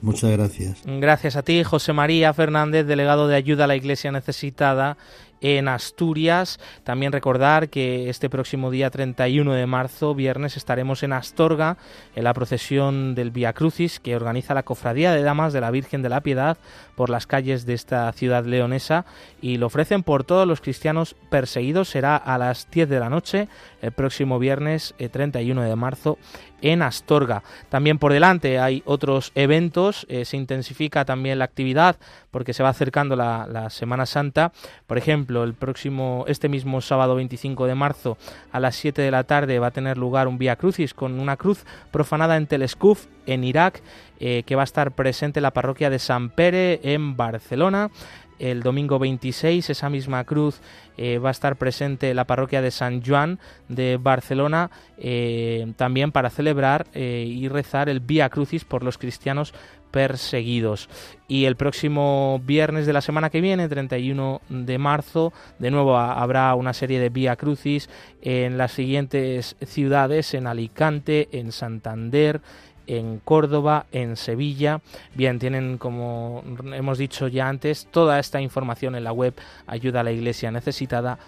Muchas 0.00 0.30
gracias. 0.30 0.82
Gracias 0.84 1.34
a 1.36 1.42
ti, 1.42 1.64
José 1.64 1.92
María 1.92 2.32
Fernández, 2.32 2.86
delegado 2.86 3.26
de 3.26 3.34
Ayuda 3.34 3.64
a 3.64 3.66
la 3.66 3.76
Iglesia 3.76 4.12
Necesitada 4.12 4.96
en 5.40 5.68
Asturias. 5.68 6.58
También 6.84 7.12
recordar 7.12 7.68
que 7.68 8.08
este 8.08 8.30
próximo 8.30 8.70
día 8.70 8.90
31 8.90 9.52
de 9.52 9.66
marzo, 9.66 10.14
viernes, 10.14 10.56
estaremos 10.56 11.02
en 11.02 11.12
Astorga 11.12 11.76
en 12.14 12.24
la 12.24 12.34
procesión 12.34 13.14
del 13.14 13.30
Via 13.30 13.52
Crucis 13.52 14.00
que 14.00 14.16
organiza 14.16 14.54
la 14.54 14.62
Cofradía 14.62 15.12
de 15.12 15.22
Damas 15.22 15.52
de 15.52 15.60
la 15.60 15.70
Virgen 15.70 16.02
de 16.02 16.08
la 16.08 16.20
Piedad 16.20 16.58
por 16.96 17.10
las 17.10 17.26
calles 17.26 17.66
de 17.66 17.74
esta 17.74 18.10
ciudad 18.12 18.44
leonesa 18.44 19.04
y 19.40 19.56
lo 19.56 19.66
ofrecen 19.66 20.02
por 20.02 20.24
todos 20.24 20.46
los 20.46 20.60
cristianos 20.60 21.14
perseguidos. 21.30 21.88
Será 21.88 22.16
a 22.16 22.38
las 22.38 22.70
10 22.70 22.88
de 22.88 23.00
la 23.00 23.10
noche 23.10 23.48
el 23.82 23.92
próximo 23.92 24.38
viernes 24.38 24.94
31 24.98 25.62
eh, 25.62 25.68
de 25.68 25.76
marzo 25.76 26.18
en 26.62 26.82
Astorga. 26.82 27.42
También 27.68 27.98
por 27.98 28.12
delante 28.12 28.58
hay 28.58 28.82
otros 28.84 29.32
eventos, 29.34 30.06
eh, 30.08 30.24
se 30.24 30.36
intensifica 30.36 31.04
también 31.04 31.38
la 31.38 31.44
actividad 31.44 31.96
porque 32.30 32.52
se 32.52 32.62
va 32.62 32.70
acercando 32.70 33.16
la, 33.16 33.68
Semana 33.70 34.06
Santa. 34.06 34.52
Por 34.86 34.98
ejemplo, 34.98 35.44
el 35.44 35.54
próximo, 35.54 36.24
este 36.28 36.48
mismo 36.48 36.80
sábado 36.80 37.14
25 37.16 37.66
de 37.66 37.74
marzo 37.74 38.16
a 38.52 38.60
las 38.60 38.76
7 38.76 39.02
de 39.02 39.10
la 39.10 39.24
tarde 39.24 39.58
va 39.58 39.68
a 39.68 39.72
tener 39.72 39.98
lugar 39.98 40.28
un 40.28 40.38
Vía 40.38 40.56
Crucis 40.56 40.94
con 40.94 41.18
una 41.20 41.36
cruz 41.36 41.64
profanada 41.90 42.36
en 42.36 42.46
Telescuf, 42.46 43.06
en 43.26 43.44
Irak, 43.44 43.82
eh, 44.20 44.42
que 44.46 44.56
va 44.56 44.62
a 44.62 44.64
estar 44.64 44.92
presente 44.92 45.40
en 45.40 45.42
la 45.42 45.52
parroquia 45.52 45.90
de 45.90 45.98
San 45.98 46.30
Pere 46.30 46.80
en 46.82 47.16
Barcelona 47.16 47.90
el 48.38 48.62
domingo 48.62 48.98
26 48.98 49.70
esa 49.70 49.90
misma 49.90 50.24
cruz 50.24 50.60
eh, 50.98 51.18
va 51.18 51.28
a 51.28 51.32
estar 51.32 51.56
presente 51.56 52.10
en 52.10 52.16
la 52.16 52.26
parroquia 52.26 52.60
de 52.60 52.72
San 52.72 53.02
Juan 53.02 53.38
de 53.68 53.98
Barcelona 54.00 54.70
eh, 54.98 55.72
también 55.76 56.10
para 56.10 56.28
celebrar 56.28 56.86
eh, 56.92 57.24
y 57.26 57.48
rezar 57.48 57.88
el 57.88 58.00
Vía 58.00 58.28
Crucis 58.28 58.64
por 58.64 58.82
los 58.82 58.98
cristianos 58.98 59.54
perseguidos. 59.92 60.88
Y 61.28 61.44
el 61.44 61.56
próximo 61.56 62.40
viernes 62.44 62.86
de 62.86 62.92
la 62.92 63.00
semana 63.00 63.30
que 63.30 63.40
viene, 63.40 63.68
31 63.68 64.40
de 64.48 64.78
marzo, 64.78 65.32
de 65.58 65.70
nuevo 65.70 65.96
habrá 65.96 66.54
una 66.54 66.72
serie 66.72 67.00
de 67.00 67.10
Vía 67.10 67.36
Crucis 67.36 67.88
en 68.20 68.58
las 68.58 68.72
siguientes 68.72 69.56
ciudades, 69.64 70.34
en 70.34 70.46
Alicante, 70.46 71.28
en 71.32 71.52
Santander, 71.52 72.40
en 72.88 73.20
Córdoba, 73.20 73.86
en 73.92 74.16
Sevilla. 74.16 74.80
Bien, 75.14 75.38
tienen, 75.38 75.78
como 75.78 76.42
hemos 76.74 76.98
dicho 76.98 77.28
ya 77.28 77.48
antes, 77.48 77.86
toda 77.90 78.18
esta 78.18 78.40
información 78.40 78.96
en 78.96 79.04
la 79.04 79.12
web 79.12 79.34
ayuda 79.68 80.00
a 80.00 80.04
la 80.04 80.10
iglesia 80.12 80.50
necesitada 80.50 81.18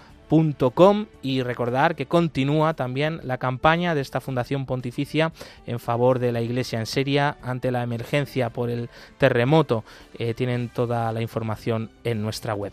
y 1.22 1.42
recordar 1.42 1.96
que 1.96 2.06
continúa 2.06 2.74
también 2.74 3.20
la 3.24 3.38
campaña 3.38 3.94
de 3.94 4.00
esta 4.00 4.20
Fundación 4.20 4.64
Pontificia 4.64 5.32
en 5.66 5.80
favor 5.80 6.20
de 6.20 6.30
la 6.30 6.40
Iglesia 6.40 6.78
en 6.78 6.86
Siria 6.86 7.36
ante 7.42 7.72
la 7.72 7.82
emergencia 7.82 8.50
por 8.50 8.70
el 8.70 8.88
terremoto. 9.18 9.82
Eh, 10.18 10.34
tienen 10.34 10.68
toda 10.68 11.10
la 11.12 11.20
información 11.20 11.90
en 12.04 12.22
nuestra 12.22 12.54
web. 12.54 12.72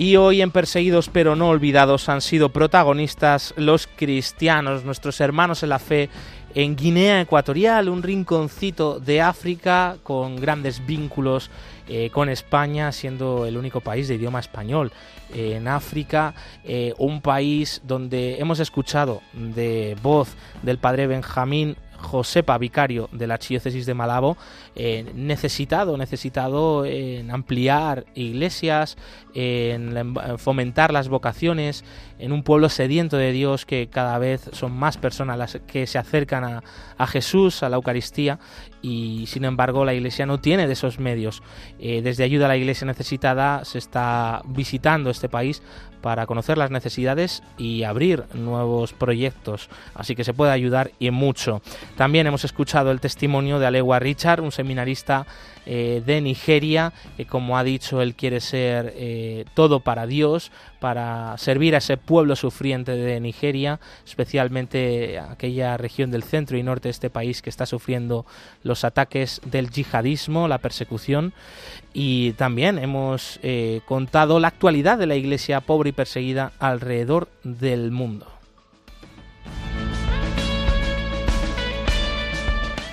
Y 0.00 0.16
hoy 0.16 0.40
en 0.40 0.50
Perseguidos 0.50 1.10
pero 1.10 1.36
no 1.36 1.50
olvidados 1.50 2.08
han 2.08 2.22
sido 2.22 2.48
protagonistas 2.48 3.52
los 3.58 3.86
cristianos, 3.86 4.82
nuestros 4.82 5.20
hermanos 5.20 5.62
en 5.62 5.68
la 5.68 5.78
fe 5.78 6.08
en 6.54 6.74
Guinea 6.74 7.20
Ecuatorial, 7.20 7.90
un 7.90 8.02
rinconcito 8.02 8.98
de 8.98 9.20
África 9.20 9.98
con 10.02 10.36
grandes 10.36 10.86
vínculos 10.86 11.50
eh, 11.86 12.08
con 12.08 12.30
España, 12.30 12.92
siendo 12.92 13.44
el 13.44 13.58
único 13.58 13.82
país 13.82 14.08
de 14.08 14.14
idioma 14.14 14.40
español 14.40 14.90
en 15.34 15.68
África, 15.68 16.32
eh, 16.64 16.94
un 16.96 17.20
país 17.20 17.82
donde 17.84 18.38
hemos 18.40 18.58
escuchado 18.58 19.20
de 19.34 19.98
voz 20.02 20.34
del 20.62 20.78
padre 20.78 21.08
Benjamín 21.08 21.76
Josepa, 22.00 22.58
vicario 22.58 23.08
de 23.12 23.26
la 23.26 23.34
archidiócesis 23.34 23.86
de 23.86 23.94
Malabo, 23.94 24.36
eh, 24.74 25.10
necesitado, 25.14 25.96
necesitado 25.96 26.84
en 26.84 27.30
ampliar 27.30 28.06
iglesias, 28.14 28.96
en 29.34 30.14
fomentar 30.38 30.92
las 30.92 31.08
vocaciones, 31.08 31.84
en 32.18 32.32
un 32.32 32.42
pueblo 32.42 32.68
sediento 32.68 33.16
de 33.16 33.32
Dios 33.32 33.66
que 33.66 33.88
cada 33.88 34.18
vez 34.18 34.50
son 34.52 34.72
más 34.72 34.96
personas 34.96 35.38
las 35.38 35.58
que 35.66 35.86
se 35.86 35.98
acercan 35.98 36.44
a, 36.44 36.64
a 36.96 37.06
Jesús, 37.06 37.62
a 37.62 37.68
la 37.68 37.76
Eucaristía, 37.76 38.38
y 38.82 39.24
sin 39.26 39.44
embargo 39.44 39.84
la 39.84 39.94
iglesia 39.94 40.26
no 40.26 40.40
tiene 40.40 40.66
de 40.66 40.72
esos 40.72 40.98
medios. 40.98 41.42
Eh, 41.78 42.02
desde 42.02 42.24
Ayuda 42.24 42.46
a 42.46 42.48
la 42.48 42.56
Iglesia 42.56 42.86
Necesitada 42.86 43.64
se 43.64 43.78
está 43.78 44.42
visitando 44.46 45.10
este 45.10 45.28
país 45.28 45.62
para 46.00 46.26
conocer 46.26 46.58
las 46.58 46.70
necesidades 46.70 47.42
y 47.58 47.82
abrir 47.84 48.24
nuevos 48.34 48.92
proyectos, 48.92 49.68
así 49.94 50.14
que 50.14 50.24
se 50.24 50.34
puede 50.34 50.52
ayudar 50.52 50.92
y 50.98 51.10
mucho. 51.10 51.62
También 51.96 52.26
hemos 52.26 52.44
escuchado 52.44 52.90
el 52.90 53.00
testimonio 53.00 53.58
de 53.58 53.66
Alewa 53.66 53.98
Richard, 53.98 54.40
un 54.40 54.52
seminarista 54.52 55.26
eh, 55.66 56.02
de 56.04 56.20
Nigeria, 56.20 56.92
que 57.16 57.26
como 57.26 57.58
ha 57.58 57.64
dicho, 57.64 58.00
él 58.00 58.14
quiere 58.14 58.40
ser 58.40 58.94
eh, 58.96 59.44
todo 59.54 59.80
para 59.80 60.06
Dios, 60.06 60.50
para 60.80 61.36
servir 61.38 61.74
a 61.74 61.78
ese 61.78 61.96
pueblo 61.96 62.34
sufriente 62.34 62.92
de 62.92 63.20
Nigeria, 63.20 63.78
especialmente 64.04 65.18
aquella 65.18 65.76
región 65.76 66.10
del 66.10 66.24
centro 66.24 66.56
y 66.56 66.62
norte 66.62 66.88
de 66.88 66.92
este 66.92 67.10
país 67.10 67.42
que 67.42 67.50
está 67.50 67.66
sufriendo 67.66 68.26
los 68.64 68.84
ataques 68.84 69.40
del 69.44 69.70
yihadismo, 69.70 70.48
la 70.48 70.58
persecución. 70.58 71.32
Y 71.92 72.32
también 72.32 72.78
hemos 72.78 73.38
eh, 73.42 73.82
contado 73.86 74.40
la 74.40 74.48
actualidad 74.48 74.98
de 74.98 75.06
la 75.06 75.16
iglesia 75.16 75.60
pobre 75.60 75.90
y 75.90 75.92
perseguida 75.92 76.52
alrededor 76.58 77.28
del 77.44 77.90
mundo. 77.90 78.39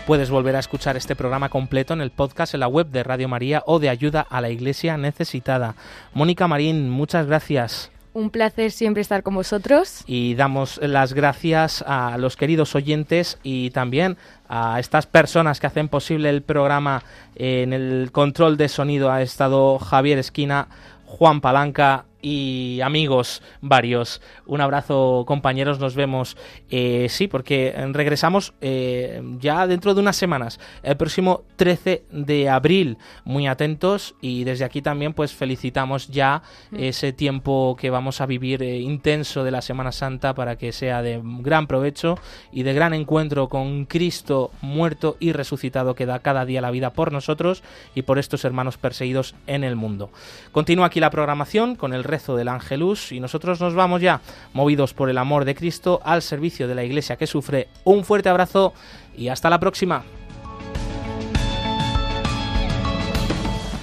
Puedes 0.08 0.30
volver 0.30 0.56
a 0.56 0.60
escuchar 0.60 0.96
este 0.96 1.18
programa 1.18 1.50
completo 1.50 1.94
en 1.94 2.00
el 2.00 2.12
podcast 2.12 2.54
en 2.54 2.62
la 2.62 2.70
web 2.70 2.88
de 2.88 3.04
Radio 3.04 3.28
María 3.28 3.62
o 3.66 3.78
de 3.78 3.90
Ayuda 3.90 4.26
a 4.30 4.40
la 4.40 4.50
Iglesia 4.50 4.96
Necesitada. 4.96 5.76
Mónica 6.14 6.48
Marín, 6.48 6.90
muchas 6.90 7.28
gracias. 7.28 7.92
Un 8.14 8.30
placer 8.30 8.72
siempre 8.72 9.02
estar 9.02 9.22
con 9.22 9.36
vosotros. 9.36 10.06
Y 10.08 10.36
damos 10.36 10.80
las 10.82 11.12
gracias 11.12 11.84
a 11.86 12.18
los 12.18 12.38
queridos 12.38 12.74
oyentes 12.74 13.38
y 13.44 13.72
también 13.72 14.16
a 14.48 14.80
estas 14.80 15.08
personas 15.08 15.60
que 15.60 15.68
hacen 15.68 15.90
posible 15.90 16.30
el 16.30 16.42
programa. 16.42 17.04
En 17.36 17.74
el 17.74 18.10
control 18.14 18.56
de 18.56 18.70
sonido 18.70 19.12
ha 19.12 19.22
estado 19.22 19.78
Javier 19.78 20.20
Esquina, 20.20 20.70
Juan 21.06 21.42
Palanca 21.42 22.06
y 22.28 22.82
amigos 22.82 23.42
varios. 23.62 24.22
Un 24.46 24.60
abrazo, 24.60 25.24
compañeros, 25.26 25.80
nos 25.80 25.96
vemos. 25.96 26.36
Eh, 26.70 27.08
sí, 27.10 27.30
porque 27.30 27.74
regresamos 27.94 28.54
eh, 28.60 29.22
ya 29.40 29.66
dentro 29.66 29.94
de 29.94 30.02
unas 30.02 30.18
semanas, 30.18 30.60
el 30.84 30.98
próximo 30.98 31.44
13 31.56 32.04
de 32.12 32.50
abril. 32.50 32.98
Muy 33.24 33.48
atentos 33.48 34.16
y 34.20 34.44
desde 34.44 34.66
aquí 34.66 34.82
también 34.82 35.14
pues 35.14 35.34
felicitamos 35.34 36.10
ya 36.10 36.42
mm. 36.72 36.76
ese 36.80 37.14
tiempo 37.14 37.78
que 37.80 37.90
vamos 37.90 38.20
a 38.20 38.26
vivir 38.26 38.62
eh, 38.62 38.78
intenso 38.80 39.46
de 39.46 39.52
la 39.52 39.62
Semana 39.62 39.94
Santa 39.94 40.36
para 40.36 40.58
que 40.58 40.74
sea 40.74 41.02
de 41.02 41.22
gran 41.24 41.66
provecho 41.66 42.20
y 42.52 42.64
de 42.64 42.74
gran 42.74 42.94
encuentro 42.94 43.48
con 43.48 43.86
Cristo 43.86 44.52
muerto 44.62 45.16
y 45.22 45.32
resucitado 45.32 45.96
que 45.96 46.06
da 46.06 46.20
cada 46.20 46.46
día 46.46 46.60
la 46.60 46.72
vida 46.72 46.92
por 46.92 47.14
nosotros 47.14 47.64
y 47.96 48.02
por 48.02 48.20
estos 48.20 48.44
hermanos 48.44 48.78
perseguidos 48.78 49.34
en 49.46 49.64
el 49.64 49.78
mundo. 49.78 50.10
Continúa 50.52 50.88
aquí 50.88 51.00
la 51.00 51.10
programación 51.10 51.76
con 51.76 51.94
el 51.94 52.04
rezo 52.18 52.36
del 52.36 52.48
Ángelus 52.48 53.12
y 53.12 53.20
nosotros 53.20 53.62
nos 53.62 53.76
vamos 53.76 54.02
ya, 54.02 54.22
movidos 54.54 54.96
por 54.96 55.10
el 55.10 55.20
amor 55.20 55.46
de 55.46 55.54
Cristo, 55.54 56.02
al 56.04 56.24
servicio 56.24 56.68
de 56.68 56.74
la 56.74 56.84
Iglesia 56.84 57.16
que 57.16 57.28
sufre. 57.28 57.68
Un 57.84 58.04
fuerte 58.04 58.30
abrazo 58.30 58.74
y 59.16 59.28
hasta 59.28 59.52
la 59.52 59.60
próxima. 59.60 60.04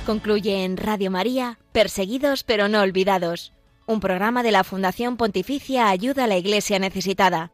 Concluye 0.04 0.64
en 0.64 0.76
Radio 0.76 1.12
María, 1.12 1.58
Perseguidos 1.70 2.42
pero 2.42 2.68
no 2.68 2.80
olvidados, 2.80 3.52
un 3.86 4.00
programa 4.00 4.42
de 4.42 4.50
la 4.50 4.64
Fundación 4.64 5.16
Pontificia 5.16 5.88
Ayuda 5.88 6.24
a 6.24 6.26
la 6.26 6.36
Iglesia 6.36 6.80
Necesitada 6.80 7.52